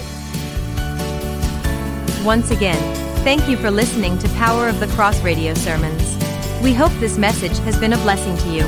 Once 2.24 2.52
again, 2.52 2.78
thank 3.24 3.48
you 3.50 3.58
for 3.58 3.70
listening 3.70 4.18
to 4.20 4.30
Power 4.30 4.68
of 4.68 4.80
the 4.80 4.88
Cross 4.88 5.22
radio 5.22 5.54
sermons. 5.54 6.21
We 6.64 6.74
hope 6.76 6.92
this 7.00 7.18
message 7.18 7.58
has 7.60 7.80
been 7.80 7.94
a 7.94 7.98
blessing 7.98 8.38
to 8.38 8.50
you. 8.50 8.68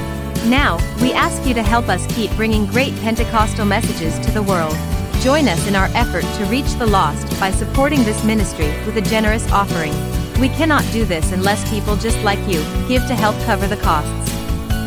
Now, 0.49 0.79
we 0.99 1.13
ask 1.13 1.47
you 1.47 1.53
to 1.53 1.61
help 1.61 1.89
us 1.89 2.07
keep 2.15 2.31
bringing 2.31 2.65
great 2.65 2.95
Pentecostal 3.01 3.65
messages 3.65 4.17
to 4.25 4.31
the 4.31 4.41
world. 4.41 4.75
Join 5.21 5.47
us 5.47 5.67
in 5.67 5.75
our 5.75 5.91
effort 5.93 6.23
to 6.37 6.45
reach 6.45 6.73
the 6.73 6.87
lost 6.87 7.39
by 7.39 7.51
supporting 7.51 8.03
this 8.03 8.23
ministry 8.23 8.65
with 8.87 8.97
a 8.97 9.01
generous 9.01 9.47
offering. 9.51 9.93
We 10.41 10.49
cannot 10.49 10.83
do 10.91 11.05
this 11.05 11.31
unless 11.31 11.69
people 11.69 11.95
just 11.95 12.17
like 12.23 12.39
you 12.47 12.63
give 12.87 13.05
to 13.07 13.15
help 13.15 13.35
cover 13.45 13.67
the 13.67 13.77
costs. 13.77 14.33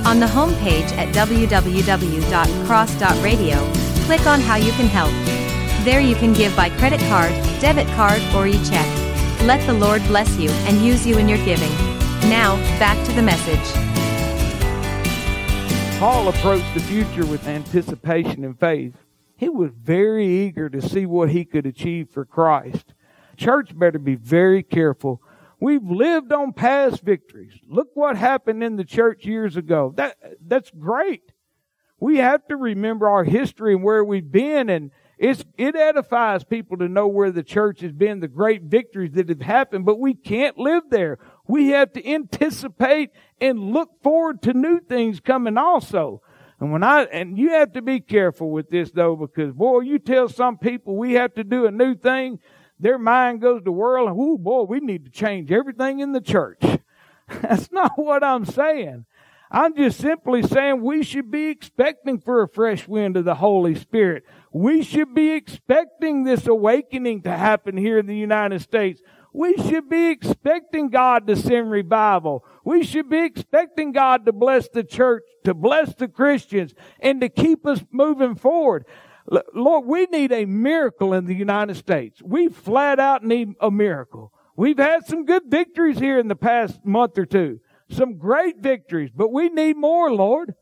On 0.04 0.18
the 0.18 0.26
homepage 0.26 0.90
at 0.98 1.14
www.cross.radio, 1.14 3.72
click 4.04 4.26
on 4.26 4.40
how 4.40 4.56
you 4.56 4.72
can 4.72 4.86
help. 4.86 5.12
There 5.84 6.00
you 6.00 6.16
can 6.16 6.32
give 6.32 6.56
by 6.56 6.70
credit 6.70 6.98
card, 7.08 7.30
debit 7.60 7.86
card, 7.94 8.20
or 8.34 8.48
e-check. 8.48 8.88
Let 9.42 9.64
the 9.64 9.74
Lord 9.74 10.02
bless 10.08 10.36
you 10.38 10.50
and 10.66 10.84
use 10.84 11.06
you 11.06 11.18
in 11.18 11.28
your 11.28 11.38
giving. 11.44 11.95
Now, 12.28 12.56
back 12.80 13.06
to 13.06 13.12
the 13.12 13.22
message. 13.22 13.72
Paul 16.00 16.26
approached 16.26 16.74
the 16.74 16.80
future 16.80 17.24
with 17.24 17.46
anticipation 17.46 18.42
and 18.42 18.58
faith. 18.58 18.94
He 19.36 19.48
was 19.48 19.70
very 19.70 20.26
eager 20.26 20.68
to 20.68 20.82
see 20.82 21.06
what 21.06 21.30
he 21.30 21.44
could 21.44 21.66
achieve 21.66 22.10
for 22.10 22.24
Christ. 22.24 22.94
Church 23.36 23.78
better 23.78 24.00
be 24.00 24.16
very 24.16 24.64
careful. 24.64 25.22
We've 25.60 25.88
lived 25.88 26.32
on 26.32 26.52
past 26.52 27.02
victories. 27.02 27.52
Look 27.68 27.90
what 27.94 28.16
happened 28.16 28.64
in 28.64 28.74
the 28.74 28.84
church 28.84 29.24
years 29.24 29.56
ago. 29.56 29.92
That, 29.94 30.16
that's 30.44 30.72
great. 30.72 31.32
We 32.00 32.16
have 32.16 32.44
to 32.48 32.56
remember 32.56 33.08
our 33.08 33.22
history 33.22 33.72
and 33.72 33.84
where 33.84 34.04
we've 34.04 34.32
been 34.32 34.68
and 34.68 34.90
it's, 35.18 35.44
it 35.56 35.74
edifies 35.74 36.44
people 36.44 36.76
to 36.78 36.88
know 36.88 37.06
where 37.06 37.30
the 37.30 37.42
church 37.42 37.80
has 37.80 37.92
been, 37.92 38.20
the 38.20 38.28
great 38.28 38.62
victories 38.62 39.12
that 39.12 39.30
have 39.30 39.40
happened, 39.40 39.86
but 39.86 39.98
we 39.98 40.12
can't 40.12 40.58
live 40.58 40.84
there. 40.90 41.18
We 41.46 41.68
have 41.70 41.92
to 41.92 42.08
anticipate 42.08 43.10
and 43.40 43.72
look 43.72 44.02
forward 44.02 44.42
to 44.42 44.52
new 44.52 44.80
things 44.80 45.20
coming 45.20 45.56
also. 45.56 46.22
And 46.58 46.72
when 46.72 46.82
I, 46.82 47.02
and 47.04 47.38
you 47.38 47.50
have 47.50 47.72
to 47.72 47.82
be 47.82 48.00
careful 48.00 48.50
with 48.50 48.70
this 48.70 48.90
though, 48.90 49.14
because 49.14 49.52
boy, 49.52 49.80
you 49.80 49.98
tell 49.98 50.28
some 50.28 50.58
people 50.58 50.96
we 50.96 51.14
have 51.14 51.34
to 51.34 51.44
do 51.44 51.66
a 51.66 51.70
new 51.70 51.94
thing, 51.94 52.38
their 52.78 52.98
mind 52.98 53.40
goes 53.40 53.62
to 53.62 53.72
whirl 53.72 54.08
and, 54.08 54.16
oh 54.18 54.38
boy, 54.38 54.62
we 54.62 54.80
need 54.80 55.04
to 55.04 55.10
change 55.10 55.52
everything 55.52 56.00
in 56.00 56.12
the 56.12 56.20
church. 56.20 56.62
That's 57.28 57.70
not 57.72 57.92
what 57.96 58.24
I'm 58.24 58.44
saying. 58.44 59.06
I'm 59.50 59.76
just 59.76 60.00
simply 60.00 60.42
saying 60.42 60.82
we 60.82 61.04
should 61.04 61.30
be 61.30 61.46
expecting 61.46 62.18
for 62.18 62.42
a 62.42 62.48
fresh 62.48 62.88
wind 62.88 63.16
of 63.16 63.24
the 63.24 63.36
Holy 63.36 63.74
Spirit. 63.74 64.24
We 64.52 64.82
should 64.82 65.14
be 65.14 65.30
expecting 65.30 66.24
this 66.24 66.46
awakening 66.46 67.22
to 67.22 67.30
happen 67.30 67.76
here 67.76 67.98
in 67.98 68.06
the 68.06 68.16
United 68.16 68.60
States. 68.60 69.00
We 69.36 69.54
should 69.58 69.90
be 69.90 70.08
expecting 70.08 70.88
God 70.88 71.26
to 71.26 71.36
send 71.36 71.70
revival. 71.70 72.42
We 72.64 72.82
should 72.82 73.10
be 73.10 73.18
expecting 73.18 73.92
God 73.92 74.24
to 74.24 74.32
bless 74.32 74.66
the 74.70 74.82
church, 74.82 75.24
to 75.44 75.52
bless 75.52 75.94
the 75.94 76.08
Christians, 76.08 76.72
and 77.00 77.20
to 77.20 77.28
keep 77.28 77.66
us 77.66 77.84
moving 77.92 78.34
forward. 78.34 78.86
Lord, 79.54 79.84
we 79.84 80.06
need 80.06 80.32
a 80.32 80.46
miracle 80.46 81.12
in 81.12 81.26
the 81.26 81.34
United 81.34 81.76
States. 81.76 82.22
We 82.22 82.48
flat 82.48 82.98
out 82.98 83.24
need 83.24 83.52
a 83.60 83.70
miracle. 83.70 84.32
We've 84.56 84.78
had 84.78 85.04
some 85.04 85.26
good 85.26 85.42
victories 85.48 85.98
here 85.98 86.18
in 86.18 86.28
the 86.28 86.34
past 86.34 86.86
month 86.86 87.18
or 87.18 87.26
two. 87.26 87.60
Some 87.90 88.16
great 88.16 88.60
victories, 88.60 89.10
but 89.14 89.30
we 89.34 89.50
need 89.50 89.76
more, 89.76 90.10
Lord. 90.10 90.54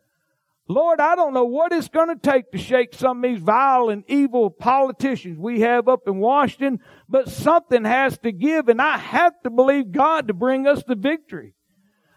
Lord, 0.67 0.99
I 0.99 1.15
don't 1.15 1.35
know 1.35 1.45
what 1.45 1.73
it's 1.73 1.89
going 1.89 2.09
to 2.09 2.17
take 2.17 2.51
to 2.53 2.59
shake 2.59 2.95
some 2.95 3.23
of 3.23 3.31
these 3.31 3.41
vile 3.41 3.91
and 3.91 4.03
evil 4.09 4.49
politicians 4.49 5.39
we 5.39 5.61
have 5.61 5.89
up 5.89 6.09
in 6.09 6.19
Washington, 6.19 6.81
but 7.07 7.29
something 7.29 7.85
has 7.85 8.17
to 8.19 8.33
give, 8.33 8.69
and 8.69 8.81
I 8.81 8.97
have 8.97 9.35
to 9.43 9.51
believe 9.51 9.93
God 9.93 10.29
to 10.29 10.35
bring 10.35 10.67
us 10.67 10.83
the 10.83 10.95
victory. 10.95 11.53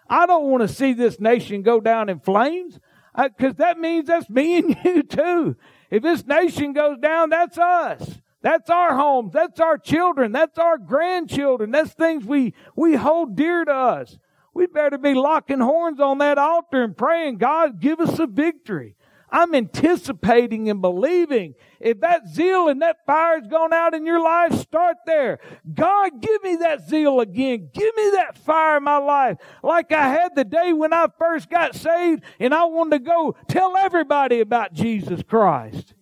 I 0.09 0.25
don't 0.25 0.49
want 0.49 0.61
to 0.61 0.73
see 0.73 0.93
this 0.93 1.19
nation 1.19 1.61
go 1.61 1.81
down 1.81 2.07
in 2.07 2.21
flames, 2.21 2.79
uh, 3.13 3.27
because 3.27 3.55
that 3.55 3.79
means 3.79 4.07
that's 4.07 4.29
me 4.29 4.59
and 4.59 4.77
you 4.85 5.03
too. 5.03 5.57
If 5.91 6.03
this 6.03 6.25
nation 6.25 6.71
goes 6.71 6.99
down, 6.99 7.29
that's 7.29 7.57
us. 7.57 8.19
That's 8.41 8.69
our 8.69 8.95
homes. 8.95 9.33
That's 9.33 9.59
our 9.59 9.77
children. 9.77 10.31
That's 10.31 10.57
our 10.57 10.77
grandchildren. 10.77 11.71
That's 11.71 11.91
things 11.91 12.23
we, 12.23 12.53
we 12.77 12.95
hold 12.95 13.35
dear 13.35 13.65
to 13.65 13.73
us. 13.73 14.17
We 14.57 14.65
better 14.65 14.97
be 14.97 15.13
locking 15.13 15.59
horns 15.59 15.99
on 15.99 16.17
that 16.17 16.39
altar 16.39 16.81
and 16.81 16.97
praying, 16.97 17.37
God, 17.37 17.79
give 17.79 17.99
us 17.99 18.17
a 18.17 18.25
victory. 18.25 18.95
I'm 19.29 19.53
anticipating 19.53 20.67
and 20.67 20.81
believing. 20.81 21.53
If 21.79 21.99
that 21.99 22.27
zeal 22.27 22.67
and 22.67 22.81
that 22.81 23.05
fire 23.05 23.39
has 23.39 23.47
gone 23.47 23.71
out 23.71 23.93
in 23.93 24.03
your 24.03 24.19
life, 24.19 24.55
start 24.55 24.97
there. 25.05 25.37
God, 25.75 26.23
give 26.23 26.41
me 26.41 26.55
that 26.55 26.89
zeal 26.89 27.19
again. 27.19 27.69
Give 27.71 27.95
me 27.95 28.09
that 28.15 28.35
fire 28.35 28.77
in 28.77 28.83
my 28.83 28.97
life. 28.97 29.37
Like 29.61 29.91
I 29.91 30.09
had 30.09 30.35
the 30.35 30.43
day 30.43 30.73
when 30.73 30.91
I 30.91 31.05
first 31.19 31.51
got 31.51 31.75
saved 31.75 32.23
and 32.39 32.51
I 32.51 32.63
wanted 32.65 32.97
to 32.97 33.05
go 33.05 33.35
tell 33.47 33.77
everybody 33.77 34.39
about 34.39 34.73
Jesus 34.73 35.21
Christ. 35.21 35.93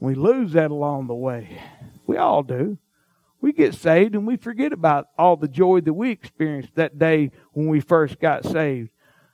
We 0.00 0.16
lose 0.16 0.54
that 0.54 0.72
along 0.72 1.06
the 1.06 1.14
way. 1.14 1.62
We 2.04 2.16
all 2.16 2.42
do. 2.42 2.78
We 3.40 3.52
get 3.52 3.74
saved 3.74 4.14
and 4.14 4.26
we 4.26 4.36
forget 4.36 4.72
about 4.72 5.08
all 5.18 5.36
the 5.36 5.48
joy 5.48 5.80
that 5.82 5.92
we 5.92 6.10
experienced 6.10 6.74
that 6.74 6.98
day 6.98 7.30
when 7.52 7.68
we 7.68 7.80
first 7.80 8.18
got 8.18 8.44
saved. 8.44 8.90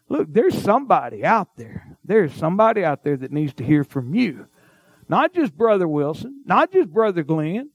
Look, 0.08 0.32
there's 0.32 0.60
somebody 0.60 1.24
out 1.24 1.56
there. 1.56 1.96
There's 2.04 2.34
somebody 2.34 2.84
out 2.84 3.04
there 3.04 3.16
that 3.16 3.32
needs 3.32 3.54
to 3.54 3.64
hear 3.64 3.84
from 3.84 4.14
you. 4.14 4.46
Not 5.08 5.32
just 5.32 5.56
Brother 5.56 5.88
Wilson, 5.88 6.42
not 6.44 6.72
just 6.72 6.90
Brother 6.90 7.22
Glenn, 7.22 7.70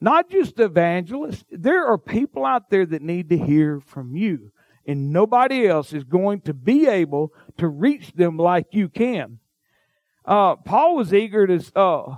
not 0.00 0.30
just 0.30 0.56
the 0.56 0.64
evangelist. 0.64 1.44
There 1.50 1.86
are 1.86 1.98
people 1.98 2.44
out 2.44 2.70
there 2.70 2.86
that 2.86 3.02
need 3.02 3.28
to 3.30 3.38
hear 3.38 3.80
from 3.80 4.16
you. 4.16 4.52
And 4.86 5.12
nobody 5.12 5.66
else 5.66 5.92
is 5.92 6.04
going 6.04 6.40
to 6.42 6.54
be 6.54 6.86
able 6.86 7.32
to 7.58 7.68
reach 7.68 8.12
them 8.12 8.36
like 8.36 8.68
you 8.72 8.88
can. 8.88 9.38
Uh, 10.24 10.56
Paul 10.56 10.96
was 10.96 11.12
eager 11.12 11.46
to 11.46 11.78
uh, 11.78 12.16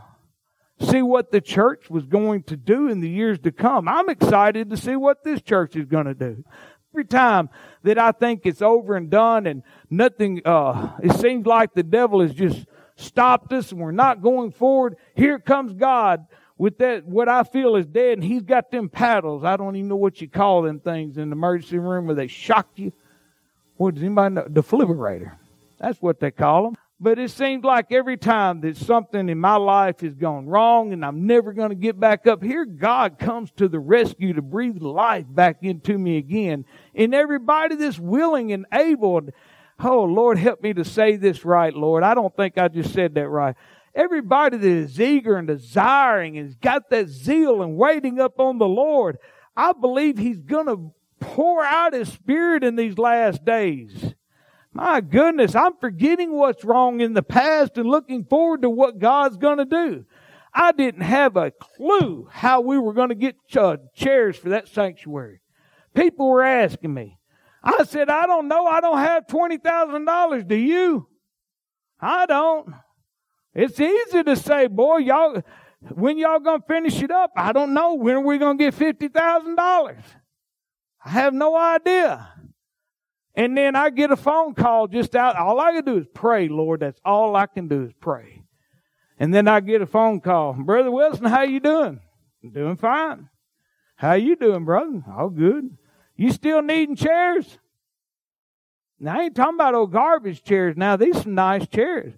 see 0.83 1.03
what 1.03 1.33
the 1.33 1.41
church 1.41 1.89
was 1.89 2.05
going 2.07 2.43
to 2.45 2.57
do 2.57 2.89
in 2.89 3.01
the 3.01 3.09
years 3.09 3.39
to 3.41 3.53
come. 3.53 3.89
I'm 3.89 4.09
excited 4.09 4.71
to 4.71 4.77
see 4.77 4.97
what 4.97 5.25
this 5.25 5.43
church 5.43 5.77
is 5.77 5.87
going 5.87 6.07
to 6.07 6.15
do 6.15 6.45
every 6.93 7.05
time 7.05 7.49
that 7.83 7.99
I 7.99 8.13
think 8.13 8.45
it's 8.45 8.63
over 8.63 8.97
and 8.97 9.11
done 9.11 9.47
and 9.47 9.63
nothing, 9.89 10.43
uh, 10.45 10.93
it 11.03 11.13
seems 11.15 11.47
like 11.47 11.75
the 11.75 11.83
devil 11.83 12.21
has 12.21 12.35
just 12.35 12.67
stopped 12.97 13.53
us 13.53 13.73
and 13.73 13.81
we're 13.81 13.93
not 13.93 14.23
going 14.23 14.53
forward. 14.53 14.97
Here 15.15 15.39
comes 15.39 15.73
God 15.73 16.27
with 16.59 16.79
that, 16.79 17.05
what 17.07 17.29
I 17.29 17.45
feel 17.45 17.77
is 17.77 17.87
dead 17.87 18.19
and 18.19 18.25
he's 18.25 18.43
got 18.43 18.71
them 18.71 18.89
paddles. 18.89 19.43
I 19.43 19.57
don't 19.57 19.75
even 19.75 19.89
know 19.89 19.97
what 19.97 20.21
you 20.21 20.29
call 20.29 20.63
them 20.63 20.81
things 20.81 21.17
in 21.17 21.31
the 21.31 21.37
emergency 21.37 21.79
room 21.79 22.07
where 22.07 22.15
they 22.15 22.27
shock 22.27 22.69
you. 22.77 22.93
What 23.77 23.95
does 23.95 24.05
anybody 24.05 24.35
know? 24.35 24.45
Defibrillator. 24.45 25.33
That's 25.79 26.01
what 26.01 26.21
they 26.21 26.31
call 26.31 26.65
them. 26.65 26.77
But 27.03 27.19
it 27.19 27.33
seems 27.33 27.65
like 27.65 27.91
every 27.91 28.17
time 28.17 28.61
that 28.61 28.77
something 28.77 29.29
in 29.29 29.37
my 29.41 29.57
life 29.57 30.03
has 30.03 30.15
gone 30.15 30.47
wrong 30.47 30.93
and 30.93 31.05
I'm 31.05 31.27
never 31.27 31.53
going 31.53 31.71
to 31.71 31.75
get 31.75 31.99
back 31.99 32.29
up, 32.29 32.45
here 32.45 32.65
God 32.65 33.19
comes 33.19 33.51
to 33.57 33.67
the 33.67 33.81
rescue 33.81 34.35
to 34.35 34.41
breathe 34.41 34.81
life 34.81 35.27
back 35.29 35.57
into 35.63 35.99
me 35.99 36.17
again. 36.17 36.65
And 36.95 37.13
everybody 37.13 37.75
that's 37.75 37.99
willing 37.99 38.53
and 38.53 38.67
able, 38.73 39.23
oh 39.81 40.05
Lord, 40.05 40.39
help 40.39 40.63
me 40.63 40.75
to 40.75 40.85
say 40.85 41.17
this 41.17 41.45
right, 41.45 41.75
Lord. 41.75 42.05
I 42.05 42.15
don't 42.15 42.37
think 42.37 42.57
I 42.57 42.69
just 42.69 42.95
said 42.95 43.17
that 43.17 43.29
right. 43.29 43.57
Everybody 43.97 44.59
that 44.59 44.65
is 44.65 45.01
eager 45.01 45.37
and 45.37 45.49
desiring 45.49 46.39
and 46.39 46.47
has 46.47 46.55
got 46.55 46.89
that 46.91 47.09
zeal 47.09 47.63
and 47.63 47.77
waiting 47.77 48.21
up 48.21 48.39
on 48.39 48.59
the 48.59 48.69
Lord, 48.69 49.19
I 49.57 49.73
believe 49.73 50.19
He's 50.19 50.39
going 50.39 50.67
to 50.67 50.93
pour 51.19 51.65
out 51.65 51.95
His 51.95 52.13
Spirit 52.13 52.63
in 52.63 52.77
these 52.77 52.97
last 52.97 53.45
days. 53.45 54.15
My 54.73 55.01
goodness, 55.01 55.55
I'm 55.55 55.77
forgetting 55.81 56.33
what's 56.33 56.65
wrong 56.65 57.01
in 57.01 57.13
the 57.13 57.23
past 57.23 57.77
and 57.77 57.89
looking 57.89 58.25
forward 58.25 58.63
to 58.63 58.71
what 58.71 58.99
God's 58.99 59.37
going 59.37 59.59
to 59.59 59.65
do. 59.65 60.07
I 60.55 60.73
didn't 60.73 61.03
have 61.03 61.37
a 61.37 61.51
clue 61.51 62.29
how 62.31 62.61
we 62.61 62.79
were 62.79 62.93
going 62.93 63.11
to 63.11 63.15
get 63.15 63.37
uh, 63.57 63.77
chairs 63.95 64.37
for 64.37 64.51
that 64.51 64.69
sanctuary. 64.69 65.41
People 65.95 66.29
were 66.29 66.43
asking 66.43 66.93
me. 66.93 67.19
I 67.63 67.85
said, 67.85 68.09
I 68.09 68.27
don't 68.27 68.49
know. 68.49 68.67
I 68.67 68.81
don't 68.81 68.99
have 68.99 69.27
$20,000. 69.27 70.49
Do 70.49 70.57
you? 70.57 71.07
I 72.01 72.27
don't. 72.27 72.75
It's 73.55 73.79
easy 73.79 74.23
to 74.25 74.37
say, 74.37 74.67
boy, 74.67 74.99
y'all, 74.99 75.43
when 75.91 76.19
y'all 76.19 76.41
gonna 76.41 76.63
finish 76.67 77.03
it 77.03 77.11
up? 77.11 77.33
I 77.37 77.53
don't 77.53 77.75
know. 77.75 77.95
When 77.95 78.17
are 78.17 78.21
we 78.21 78.39
gonna 78.39 78.59
get 78.59 78.75
$50,000? 78.75 79.97
I 81.05 81.09
have 81.09 81.35
no 81.35 81.57
idea. 81.57 82.32
And 83.35 83.57
then 83.57 83.75
I 83.75 83.91
get 83.91 84.11
a 84.11 84.17
phone 84.17 84.55
call 84.55 84.89
just 84.89 85.17
out. 85.17 85.37
All 85.37 85.59
I 85.59 85.73
can 85.73 85.85
do 85.85 85.97
is 85.97 86.07
pray, 86.13 86.49
Lord. 86.49 86.81
That's 86.81 87.01
all 87.05 87.35
I 87.35 87.47
can 87.47 87.69
do 87.69 87.85
is 87.85 87.93
pray. 87.99 88.43
And 89.19 89.33
then 89.33 89.49
I 89.49 89.61
get 89.61 89.81
a 89.81 89.87
phone 89.87 90.21
call. 90.21 90.53
Brother 90.53 90.91
Wilson, 90.91 91.27
how 91.27 91.43
you 91.43 91.61
doing? 91.61 92.01
I'm 92.43 92.51
doing 92.51 92.77
fine. 92.77 93.29
How 93.97 94.15
you 94.15 94.37
doing, 94.37 94.65
brother? 94.65 95.03
All 95.17 95.31
good. 95.31 95.77
You 96.17 96.33
still 96.33 96.61
needing 96.61 96.97
chairs? 96.97 97.59
Now, 98.99 99.19
I 99.19 99.23
ain't 99.25 99.35
talking 99.35 99.55
about 99.55 99.75
old 99.75 99.93
garbage 99.93 100.43
chairs. 100.43 100.77
Now, 100.77 100.97
these 100.97 101.23
some 101.23 101.35
nice 101.35 101.67
chairs. 101.67 102.15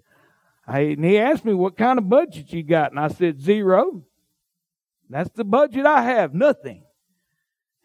I, 0.67 0.79
and 0.79 1.05
he 1.05 1.17
asked 1.17 1.45
me 1.45 1.53
what 1.53 1.77
kind 1.77 1.97
of 1.97 2.09
budget 2.09 2.51
you 2.51 2.63
got, 2.63 2.91
and 2.91 2.99
I 2.99 3.07
said 3.07 3.39
zero. 3.39 4.03
That's 5.09 5.29
the 5.31 5.43
budget 5.43 5.85
I 5.85 6.01
have, 6.01 6.33
nothing. 6.33 6.83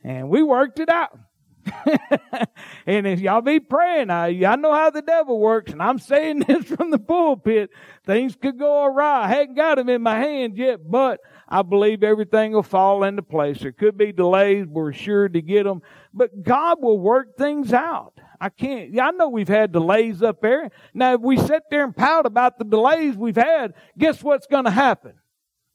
And 0.03 0.31
we 0.31 0.43
worked 0.43 0.81
it 0.81 0.89
out. 0.89 1.19
and 2.87 3.07
if 3.07 3.21
y'all 3.21 3.41
be 3.41 3.61
praying, 3.61 4.11
I, 4.11 4.29
I 4.45 4.57
know 4.57 4.73
how 4.73 4.91
the 4.91 5.03
devil 5.03 5.39
works, 5.39 5.73
and 5.73 5.83
I'm 5.83 5.99
saying 5.99 6.41
this 6.47 6.65
from 6.65 6.91
the 6.91 6.99
pulpit. 6.99 7.71
Things 8.05 8.37
could 8.37 8.59
go 8.59 8.85
awry. 8.85 9.25
I 9.25 9.29
hadn't 9.29 9.55
got 9.55 9.77
them 9.77 9.89
in 9.89 10.03
my 10.03 10.17
hands 10.19 10.57
yet, 10.57 10.81
but 10.89 11.21
I 11.49 11.63
believe 11.63 12.03
everything 12.03 12.53
will 12.53 12.63
fall 12.63 13.05
into 13.05 13.23
place. 13.23 13.61
There 13.61 13.73
could 13.73 13.97
be 13.97 14.13
delays. 14.13 14.67
We're 14.67 14.93
sure 14.93 15.29
to 15.29 15.43
get 15.43 15.65
them, 15.65 15.83
but 16.15 16.43
God 16.43 16.79
will 16.81 16.99
work 16.99 17.37
things 17.37 17.73
out. 17.73 18.21
I 18.41 18.49
can't, 18.49 18.99
I 18.99 19.11
know 19.11 19.29
we've 19.29 19.49
had 19.49 19.73
delays 19.73 20.23
up 20.23 20.41
there. 20.41 20.71
Now, 20.95 21.15
if 21.15 21.21
we 21.21 21.37
sit 21.37 21.65
there 21.71 21.85
and 21.85 21.95
pout 21.95 22.25
about 22.25 22.59
the 22.59 22.65
delays 22.65 23.15
we've 23.15 23.37
had, 23.37 23.75
guess 23.99 24.23
what's 24.23 24.47
going 24.47 24.65
to 24.65 24.71
happen? 24.71 25.15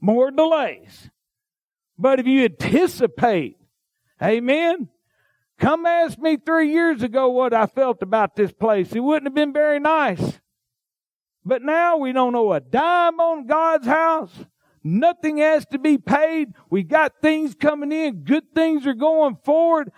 More 0.01 0.31
delays. 0.31 1.11
But 1.97 2.19
if 2.19 2.25
you 2.25 2.45
anticipate, 2.45 3.57
amen, 4.21 4.89
Come 5.59 5.85
ask 5.85 6.17
me 6.19 6.37
three 6.37 6.71
years 6.71 7.01
ago 7.01 7.29
what 7.29 7.53
I 7.53 7.65
felt 7.65 8.01
about 8.01 8.35
this 8.35 8.51
place. 8.51 8.93
It 8.93 8.99
wouldn't 8.99 9.27
have 9.27 9.35
been 9.35 9.53
very 9.53 9.79
nice. 9.79 10.39
But 11.45 11.61
now 11.61 11.97
we 11.97 12.11
don't 12.11 12.33
know 12.33 12.51
a 12.53 12.59
dime 12.59 13.19
on 13.19 13.45
God's 13.45 13.87
house. 13.87 14.33
Nothing 14.83 15.37
has 15.37 15.65
to 15.67 15.79
be 15.79 15.97
paid. 15.97 16.53
We 16.69 16.83
got 16.83 17.21
things 17.21 17.55
coming 17.55 17.91
in. 17.91 18.23
Good 18.23 18.53
things 18.53 18.85
are 18.85 18.93
going 18.93 19.37
forward. 19.43 19.91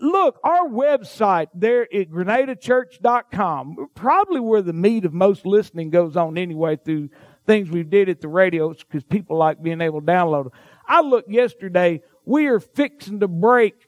Look, 0.00 0.40
our 0.42 0.68
website 0.68 1.48
there 1.54 1.82
at 1.82 2.10
grenadachurch.com, 2.10 3.88
probably 3.94 4.40
where 4.40 4.62
the 4.62 4.72
meat 4.72 5.04
of 5.04 5.12
most 5.12 5.46
listening 5.46 5.90
goes 5.90 6.16
on 6.16 6.36
anyway 6.36 6.76
through 6.76 7.10
things 7.46 7.70
we 7.70 7.82
did 7.82 8.08
at 8.08 8.20
the 8.20 8.28
radio 8.28 8.72
because 8.72 9.04
people 9.04 9.36
like 9.36 9.62
being 9.62 9.80
able 9.80 10.00
to 10.00 10.06
download. 10.06 10.50
I 10.86 11.02
looked 11.02 11.30
yesterday. 11.30 12.02
We 12.24 12.46
are 12.46 12.58
fixing 12.58 13.20
to 13.20 13.28
break 13.28 13.85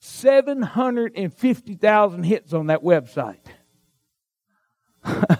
750,000 0.00 2.22
hits 2.22 2.52
on 2.52 2.68
that 2.68 2.82
website. 2.82 3.44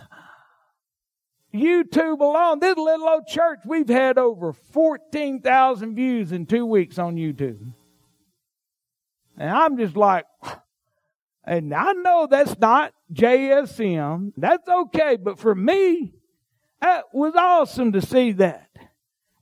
YouTube 1.54 2.20
alone, 2.20 2.58
this 2.60 2.76
little 2.76 3.08
old 3.08 3.26
church, 3.26 3.60
we've 3.64 3.88
had 3.88 4.18
over 4.18 4.52
14,000 4.52 5.94
views 5.94 6.32
in 6.32 6.44
two 6.46 6.66
weeks 6.66 6.98
on 6.98 7.16
YouTube. 7.16 7.72
And 9.38 9.50
I'm 9.50 9.78
just 9.78 9.96
like, 9.96 10.26
And 11.44 11.72
I 11.72 11.92
know 11.92 12.26
that's 12.30 12.58
not 12.58 12.92
JSM. 13.12 14.32
That's 14.36 14.68
okay. 14.68 15.16
But 15.16 15.38
for 15.38 15.54
me, 15.54 16.12
that 16.82 17.04
was 17.12 17.34
awesome 17.34 17.92
to 17.92 18.02
see 18.02 18.32
that. 18.32 18.67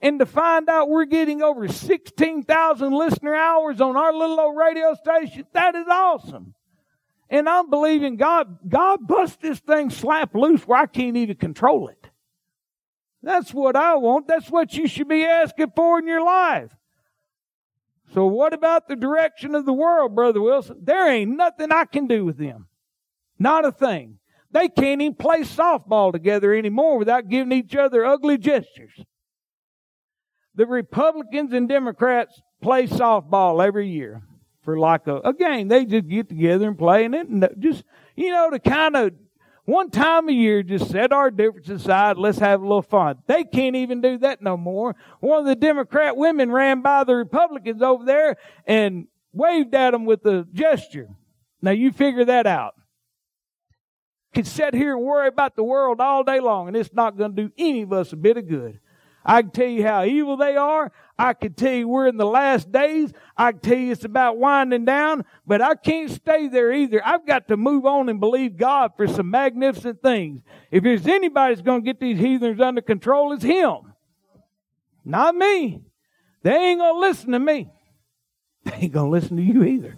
And 0.03 0.19
to 0.19 0.27
find 0.27 0.69
out 0.69 0.91
we're 0.91 1.07
getting 1.07 1.43
over 1.43 1.69
16,000 1.69 2.93
listener 2.93 3.35
hours 3.35 3.81
on 3.81 3.97
our 3.97 4.13
little 4.13 4.39
old 4.39 4.57
radio 4.57 4.95
station, 4.95 5.47
that 5.53 5.75
is 5.75 5.87
awesome. 5.89 6.55
And 7.29 7.49
I'm 7.49 7.71
believing 7.71 8.17
God, 8.17 8.59
God 8.69 9.07
bust 9.07 9.41
this 9.41 9.59
thing 9.59 9.91
slap 9.91 10.35
loose 10.35 10.67
where 10.67 10.79
I 10.79 10.87
can't 10.87 11.17
even 11.17 11.37
control 11.37 11.89
it. 11.89 12.11
That's 13.23 13.53
what 13.53 13.75
I 13.75 13.97
want. 13.97 14.29
That's 14.29 14.51
what 14.51 14.75
you 14.75 14.87
should 14.87 15.09
be 15.09 15.25
asking 15.25 15.73
for 15.75 15.99
in 15.99 16.07
your 16.07 16.25
life. 16.25 16.71
So 18.15 18.27
what 18.27 18.53
about 18.53 18.87
the 18.87 18.95
direction 18.95 19.55
of 19.55 19.67
the 19.67 19.73
world, 19.73 20.15
Brother 20.15 20.41
Wilson? 20.41 20.79
There 20.83 21.11
ain't 21.11 21.37
nothing 21.37 21.73
I 21.73 21.87
can 21.87 22.07
do 22.07 22.25
with 22.25 22.39
them. 22.39 22.69
Not 23.39 23.65
a 23.65 23.73
thing. 23.73 24.19
They 24.53 24.69
can't 24.69 25.03
even 25.03 25.15
play 25.15 25.41
softball 25.41 26.13
together 26.13 26.55
anymore 26.55 26.99
without 26.99 27.29
giving 27.29 27.53
each 27.53 27.75
other 27.75 28.07
ugly 28.07 28.39
gestures. 28.39 29.05
The 30.57 30.67
Republicans 30.67 31.53
and 31.53 31.69
Democrats 31.69 32.41
play 32.63 32.87
softball 32.87 33.65
every 33.65 33.89
year 33.89 34.23
for 34.63 34.79
like 34.79 35.07
a, 35.07 35.17
a 35.19 35.33
game. 35.33 35.69
They 35.69 35.85
just 35.85 36.09
get 36.09 36.29
together 36.29 36.67
and 36.67 36.77
play 36.77 37.05
and 37.05 37.15
it 37.15 37.29
and 37.29 37.49
just, 37.59 37.85
you 38.17 38.31
know, 38.31 38.51
to 38.51 38.59
kind 38.59 38.97
of 38.97 39.13
one 39.67 39.91
time 39.91 40.29
a 40.29 40.33
year 40.33 40.63
just 40.63 40.91
set 40.91 41.13
our 41.13 41.31
differences 41.31 41.83
aside, 41.83 42.17
let's 42.17 42.39
have 42.39 42.61
a 42.61 42.65
little 42.65 42.83
fun. 42.83 43.19
They 43.27 43.45
can't 43.45 43.77
even 43.77 44.01
do 44.01 44.17
that 44.19 44.41
no 44.41 44.57
more. 44.57 44.95
One 45.21 45.41
of 45.41 45.47
the 45.47 45.57
Democrat 45.57 46.17
women 46.17 46.51
ran 46.51 46.83
by 46.83 47.05
the 47.05 47.17
Republicans 47.17 47.83
over 47.83 48.05
there 48.05 48.37
and 48.65 49.09
waved 49.33 49.75
at 49.75 49.91
them 49.91 50.07
with 50.07 50.25
a 50.25 50.47
gesture. 50.53 51.09
Now 51.61 51.73
you 51.73 51.93
figure 51.93 52.25
that 52.25 52.47
out. 52.47 52.75
Could 54.35 54.47
sit 54.47 54.73
here 54.73 54.97
and 54.97 55.05
worry 55.05 55.29
about 55.29 55.57
the 55.57 55.65
world 55.65 56.01
all 56.01 56.23
day 56.23 56.41
long 56.41 56.69
and 56.69 56.77
it's 56.77 56.93
not 56.93 57.19
going 57.19 57.35
to 57.35 57.43
do 57.43 57.53
any 57.59 57.83
of 57.83 57.93
us 57.93 58.13
a 58.13 58.17
bit 58.17 58.37
of 58.37 58.49
good. 58.49 58.81
I 59.29 59.43
can 59.43 59.51
tell 59.51 59.67
you 59.67 59.85
how 59.85 60.05
evil 60.05 60.37
they 60.37 60.57
are. 60.57 60.93
I 61.19 61.35
can 61.35 61.53
tell 61.53 61.73
you 61.73 61.89
we're 61.89 62.07
in 62.07 62.17
the 62.17 62.25
last 62.25 62.71
days. 62.71 63.13
I 63.37 63.51
can 63.51 63.61
tell 63.61 63.79
you 63.79 63.91
it's 63.91 64.05
about 64.05 64.39
winding 64.39 64.85
down, 64.85 65.25
but 65.45 65.61
I 65.61 65.75
can't 65.75 66.11
stay 66.13 66.47
there 66.47 66.73
either. 66.73 67.03
I've 67.05 67.27
got 67.27 67.49
to 67.49 67.57
move 67.57 67.85
on 67.87 68.09
and 68.09 68.21
believe 68.21 68.57
God 68.57 68.93
for 68.97 69.09
some 69.09 69.29
magnificent 69.29 70.01
things. 70.01 70.43
If 70.71 70.85
there's 70.85 71.09
anybody 71.09 71.55
that's 71.55 71.67
going 71.67 71.83
to 71.83 71.85
get 71.85 71.99
these 71.99 72.21
heathens 72.21 72.61
under 72.61 72.81
control, 72.81 73.33
it's 73.33 73.43
Him. 73.43 73.95
Not 75.05 75.35
me. 75.35 75.83
They 76.45 76.55
ain't 76.55 76.79
going 76.79 76.95
to 76.95 77.01
listen 77.01 77.33
to 77.33 77.41
me. 77.41 77.69
They 78.65 78.73
ain't 78.73 78.93
going 78.93 79.07
to 79.07 79.11
listen 79.11 79.37
to 79.37 79.43
you 79.43 79.63
either. 79.63 79.97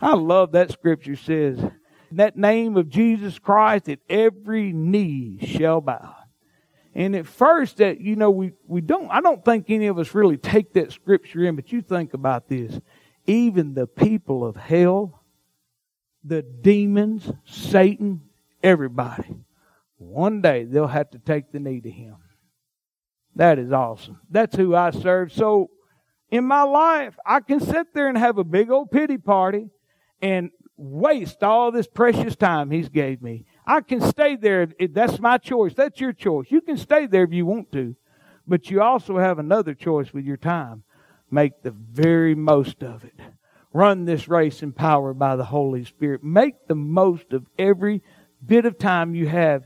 I 0.00 0.14
love 0.14 0.50
that 0.52 0.72
scripture 0.72 1.14
says, 1.14 1.60
that 2.10 2.36
name 2.36 2.76
of 2.76 2.88
Jesus 2.88 3.38
Christ, 3.38 3.84
that 3.84 4.00
every 4.08 4.72
knee 4.72 5.38
shall 5.40 5.80
bow 5.80 6.21
and 6.94 7.16
at 7.16 7.26
first 7.26 7.78
that, 7.78 8.00
you 8.00 8.16
know, 8.16 8.30
we, 8.30 8.52
we 8.66 8.80
don't, 8.80 9.10
I 9.10 9.20
don't 9.20 9.44
think 9.44 9.66
any 9.68 9.86
of 9.86 9.98
us 9.98 10.14
really 10.14 10.36
take 10.36 10.74
that 10.74 10.92
scripture 10.92 11.44
in, 11.44 11.56
but 11.56 11.72
you 11.72 11.80
think 11.80 12.12
about 12.12 12.48
this. 12.48 12.78
Even 13.26 13.74
the 13.74 13.86
people 13.86 14.44
of 14.44 14.56
hell, 14.56 15.22
the 16.22 16.42
demons, 16.42 17.30
Satan, 17.44 18.22
everybody, 18.62 19.36
one 19.96 20.42
day 20.42 20.64
they'll 20.64 20.86
have 20.86 21.10
to 21.10 21.18
take 21.18 21.50
the 21.50 21.60
knee 21.60 21.80
to 21.80 21.90
him. 21.90 22.16
That 23.36 23.58
is 23.58 23.72
awesome. 23.72 24.20
That's 24.30 24.54
who 24.54 24.74
I 24.74 24.90
serve. 24.90 25.32
So 25.32 25.70
in 26.30 26.44
my 26.44 26.62
life, 26.62 27.14
I 27.24 27.40
can 27.40 27.60
sit 27.60 27.94
there 27.94 28.08
and 28.08 28.18
have 28.18 28.36
a 28.36 28.44
big 28.44 28.70
old 28.70 28.90
pity 28.90 29.16
party 29.16 29.70
and 30.20 30.50
waste 30.76 31.42
all 31.42 31.70
this 31.72 31.86
precious 31.86 32.36
time 32.36 32.70
he's 32.70 32.88
gave 32.90 33.22
me. 33.22 33.46
I 33.66 33.80
can 33.80 34.00
stay 34.00 34.36
there. 34.36 34.66
That's 34.66 35.20
my 35.20 35.38
choice. 35.38 35.74
That's 35.74 36.00
your 36.00 36.12
choice. 36.12 36.46
You 36.50 36.60
can 36.60 36.76
stay 36.76 37.06
there 37.06 37.24
if 37.24 37.32
you 37.32 37.46
want 37.46 37.72
to. 37.72 37.94
But 38.46 38.70
you 38.70 38.82
also 38.82 39.18
have 39.18 39.38
another 39.38 39.74
choice 39.74 40.12
with 40.12 40.24
your 40.24 40.36
time. 40.36 40.82
Make 41.30 41.62
the 41.62 41.70
very 41.70 42.34
most 42.34 42.82
of 42.82 43.04
it. 43.04 43.18
Run 43.72 44.04
this 44.04 44.28
race 44.28 44.62
empowered 44.62 45.18
by 45.18 45.36
the 45.36 45.44
Holy 45.44 45.84
Spirit. 45.84 46.22
Make 46.22 46.66
the 46.66 46.74
most 46.74 47.32
of 47.32 47.46
every 47.58 48.02
bit 48.44 48.66
of 48.66 48.78
time 48.78 49.14
you 49.14 49.28
have. 49.28 49.64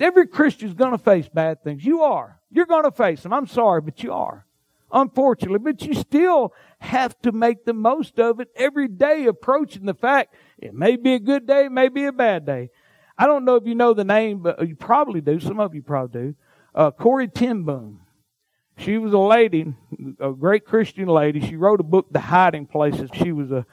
Every 0.00 0.26
Christian 0.26 0.68
is 0.68 0.74
going 0.74 0.92
to 0.92 0.98
face 0.98 1.28
bad 1.28 1.62
things. 1.62 1.84
You 1.84 2.02
are. 2.02 2.40
You're 2.50 2.66
going 2.66 2.84
to 2.84 2.90
face 2.90 3.22
them. 3.22 3.32
I'm 3.32 3.46
sorry, 3.46 3.80
but 3.80 4.02
you 4.02 4.12
are. 4.12 4.46
Unfortunately, 4.90 5.58
but 5.58 5.82
you 5.82 5.92
still 5.92 6.54
have 6.78 7.20
to 7.20 7.30
make 7.30 7.66
the 7.66 7.74
most 7.74 8.18
of 8.18 8.40
it 8.40 8.48
every 8.56 8.88
day, 8.88 9.26
approaching 9.26 9.84
the 9.84 9.92
fact 9.92 10.34
it 10.56 10.72
may 10.72 10.96
be 10.96 11.12
a 11.12 11.18
good 11.18 11.46
day, 11.46 11.66
it 11.66 11.72
may 11.72 11.90
be 11.90 12.06
a 12.06 12.12
bad 12.12 12.46
day. 12.46 12.70
I 13.18 13.26
don't 13.26 13.44
know 13.44 13.56
if 13.56 13.66
you 13.66 13.74
know 13.74 13.94
the 13.94 14.04
name, 14.04 14.38
but 14.38 14.66
you 14.66 14.76
probably 14.76 15.20
do. 15.20 15.40
Some 15.40 15.58
of 15.58 15.74
you 15.74 15.82
probably 15.82 16.20
do. 16.20 16.34
Uh, 16.74 16.90
Corrie 16.92 17.28
ten 17.28 17.64
Boom. 17.64 18.00
She 18.78 18.96
was 18.96 19.12
a 19.12 19.18
lady, 19.18 19.74
a 20.20 20.30
great 20.30 20.64
Christian 20.64 21.08
lady. 21.08 21.40
She 21.40 21.56
wrote 21.56 21.80
a 21.80 21.84
book, 21.84 22.06
The 22.12 22.20
Hiding 22.20 22.66
Places. 22.66 23.10
She 23.12 23.32
was 23.32 23.50
a 23.50 23.66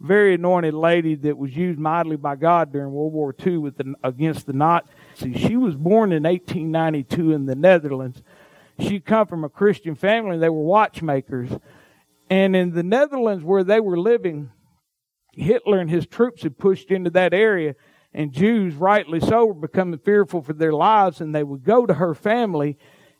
very 0.00 0.34
anointed 0.34 0.74
lady 0.74 1.14
that 1.14 1.36
was 1.38 1.56
used 1.56 1.78
mightily 1.78 2.16
by 2.16 2.34
God 2.34 2.72
during 2.72 2.92
World 2.92 3.12
War 3.12 3.34
II 3.46 3.58
with 3.58 3.76
the, 3.76 3.94
against 4.02 4.46
the 4.46 4.52
Nazis. 4.52 5.36
She 5.36 5.56
was 5.56 5.76
born 5.76 6.12
in 6.12 6.24
1892 6.24 7.32
in 7.32 7.46
the 7.46 7.54
Netherlands. 7.54 8.22
She 8.80 8.98
come 8.98 9.28
from 9.28 9.44
a 9.44 9.48
Christian 9.48 9.94
family. 9.94 10.38
They 10.38 10.48
were 10.48 10.62
watchmakers. 10.62 11.50
And 12.28 12.56
in 12.56 12.72
the 12.72 12.82
Netherlands 12.82 13.44
where 13.44 13.64
they 13.64 13.80
were 13.80 13.98
living, 13.98 14.50
Hitler 15.32 15.78
and 15.78 15.90
his 15.90 16.06
troops 16.06 16.42
had 16.42 16.58
pushed 16.58 16.90
into 16.90 17.10
that 17.10 17.32
area 17.32 17.74
and 18.12 18.32
Jews, 18.32 18.74
rightly 18.74 19.20
so, 19.20 19.46
were 19.46 19.54
becoming 19.54 19.98
fearful 19.98 20.42
for 20.42 20.52
their 20.52 20.72
lives, 20.72 21.20
and 21.20 21.34
they 21.34 21.44
would 21.44 21.62
go 21.62 21.86
to 21.86 21.94
her 21.94 22.14
family 22.14 22.78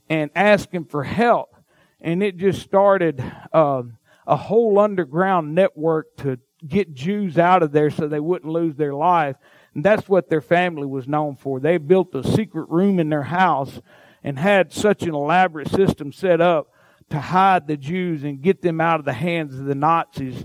and 0.09 0.31
ask 0.35 0.71
him 0.71 0.85
for 0.85 1.05
help. 1.05 1.55
And 2.01 2.23
it 2.23 2.37
just 2.37 2.63
started 2.63 3.23
uh, 3.53 3.83
a 4.27 4.37
whole 4.37 4.79
underground 4.79 5.55
network 5.55 6.17
to 6.19 6.39
get 6.67 6.95
Jews 6.95 7.39
out 7.39 7.63
of 7.63 7.73
there 7.73 7.91
so 7.91 8.09
they 8.09 8.21
wouldn't 8.21 8.53
lose 8.53 8.77
their 8.77 8.95
life. 8.95 9.37
And 9.75 9.85
that's 9.85 10.09
what 10.09 10.29
their 10.29 10.41
family 10.41 10.87
was 10.87 11.07
known 11.07 11.37
for. 11.37 11.61
They 11.61 11.77
built 11.77 12.15
a 12.15 12.25
secret 12.25 12.69
room 12.69 12.99
in 12.99 13.11
their 13.11 13.23
house 13.23 13.81
and 14.25 14.39
had 14.39 14.73
such 14.73 15.03
an 15.03 15.15
elaborate 15.15 15.69
system 15.69 16.13
set 16.13 16.41
up 16.41 16.73
to 17.11 17.21
hide 17.21 17.67
the 17.67 17.77
Jews 17.77 18.25
and 18.25 18.43
get 18.43 18.63
them 18.63 18.81
out 18.81 18.99
of 18.99 19.05
the 19.05 19.13
hands 19.13 19.59
of 19.59 19.67
the 19.67 19.75
Nazis. 19.75 20.45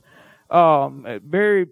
Um, 0.49 1.05
very 1.25 1.67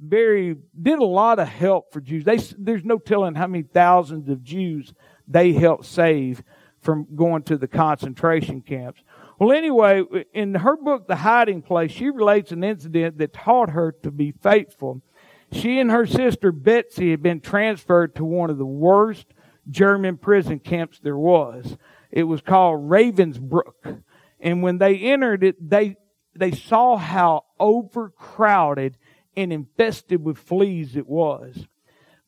very 0.00 0.56
did 0.80 0.98
a 0.98 1.04
lot 1.04 1.38
of 1.38 1.48
help 1.48 1.92
for 1.92 2.00
Jews. 2.00 2.24
They, 2.24 2.38
there's 2.58 2.84
no 2.84 2.98
telling 2.98 3.34
how 3.34 3.46
many 3.46 3.62
thousands 3.62 4.28
of 4.28 4.42
Jews 4.42 4.92
they 5.26 5.52
helped 5.52 5.86
save 5.86 6.42
from 6.80 7.06
going 7.14 7.42
to 7.44 7.56
the 7.56 7.68
concentration 7.68 8.60
camps. 8.60 9.02
Well, 9.38 9.52
anyway, 9.52 10.02
in 10.32 10.54
her 10.54 10.76
book, 10.76 11.08
The 11.08 11.16
Hiding 11.16 11.62
Place, 11.62 11.90
she 11.90 12.10
relates 12.10 12.52
an 12.52 12.62
incident 12.62 13.18
that 13.18 13.32
taught 13.32 13.70
her 13.70 13.92
to 14.02 14.10
be 14.10 14.32
faithful. 14.32 15.02
She 15.50 15.80
and 15.80 15.90
her 15.90 16.06
sister 16.06 16.52
Betsy 16.52 17.10
had 17.10 17.22
been 17.22 17.40
transferred 17.40 18.14
to 18.16 18.24
one 18.24 18.50
of 18.50 18.58
the 18.58 18.66
worst 18.66 19.26
German 19.68 20.18
prison 20.18 20.58
camps 20.60 21.00
there 21.00 21.16
was. 21.16 21.76
It 22.10 22.24
was 22.24 22.42
called 22.42 22.88
Ravensbrück. 22.88 24.02
And 24.38 24.62
when 24.62 24.78
they 24.78 24.96
entered 24.98 25.42
it, 25.42 25.56
they, 25.68 25.96
they 26.36 26.52
saw 26.52 26.96
how 26.96 27.44
overcrowded 27.58 28.98
and 29.36 29.52
infested 29.52 30.22
with 30.22 30.38
fleas 30.38 30.96
it 30.96 31.06
was. 31.06 31.66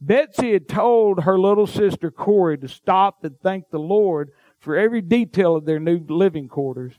Betsy 0.00 0.52
had 0.52 0.68
told 0.68 1.22
her 1.22 1.38
little 1.38 1.66
sister 1.66 2.10
Corrie 2.10 2.58
to 2.58 2.68
stop 2.68 3.24
and 3.24 3.38
thank 3.40 3.70
the 3.70 3.78
Lord 3.78 4.30
for 4.58 4.76
every 4.76 5.00
detail 5.00 5.56
of 5.56 5.64
their 5.64 5.80
new 5.80 6.04
living 6.08 6.48
quarters. 6.48 6.92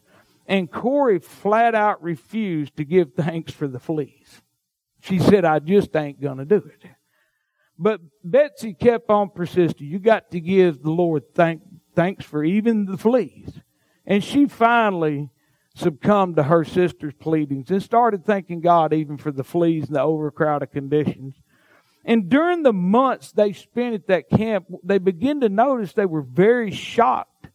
And 0.48 0.72
Corrie 0.72 1.20
flat 1.20 1.76
out 1.76 2.02
refused 2.02 2.78
to 2.78 2.86
give 2.86 3.13
thanks 3.13 3.52
for 3.52 3.67
the 3.67 3.80
fleas. 3.80 4.41
She 5.02 5.20
said, 5.20 5.46
I 5.46 5.60
just 5.60 5.96
ain't 5.96 6.22
gonna 6.22 6.46
do 6.46 6.58
it. 6.58 6.89
But 7.78 8.02
Betsy 8.24 8.74
kept 8.74 9.10
on 9.10 9.30
persisting. 9.30 9.88
You 9.88 10.00
got 10.00 10.32
to 10.32 10.39
give 10.39 10.82
the 10.82 10.89
Lord 10.89 11.24
thank, 11.36 11.62
thanks 11.96 12.26
for 12.26 12.43
even 12.43 12.86
the 12.86 12.98
fleas. 12.98 13.60
And 14.06 14.24
she 14.24 14.48
finally 14.48 15.30
succumbed 15.78 16.36
to 16.36 16.44
her 16.44 16.63
sister's 16.63 17.13
pleadings 17.13 17.70
and 17.70 17.82
started 17.82 18.26
thanking 18.26 18.62
God 18.62 18.94
even 18.94 19.18
for 19.18 19.32
the 19.32 19.44
fleas 19.44 19.88
and 19.88 19.96
the 19.96 20.02
overcrowded 20.02 20.72
conditions. 20.72 21.36
And 22.04 22.30
during 22.30 22.63
the 22.63 22.74
months 22.74 23.32
they 23.32 23.54
spent 23.54 23.94
at 23.94 24.08
that 24.08 24.30
camp, 24.30 24.68
they 24.84 24.98
began 24.98 25.42
to 25.42 25.50
notice 25.50 25.94
they 25.94 26.06
were 26.06 26.22
very 26.22 26.72
shocked 26.72 27.50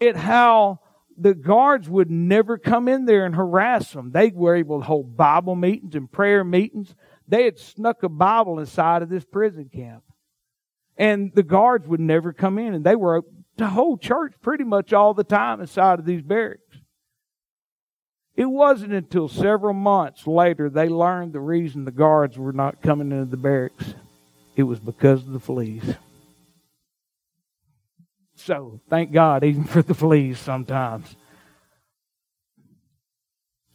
at 0.00 0.16
how 0.16 0.80
the 1.18 1.34
guards 1.34 1.88
would 1.88 2.10
never 2.10 2.56
come 2.56 2.88
in 2.88 3.04
there 3.04 3.26
and 3.26 3.34
harass 3.34 3.92
them. 3.92 4.10
They 4.12 4.30
were 4.30 4.56
able 4.56 4.80
to 4.80 4.86
hold 4.86 5.16
Bible 5.16 5.54
meetings 5.54 5.94
and 5.94 6.10
prayer 6.10 6.42
meetings. 6.42 6.94
They 7.28 7.44
had 7.44 7.58
snuck 7.58 8.02
a 8.02 8.08
Bible 8.08 8.58
inside 8.58 9.02
of 9.02 9.10
this 9.10 9.24
prison 9.24 9.70
camp. 9.72 10.02
And 10.96 11.32
the 11.34 11.42
guards 11.42 11.86
would 11.86 12.00
never 12.00 12.32
come 12.32 12.58
in 12.58 12.74
and 12.74 12.84
they 12.84 12.96
were 12.96 13.22
to 13.58 13.66
hold 13.66 14.00
church 14.00 14.34
pretty 14.40 14.64
much 14.64 14.92
all 14.92 15.14
the 15.14 15.24
time 15.24 15.60
inside 15.60 15.98
of 15.98 16.06
these 16.06 16.22
barracks. 16.22 16.61
It 18.34 18.46
wasn't 18.46 18.94
until 18.94 19.28
several 19.28 19.74
months 19.74 20.26
later 20.26 20.70
they 20.70 20.88
learned 20.88 21.32
the 21.32 21.40
reason 21.40 21.84
the 21.84 21.90
guards 21.90 22.38
were 22.38 22.52
not 22.52 22.80
coming 22.80 23.12
into 23.12 23.26
the 23.26 23.36
barracks. 23.36 23.94
It 24.56 24.62
was 24.62 24.80
because 24.80 25.20
of 25.22 25.32
the 25.32 25.40
fleas. 25.40 25.96
So, 28.34 28.80
thank 28.88 29.12
God, 29.12 29.44
even 29.44 29.64
for 29.64 29.82
the 29.82 29.94
fleas 29.94 30.38
sometimes. 30.38 31.14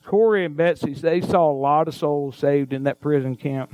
Corrie 0.05 0.45
and 0.45 0.57
Betsy, 0.57 0.93
they 0.93 1.21
saw 1.21 1.51
a 1.51 1.53
lot 1.53 1.87
of 1.87 1.93
souls 1.93 2.37
saved 2.37 2.73
in 2.73 2.83
that 2.83 3.01
prison 3.01 3.35
camp. 3.35 3.73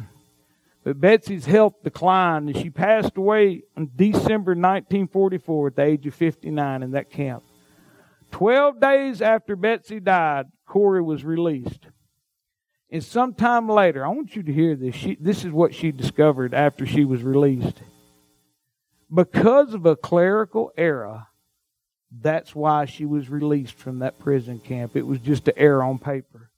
But 0.84 1.00
Betsy's 1.00 1.46
health 1.46 1.76
declined 1.84 2.50
and 2.50 2.58
she 2.58 2.70
passed 2.70 3.16
away 3.16 3.64
in 3.78 3.92
December 3.96 4.52
1944 4.52 5.68
at 5.68 5.76
the 5.76 5.82
age 5.84 6.08
of 6.08 6.14
59 6.14 6.84
in 6.84 6.92
that 6.92 7.10
camp. 7.10 7.44
Twelve 8.34 8.82
days 8.82 9.22
after 9.22 9.56
Betsie 9.56 10.00
died, 10.00 10.48
Corrie 10.66 11.04
was 11.04 11.24
released. 11.24 11.86
And 12.90 13.04
sometime 13.04 13.70
later, 13.70 14.04
I 14.04 14.10
want 14.10 14.36
you 14.36 14.42
to 14.42 14.52
hear 14.52 14.76
this. 14.76 14.96
She, 14.96 15.16
this 15.22 15.46
is 15.46 15.52
what 15.52 15.76
she 15.76 15.92
discovered 15.92 16.52
after 16.52 16.88
she 16.88 17.06
was 17.06 17.22
released. 17.22 17.84
Because 19.14 19.76
of 19.76 19.86
a 19.86 19.96
clerical 19.96 20.72
error, 20.76 21.28
that's 22.12 22.56
why 22.56 22.86
she 22.86 23.06
was 23.06 23.30
released 23.30 23.76
from 23.76 24.00
that 24.00 24.18
prison 24.18 24.60
camp. 24.60 24.96
It 24.96 25.06
was 25.06 25.20
just 25.20 25.48
an 25.48 25.54
error 25.56 25.84
on 25.84 26.00
paper. 26.00 26.50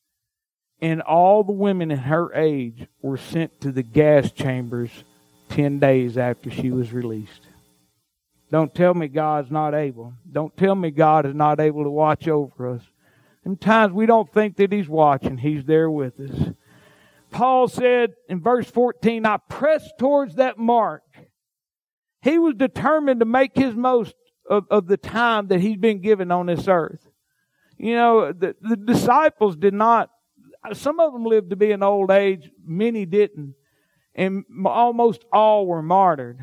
And 0.81 1.01
all 1.01 1.43
the 1.43 1.51
women 1.51 1.91
in 1.91 1.97
her 1.97 2.33
age 2.33 2.87
were 3.01 3.17
sent 3.17 3.59
to 3.61 3.73
the 3.73 3.83
gas 3.83 4.31
chambers 4.31 4.91
10 5.49 5.79
days 5.79 6.17
after 6.17 6.49
she 6.49 6.71
was 6.71 6.93
released. 6.93 7.41
Don't 8.55 8.73
tell 8.73 8.93
me 8.93 9.09
God's 9.09 9.51
not 9.51 9.73
able. 9.73 10.13
Don't 10.31 10.55
tell 10.55 10.75
me 10.75 10.89
God 10.89 11.25
is 11.25 11.35
not 11.35 11.59
able 11.59 11.83
to 11.83 11.89
watch 11.89 12.25
over 12.29 12.75
us. 12.75 12.81
Sometimes 13.43 13.91
we 13.91 14.05
don't 14.05 14.31
think 14.31 14.55
that 14.55 14.71
He's 14.71 14.87
watching. 14.87 15.37
He's 15.37 15.65
there 15.65 15.91
with 15.91 16.17
us. 16.21 16.53
Paul 17.31 17.67
said 17.67 18.13
in 18.29 18.39
verse 18.39 18.71
14, 18.71 19.25
I 19.25 19.39
press 19.49 19.85
towards 19.99 20.35
that 20.35 20.57
mark. 20.57 21.03
He 22.21 22.39
was 22.39 22.55
determined 22.55 23.19
to 23.19 23.25
make 23.25 23.57
his 23.57 23.75
most 23.75 24.15
of, 24.49 24.63
of 24.71 24.87
the 24.87 24.95
time 24.95 25.47
that 25.47 25.59
he's 25.59 25.75
been 25.75 25.99
given 25.99 26.31
on 26.31 26.45
this 26.45 26.69
earth. 26.69 27.05
You 27.77 27.95
know, 27.95 28.31
the, 28.31 28.55
the 28.61 28.77
disciples 28.77 29.57
did 29.57 29.73
not, 29.73 30.11
some 30.71 31.01
of 31.01 31.11
them 31.11 31.25
lived 31.25 31.49
to 31.49 31.57
be 31.57 31.73
an 31.73 31.83
old 31.83 32.09
age, 32.09 32.49
many 32.65 33.05
didn't, 33.05 33.55
and 34.15 34.45
almost 34.65 35.25
all 35.33 35.67
were 35.67 35.81
martyred. 35.81 36.39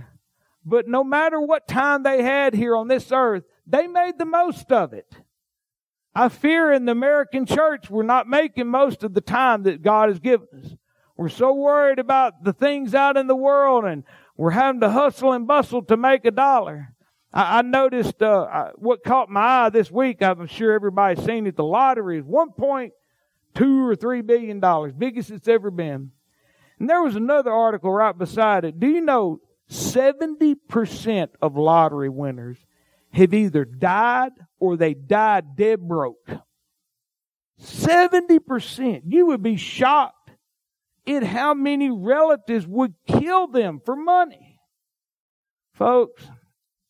But 0.64 0.86
no 0.88 1.02
matter 1.02 1.40
what 1.40 1.66
time 1.66 2.02
they 2.02 2.22
had 2.22 2.54
here 2.54 2.76
on 2.76 2.88
this 2.88 3.10
earth, 3.10 3.44
they 3.66 3.86
made 3.86 4.18
the 4.18 4.24
most 4.24 4.70
of 4.70 4.92
it. 4.92 5.12
I 6.14 6.28
fear 6.28 6.72
in 6.72 6.84
the 6.84 6.92
American 6.92 7.46
church 7.46 7.88
we're 7.88 8.02
not 8.02 8.28
making 8.28 8.68
most 8.68 9.02
of 9.02 9.14
the 9.14 9.20
time 9.20 9.62
that 9.64 9.82
God 9.82 10.08
has 10.08 10.20
given 10.20 10.46
us. 10.58 10.76
We're 11.16 11.30
so 11.30 11.54
worried 11.54 11.98
about 11.98 12.44
the 12.44 12.52
things 12.52 12.94
out 12.94 13.16
in 13.16 13.26
the 13.26 13.36
world 13.36 13.84
and 13.84 14.04
we're 14.36 14.50
having 14.50 14.80
to 14.80 14.90
hustle 14.90 15.32
and 15.32 15.46
bustle 15.46 15.82
to 15.84 15.96
make 15.96 16.24
a 16.24 16.30
dollar. 16.30 16.94
I, 17.32 17.58
I 17.58 17.62
noticed 17.62 18.22
uh, 18.22 18.70
what 18.76 19.04
caught 19.04 19.30
my 19.30 19.64
eye 19.64 19.68
this 19.70 19.90
week. 19.90 20.22
I'm 20.22 20.46
sure 20.46 20.72
everybody's 20.72 21.24
seen 21.24 21.46
it. 21.46 21.56
The 21.56 21.64
lottery 21.64 22.18
is 22.18 22.24
1.2 22.24 22.90
or 23.60 23.96
3 23.96 24.20
billion 24.22 24.60
dollars, 24.60 24.92
biggest 24.92 25.30
it's 25.30 25.48
ever 25.48 25.70
been. 25.70 26.12
And 26.78 26.90
there 26.90 27.02
was 27.02 27.16
another 27.16 27.52
article 27.52 27.90
right 27.90 28.16
beside 28.16 28.64
it. 28.64 28.80
Do 28.80 28.88
you 28.88 29.00
know 29.00 29.40
70% 29.72 31.28
of 31.40 31.56
lottery 31.56 32.10
winners 32.10 32.58
have 33.12 33.32
either 33.32 33.64
died 33.64 34.32
or 34.60 34.76
they 34.76 34.92
died 34.92 35.56
dead 35.56 35.80
broke. 35.80 36.28
70%. 37.60 39.02
You 39.06 39.26
would 39.26 39.42
be 39.42 39.56
shocked 39.56 40.30
at 41.06 41.22
how 41.22 41.54
many 41.54 41.90
relatives 41.90 42.66
would 42.66 42.94
kill 43.06 43.46
them 43.46 43.80
for 43.84 43.96
money. 43.96 44.58
Folks, 45.74 46.28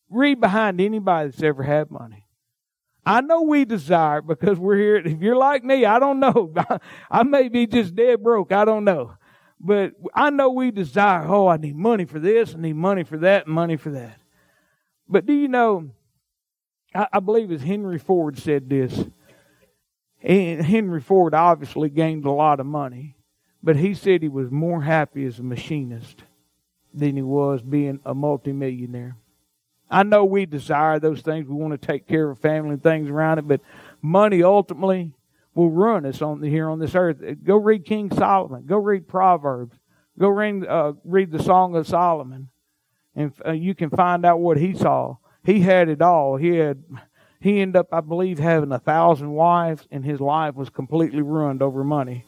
read 0.09 0.41
behind 0.41 0.81
anybody 0.81 1.29
that's 1.29 1.41
ever 1.41 1.63
had 1.63 1.89
money. 1.89 2.25
I 3.05 3.21
know 3.21 3.43
we 3.43 3.63
desire 3.65 4.21
because 4.21 4.59
we're 4.59 4.77
here. 4.77 4.95
If 4.97 5.21
you're 5.21 5.35
like 5.35 5.63
me, 5.63 5.85
I 5.85 5.99
don't 5.99 6.19
know. 6.19 6.53
I 7.11 7.23
may 7.23 7.47
be 7.47 7.65
just 7.65 7.95
dead 7.95 8.21
broke. 8.23 8.51
I 8.51 8.65
don't 8.65 8.83
know. 8.83 9.13
But 9.65 9.93
I 10.13 10.29
know 10.29 10.49
we 10.49 10.71
desire, 10.71 11.25
oh, 11.25 11.47
I 11.47 11.55
need 11.55 11.77
money 11.77 12.03
for 12.03 12.19
this, 12.19 12.53
I 12.53 12.57
need 12.59 12.75
money 12.75 13.03
for 13.03 13.17
that, 13.19 13.47
money 13.47 13.77
for 13.77 13.91
that. 13.91 14.19
But 15.07 15.25
do 15.25 15.31
you 15.31 15.47
know, 15.47 15.89
I, 16.93 17.07
I 17.13 17.19
believe 17.21 17.49
as 17.49 17.61
Henry 17.61 17.97
Ford 17.97 18.37
said 18.37 18.69
this, 18.69 19.05
and 20.21 20.61
Henry 20.61 20.99
Ford 20.99 21.33
obviously 21.33 21.89
gained 21.89 22.25
a 22.25 22.31
lot 22.31 22.59
of 22.59 22.65
money, 22.65 23.15
but 23.63 23.77
he 23.77 23.93
said 23.93 24.21
he 24.21 24.27
was 24.27 24.51
more 24.51 24.81
happy 24.81 25.25
as 25.25 25.39
a 25.39 25.43
machinist 25.43 26.23
than 26.93 27.15
he 27.15 27.21
was 27.21 27.61
being 27.61 28.01
a 28.05 28.13
multimillionaire. 28.13 29.15
I 29.89 30.03
know 30.03 30.25
we 30.25 30.45
desire 30.45 30.99
those 30.99 31.21
things. 31.21 31.47
We 31.47 31.55
want 31.55 31.79
to 31.79 31.87
take 31.87 32.05
care 32.05 32.29
of 32.29 32.39
family 32.39 32.71
and 32.71 32.83
things 32.83 33.09
around 33.09 33.39
it, 33.39 33.47
but 33.47 33.61
money 34.01 34.43
ultimately 34.43 35.13
will 35.55 35.69
ruin 35.69 36.05
us 36.05 36.21
on 36.21 36.41
here 36.41 36.69
on 36.69 36.79
this 36.79 36.95
earth. 36.95 37.21
Go 37.43 37.57
read 37.57 37.85
King 37.85 38.11
Solomon. 38.11 38.65
Go 38.65 38.77
read 38.77 39.07
Proverbs. 39.07 39.77
Go 40.17 40.29
read 40.29 40.65
uh, 40.65 40.93
read 41.03 41.31
the 41.31 41.41
Song 41.41 41.75
of 41.75 41.87
Solomon, 41.87 42.49
and 43.15 43.33
uh, 43.45 43.51
you 43.51 43.73
can 43.73 43.89
find 43.89 44.25
out 44.25 44.39
what 44.39 44.57
he 44.57 44.75
saw. 44.75 45.17
He 45.43 45.61
had 45.61 45.89
it 45.89 46.01
all. 46.01 46.37
He 46.37 46.49
had 46.57 46.83
he 47.39 47.59
ended 47.59 47.75
up, 47.75 47.87
I 47.91 47.99
believe, 47.99 48.39
having 48.39 48.71
a 48.71 48.79
thousand 48.79 49.31
wives, 49.31 49.85
and 49.91 50.05
his 50.05 50.21
life 50.21 50.55
was 50.55 50.69
completely 50.69 51.21
ruined 51.21 51.61
over 51.61 51.83
money. 51.83 52.25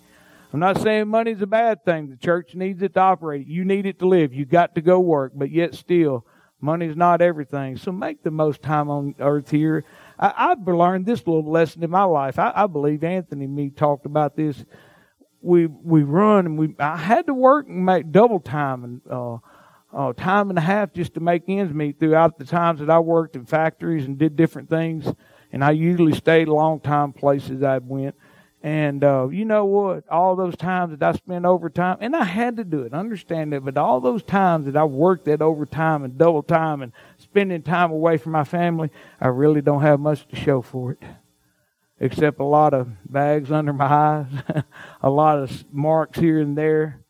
I'm 0.52 0.60
not 0.60 0.82
saying 0.82 1.08
money's 1.08 1.42
a 1.42 1.48
bad 1.48 1.86
thing. 1.86 2.10
The 2.10 2.18
church 2.18 2.56
needs 2.56 2.82
it 2.82 2.94
to 2.96 3.00
operate. 3.00 3.48
You 3.48 3.66
need 3.66 3.86
it 3.86 4.00
to 4.00 4.08
live. 4.08 4.34
You 4.34 4.46
got 4.46 4.76
to 4.76 4.82
go 4.82 5.00
work, 5.00 5.32
but 5.36 5.52
yet 5.52 5.76
still, 5.76 6.26
money's 6.60 6.96
not 6.96 7.22
everything. 7.22 7.78
So 7.78 7.92
make 7.92 8.24
the 8.24 8.32
most 8.32 8.62
time 8.62 8.90
on 8.90 9.16
earth 9.20 9.52
here. 9.52 9.86
I, 10.20 10.34
I've 10.52 10.68
learned 10.68 11.06
this 11.06 11.20
little 11.26 11.50
lesson 11.50 11.84
in 11.84 11.90
my 11.90 12.04
life. 12.04 12.40
I, 12.40 12.52
I 12.56 12.68
believe 12.68 13.04
Anthony 13.04 13.46
and 13.46 13.56
me 13.56 13.70
talked 13.70 14.06
about 14.06 14.36
this. 14.36 14.64
We 15.42 15.68
we 15.68 16.04
run 16.04 16.46
and 16.46 16.58
we. 16.58 16.76
I 16.80 16.98
had 16.98 17.28
to 17.28 17.34
work 17.34 17.68
and 17.68 17.86
make 17.86 18.12
double 18.12 18.40
time 18.40 18.84
and 18.84 19.02
uh, 19.10 19.38
uh, 19.94 20.14
time 20.14 20.50
and 20.50 20.58
a 20.58 20.62
half 20.62 20.94
just 20.94 21.14
to 21.14 21.20
make 21.20 21.44
ends 21.48 21.74
meet 21.74 22.00
throughout 22.00 22.38
the 22.38 22.46
times 22.46 22.80
that 22.80 22.90
I 22.90 23.00
worked 23.00 23.36
in 23.36 23.46
factories 23.46 24.06
and 24.06 24.18
did 24.18 24.36
different 24.36 24.70
things. 24.70 25.08
And 25.52 25.64
I 25.64 25.72
usually 25.72 26.14
stayed 26.14 26.48
a 26.48 26.54
long 26.54 26.80
time 26.80 27.14
places 27.14 27.64
I 27.64 27.78
went. 27.78 28.16
And 28.66 29.04
uh, 29.04 29.28
you 29.28 29.46
know 29.46 29.66
what? 29.66 30.10
All 30.10 30.36
those 30.36 30.58
times 30.58 30.90
that 30.98 31.04
I 31.08 31.16
spent 31.16 31.46
overtime, 31.46 31.98
and 32.02 32.16
I 32.16 32.24
had 32.24 32.58
to 32.58 32.64
do 32.64 32.82
it, 32.82 32.96
understand 32.96 33.54
that, 33.54 33.64
but 33.64 33.78
all 33.78 34.02
those 34.02 34.24
times 34.24 34.66
that 34.66 34.76
I 34.76 34.84
worked 34.86 35.26
that 35.26 35.44
overtime 35.44 36.04
and 36.04 36.18
double 36.18 36.42
time 36.42 36.82
and 36.82 36.92
spending 37.20 37.62
time 37.62 37.92
away 37.92 38.18
from 38.18 38.32
my 38.32 38.44
family, 38.44 38.90
I 39.22 39.28
really 39.28 39.62
don't 39.62 39.84
have 39.84 40.00
much 40.00 40.28
to 40.30 40.36
show 40.36 40.64
for 40.64 40.94
it. 40.94 41.04
Except 42.00 42.40
a 42.40 42.44
lot 42.44 42.74
of 42.74 42.90
bags 43.08 43.52
under 43.52 43.72
my 43.72 43.86
eyes, 43.86 44.64
a 45.04 45.12
lot 45.12 45.38
of 45.38 45.64
marks 45.72 46.18
here 46.18 46.40
and 46.40 46.58
there. 46.58 47.04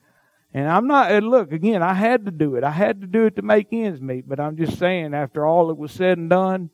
And 0.53 0.67
I'm 0.67 0.87
not, 0.87 1.09
and 1.09 1.29
look, 1.29 1.53
again, 1.53 1.81
I 1.81 1.93
had 1.93 2.25
to 2.25 2.31
do 2.31 2.55
it. 2.55 2.65
I 2.65 2.71
had 2.71 2.99
to 2.99 3.07
do 3.07 3.27
it 3.27 3.37
to 3.37 3.41
make 3.41 3.69
ends 3.71 4.01
meet, 4.01 4.27
but 4.27 4.41
I'm 4.41 4.57
just 4.57 4.77
saying, 4.77 5.13
after 5.13 5.45
all 5.45 5.67
that 5.67 5.75
was 5.75 5.93
said 5.93 6.17
and 6.17 6.29
done, 6.29 6.69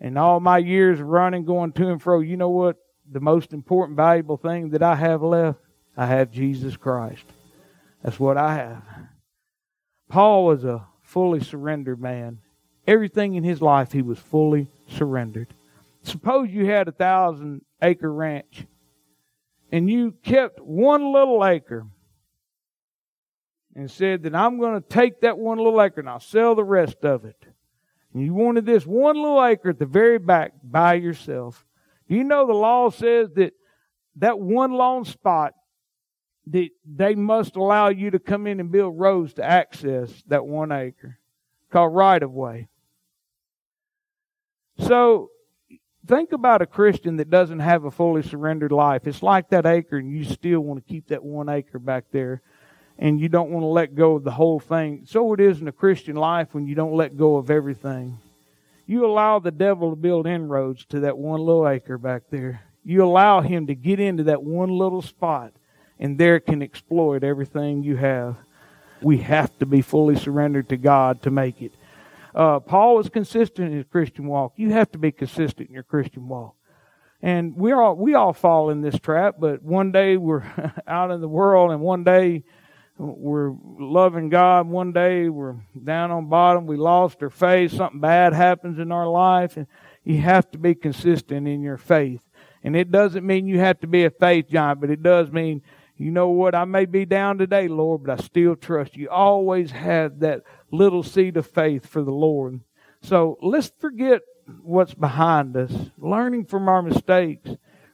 and 0.00 0.16
all 0.16 0.38
my 0.38 0.58
years 0.58 1.00
running, 1.00 1.44
going 1.44 1.72
to 1.72 1.90
and 1.90 2.00
fro, 2.00 2.20
you 2.20 2.36
know 2.36 2.50
what? 2.50 2.76
The 3.10 3.20
most 3.20 3.52
important, 3.52 3.96
valuable 3.96 4.36
thing 4.36 4.70
that 4.70 4.82
I 4.82 4.94
have 4.94 5.22
left, 5.22 5.58
I 5.96 6.06
have 6.06 6.30
Jesus 6.30 6.76
Christ. 6.76 7.24
That's 8.02 8.20
what 8.20 8.36
I 8.36 8.54
have. 8.54 8.82
Paul 10.08 10.46
was 10.46 10.64
a 10.64 10.86
fully 11.02 11.40
surrendered 11.40 12.00
man. 12.00 12.38
Everything 12.86 13.34
in 13.34 13.44
his 13.44 13.60
life, 13.60 13.92
he 13.92 14.02
was 14.02 14.18
fully 14.18 14.68
surrendered. 14.88 15.48
Suppose 16.02 16.50
you 16.50 16.66
had 16.66 16.88
a 16.88 16.92
thousand 16.92 17.62
acre 17.82 18.12
ranch 18.12 18.66
and 19.70 19.90
you 19.90 20.12
kept 20.22 20.60
one 20.60 21.12
little 21.12 21.44
acre 21.44 21.86
and 23.74 23.90
said 23.90 24.24
that 24.24 24.34
I'm 24.34 24.58
going 24.58 24.80
to 24.80 24.88
take 24.88 25.20
that 25.20 25.38
one 25.38 25.58
little 25.58 25.80
acre 25.80 26.00
and 26.00 26.08
I'll 26.08 26.20
sell 26.20 26.54
the 26.54 26.64
rest 26.64 27.04
of 27.04 27.24
it. 27.24 27.36
And 28.12 28.22
you 28.24 28.34
wanted 28.34 28.66
this 28.66 28.84
one 28.84 29.16
little 29.16 29.44
acre 29.44 29.70
at 29.70 29.78
the 29.78 29.86
very 29.86 30.18
back 30.18 30.52
by 30.64 30.94
yourself. 30.94 31.64
You 32.10 32.24
know 32.24 32.44
the 32.44 32.52
law 32.52 32.90
says 32.90 33.30
that 33.36 33.52
that 34.16 34.40
one 34.40 34.72
lone 34.72 35.04
spot 35.04 35.54
that 36.48 36.70
they 36.84 37.14
must 37.14 37.54
allow 37.54 37.88
you 37.88 38.10
to 38.10 38.18
come 38.18 38.48
in 38.48 38.58
and 38.58 38.72
build 38.72 38.98
roads 38.98 39.34
to 39.34 39.44
access 39.44 40.10
that 40.26 40.44
one 40.44 40.72
acre 40.72 41.20
called 41.70 41.94
right 41.94 42.20
of 42.20 42.32
way. 42.32 42.66
So 44.80 45.30
think 46.04 46.32
about 46.32 46.62
a 46.62 46.66
Christian 46.66 47.18
that 47.18 47.30
doesn't 47.30 47.60
have 47.60 47.84
a 47.84 47.92
fully 47.92 48.24
surrendered 48.24 48.72
life. 48.72 49.06
It's 49.06 49.22
like 49.22 49.50
that 49.50 49.64
acre 49.64 49.98
and 49.98 50.10
you 50.10 50.24
still 50.24 50.60
want 50.62 50.84
to 50.84 50.92
keep 50.92 51.06
that 51.08 51.22
one 51.22 51.48
acre 51.48 51.78
back 51.78 52.06
there 52.10 52.42
and 52.98 53.20
you 53.20 53.28
don't 53.28 53.50
want 53.50 53.62
to 53.62 53.68
let 53.68 53.94
go 53.94 54.16
of 54.16 54.24
the 54.24 54.32
whole 54.32 54.58
thing. 54.58 55.04
So 55.06 55.32
it 55.32 55.38
is 55.38 55.60
in 55.60 55.68
a 55.68 55.72
Christian 55.72 56.16
life 56.16 56.48
when 56.54 56.66
you 56.66 56.74
don't 56.74 56.94
let 56.96 57.16
go 57.16 57.36
of 57.36 57.52
everything. 57.52 58.18
You 58.90 59.06
allow 59.06 59.38
the 59.38 59.52
devil 59.52 59.90
to 59.90 59.96
build 59.96 60.26
inroads 60.26 60.84
to 60.86 60.98
that 60.98 61.16
one 61.16 61.38
little 61.38 61.68
acre 61.68 61.96
back 61.96 62.24
there. 62.28 62.62
You 62.82 63.04
allow 63.04 63.40
him 63.40 63.68
to 63.68 63.74
get 63.76 64.00
into 64.00 64.24
that 64.24 64.42
one 64.42 64.68
little 64.70 65.00
spot 65.00 65.52
and 66.00 66.18
there 66.18 66.40
can 66.40 66.60
exploit 66.60 67.22
everything 67.22 67.84
you 67.84 67.96
have. 67.98 68.34
We 69.00 69.18
have 69.18 69.56
to 69.60 69.66
be 69.66 69.80
fully 69.80 70.16
surrendered 70.16 70.70
to 70.70 70.76
God 70.76 71.22
to 71.22 71.30
make 71.30 71.62
it. 71.62 71.72
Uh, 72.34 72.58
Paul 72.58 72.96
was 72.96 73.08
consistent 73.08 73.70
in 73.70 73.76
his 73.76 73.86
Christian 73.88 74.26
walk. 74.26 74.54
You 74.56 74.72
have 74.72 74.90
to 74.90 74.98
be 74.98 75.12
consistent 75.12 75.68
in 75.68 75.74
your 75.74 75.84
Christian 75.84 76.26
walk. 76.26 76.56
And 77.22 77.54
we 77.54 77.70
all 77.70 77.94
we 77.94 78.14
all 78.14 78.32
fall 78.32 78.70
in 78.70 78.80
this 78.80 78.98
trap, 78.98 79.36
but 79.38 79.62
one 79.62 79.92
day 79.92 80.16
we're 80.16 80.42
out 80.88 81.12
in 81.12 81.20
the 81.20 81.28
world 81.28 81.70
and 81.70 81.80
one 81.80 82.02
day 82.02 82.42
we're 83.00 83.54
loving 83.78 84.28
God. 84.28 84.68
One 84.68 84.92
day 84.92 85.28
we're 85.28 85.56
down 85.82 86.10
on 86.10 86.28
bottom. 86.28 86.66
We 86.66 86.76
lost 86.76 87.22
our 87.22 87.30
faith. 87.30 87.72
Something 87.72 88.00
bad 88.00 88.34
happens 88.34 88.78
in 88.78 88.92
our 88.92 89.08
life. 89.08 89.56
And 89.56 89.66
you 90.04 90.18
have 90.18 90.50
to 90.50 90.58
be 90.58 90.74
consistent 90.74 91.48
in 91.48 91.62
your 91.62 91.78
faith. 91.78 92.20
And 92.62 92.76
it 92.76 92.90
doesn't 92.90 93.26
mean 93.26 93.46
you 93.46 93.58
have 93.58 93.80
to 93.80 93.86
be 93.86 94.04
a 94.04 94.10
faith 94.10 94.48
giant, 94.50 94.82
but 94.82 94.90
it 94.90 95.02
does 95.02 95.30
mean, 95.30 95.62
you 95.96 96.10
know 96.10 96.28
what, 96.28 96.54
I 96.54 96.66
may 96.66 96.84
be 96.84 97.06
down 97.06 97.38
today, 97.38 97.68
Lord, 97.68 98.04
but 98.04 98.20
I 98.20 98.22
still 98.22 98.54
trust 98.54 98.96
you. 98.96 99.08
Always 99.08 99.70
have 99.70 100.20
that 100.20 100.42
little 100.70 101.02
seed 101.02 101.38
of 101.38 101.46
faith 101.46 101.86
for 101.86 102.02
the 102.02 102.10
Lord. 102.10 102.60
So 103.02 103.38
let's 103.40 103.72
forget 103.78 104.20
what's 104.62 104.92
behind 104.94 105.56
us, 105.56 105.72
learning 105.96 106.46
from 106.46 106.68
our 106.68 106.82
mistakes. 106.82 107.50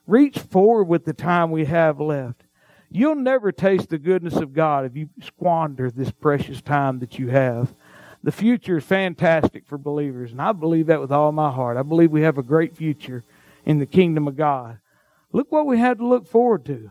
Reach 0.07 0.39
forward 0.39 0.85
with 0.85 1.05
the 1.05 1.13
time 1.13 1.53
we 1.53 1.67
have 1.67 2.01
left. 2.01 2.46
You'll 2.91 3.17
never 3.17 3.53
taste 3.53 3.89
the 3.89 3.99
goodness 3.99 4.37
of 4.37 4.53
God 4.53 4.85
if 4.85 4.97
you 4.97 5.09
squander 5.23 5.91
this 5.91 6.11
precious 6.11 6.63
time 6.63 6.99
that 7.01 7.19
you 7.19 7.29
have. 7.29 7.75
The 8.23 8.33
future 8.33 8.79
is 8.79 8.85
fantastic 8.85 9.67
for 9.67 9.79
believers, 9.79 10.33
and 10.33 10.41
I 10.41 10.53
believe 10.53 10.87
that 10.87 11.01
with 11.01 11.13
all 11.13 11.33
my 11.33 11.51
heart. 11.51 11.77
I 11.77 11.83
believe 11.83 12.11
we 12.11 12.23
have 12.23 12.39
a 12.39 12.43
great 12.43 12.77
future 12.77 13.25
in 13.65 13.79
the 13.79 13.87
kingdom 13.87 14.27
of 14.27 14.37
God. 14.37 14.79
Look 15.33 15.53
what 15.53 15.67
we 15.67 15.79
have 15.79 15.99
to 15.99 16.07
look 16.07 16.27
forward 16.27 16.65
to. 16.67 16.91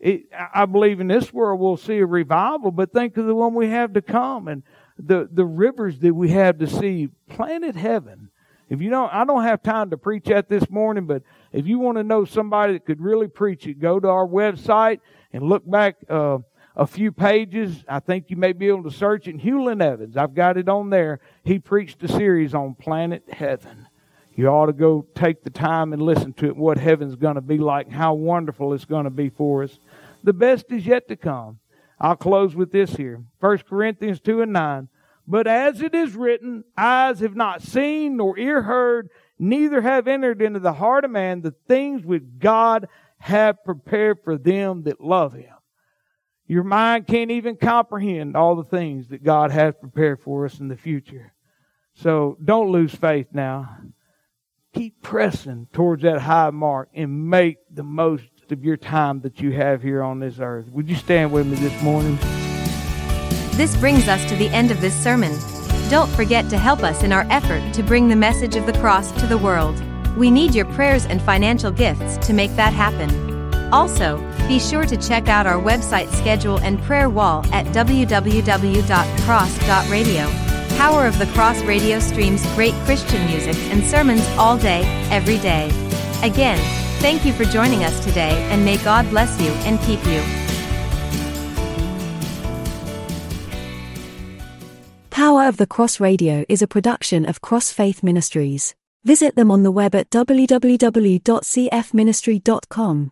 It, 0.00 0.24
I 0.52 0.66
believe 0.66 0.98
in 0.98 1.06
this 1.06 1.32
world 1.32 1.60
we'll 1.60 1.76
see 1.76 1.98
a 1.98 2.06
revival, 2.06 2.72
but 2.72 2.92
think 2.92 3.16
of 3.16 3.26
the 3.26 3.34
one 3.34 3.54
we 3.54 3.68
have 3.68 3.92
to 3.92 4.02
come 4.02 4.48
and 4.48 4.64
the, 4.98 5.28
the 5.30 5.44
rivers 5.44 6.00
that 6.00 6.14
we 6.14 6.30
have 6.30 6.58
to 6.58 6.66
see. 6.66 7.08
Planet 7.28 7.76
heaven. 7.76 8.30
If 8.68 8.80
you 8.80 8.90
don't, 8.90 9.12
I 9.12 9.24
don't 9.24 9.44
have 9.44 9.62
time 9.62 9.90
to 9.90 9.96
preach 9.96 10.30
at 10.30 10.48
this 10.48 10.68
morning, 10.70 11.06
but 11.06 11.22
if 11.52 11.66
you 11.66 11.78
want 11.78 11.98
to 11.98 12.02
know 12.02 12.24
somebody 12.24 12.72
that 12.72 12.86
could 12.86 13.00
really 13.00 13.28
preach 13.28 13.66
it, 13.66 13.78
go 13.78 14.00
to 14.00 14.08
our 14.08 14.26
website 14.26 15.00
and 15.32 15.42
look 15.42 15.68
back 15.68 15.96
uh, 16.08 16.38
a 16.76 16.86
few 16.86 17.12
pages. 17.12 17.84
I 17.88 18.00
think 18.00 18.30
you 18.30 18.36
may 18.36 18.52
be 18.52 18.68
able 18.68 18.84
to 18.84 18.90
search 18.90 19.28
it. 19.28 19.38
Hewlin 19.38 19.82
Evans, 19.82 20.16
I've 20.16 20.34
got 20.34 20.56
it 20.56 20.68
on 20.68 20.90
there. 20.90 21.20
He 21.44 21.58
preached 21.58 22.02
a 22.02 22.08
series 22.08 22.54
on 22.54 22.74
planet 22.74 23.24
heaven. 23.30 23.88
You 24.34 24.48
ought 24.48 24.66
to 24.66 24.72
go 24.72 25.06
take 25.14 25.42
the 25.42 25.50
time 25.50 25.92
and 25.92 26.00
listen 26.00 26.32
to 26.34 26.46
it, 26.46 26.56
what 26.56 26.78
heaven's 26.78 27.16
going 27.16 27.34
to 27.34 27.42
be 27.42 27.58
like, 27.58 27.90
how 27.90 28.14
wonderful 28.14 28.72
it's 28.72 28.86
going 28.86 29.04
to 29.04 29.10
be 29.10 29.28
for 29.28 29.62
us. 29.62 29.78
The 30.22 30.32
best 30.32 30.70
is 30.70 30.86
yet 30.86 31.08
to 31.08 31.16
come. 31.16 31.58
I'll 32.00 32.16
close 32.16 32.54
with 32.56 32.72
this 32.72 32.96
here. 32.96 33.22
1 33.40 33.58
Corinthians 33.68 34.20
2 34.20 34.42
and 34.42 34.52
9. 34.52 34.88
But 35.26 35.46
as 35.46 35.80
it 35.80 35.94
is 35.94 36.14
written, 36.14 36.64
eyes 36.76 37.20
have 37.20 37.36
not 37.36 37.62
seen 37.62 38.16
nor 38.16 38.38
ear 38.38 38.62
heard, 38.62 39.10
neither 39.38 39.82
have 39.82 40.08
entered 40.08 40.42
into 40.42 40.60
the 40.60 40.72
heart 40.72 41.04
of 41.04 41.10
man 41.10 41.42
the 41.42 41.54
things 41.68 42.04
which 42.04 42.24
God 42.38 42.88
have 43.22 43.62
prepared 43.62 44.18
for 44.24 44.36
them 44.36 44.82
that 44.82 45.00
love 45.00 45.32
him. 45.32 45.54
Your 46.48 46.64
mind 46.64 47.06
can't 47.06 47.30
even 47.30 47.54
comprehend 47.54 48.36
all 48.36 48.56
the 48.56 48.64
things 48.64 49.08
that 49.08 49.22
God 49.22 49.52
has 49.52 49.76
prepared 49.80 50.20
for 50.20 50.44
us 50.44 50.58
in 50.58 50.66
the 50.66 50.76
future. 50.76 51.32
So 51.94 52.36
don't 52.44 52.72
lose 52.72 52.92
faith 52.92 53.28
now. 53.32 53.76
Keep 54.74 55.02
pressing 55.02 55.68
towards 55.72 56.02
that 56.02 56.20
high 56.20 56.50
mark 56.50 56.88
and 56.94 57.30
make 57.30 57.58
the 57.70 57.84
most 57.84 58.24
of 58.50 58.64
your 58.64 58.76
time 58.76 59.20
that 59.20 59.40
you 59.40 59.52
have 59.52 59.82
here 59.82 60.02
on 60.02 60.18
this 60.18 60.40
earth. 60.40 60.68
Would 60.70 60.88
you 60.88 60.96
stand 60.96 61.30
with 61.30 61.46
me 61.46 61.54
this 61.54 61.80
morning? 61.80 62.18
This 63.52 63.76
brings 63.76 64.08
us 64.08 64.28
to 64.30 64.34
the 64.34 64.48
end 64.48 64.72
of 64.72 64.80
this 64.80 65.00
sermon. 65.00 65.32
Don't 65.88 66.10
forget 66.10 66.50
to 66.50 66.58
help 66.58 66.82
us 66.82 67.04
in 67.04 67.12
our 67.12 67.26
effort 67.30 67.72
to 67.74 67.84
bring 67.84 68.08
the 68.08 68.16
message 68.16 68.56
of 68.56 68.66
the 68.66 68.72
cross 68.80 69.12
to 69.20 69.28
the 69.28 69.38
world. 69.38 69.80
We 70.16 70.30
need 70.30 70.54
your 70.54 70.66
prayers 70.66 71.06
and 71.06 71.20
financial 71.22 71.70
gifts 71.70 72.18
to 72.26 72.32
make 72.32 72.54
that 72.56 72.72
happen. 72.72 73.10
Also, 73.72 74.18
be 74.48 74.58
sure 74.58 74.84
to 74.84 74.96
check 74.96 75.28
out 75.28 75.46
our 75.46 75.60
website 75.60 76.12
schedule 76.12 76.58
and 76.58 76.80
prayer 76.82 77.08
wall 77.08 77.46
at 77.52 77.64
www.cross.radio. 77.66 78.12
Power 80.76 81.06
of 81.06 81.18
the 81.18 81.26
Cross 81.26 81.62
Radio 81.62 81.98
streams 82.00 82.44
great 82.54 82.74
Christian 82.84 83.24
music 83.26 83.56
and 83.72 83.82
sermons 83.84 84.26
all 84.36 84.58
day, 84.58 84.82
every 85.10 85.38
day. 85.38 85.70
Again, 86.22 86.58
thank 87.00 87.24
you 87.24 87.32
for 87.32 87.44
joining 87.44 87.84
us 87.84 88.04
today, 88.04 88.32
and 88.50 88.64
may 88.64 88.76
God 88.78 89.08
bless 89.10 89.40
you 89.40 89.50
and 89.64 89.80
keep 89.80 90.04
you. 90.06 90.22
Power 95.10 95.46
of 95.46 95.56
the 95.56 95.66
Cross 95.66 96.00
Radio 96.00 96.44
is 96.48 96.62
a 96.62 96.66
production 96.66 97.24
of 97.24 97.40
Cross 97.40 97.72
Faith 97.72 98.02
Ministries. 98.02 98.74
Visit 99.04 99.34
them 99.34 99.50
on 99.50 99.64
the 99.64 99.72
web 99.72 99.96
at 99.96 100.10
www.cfministry.com. 100.10 103.10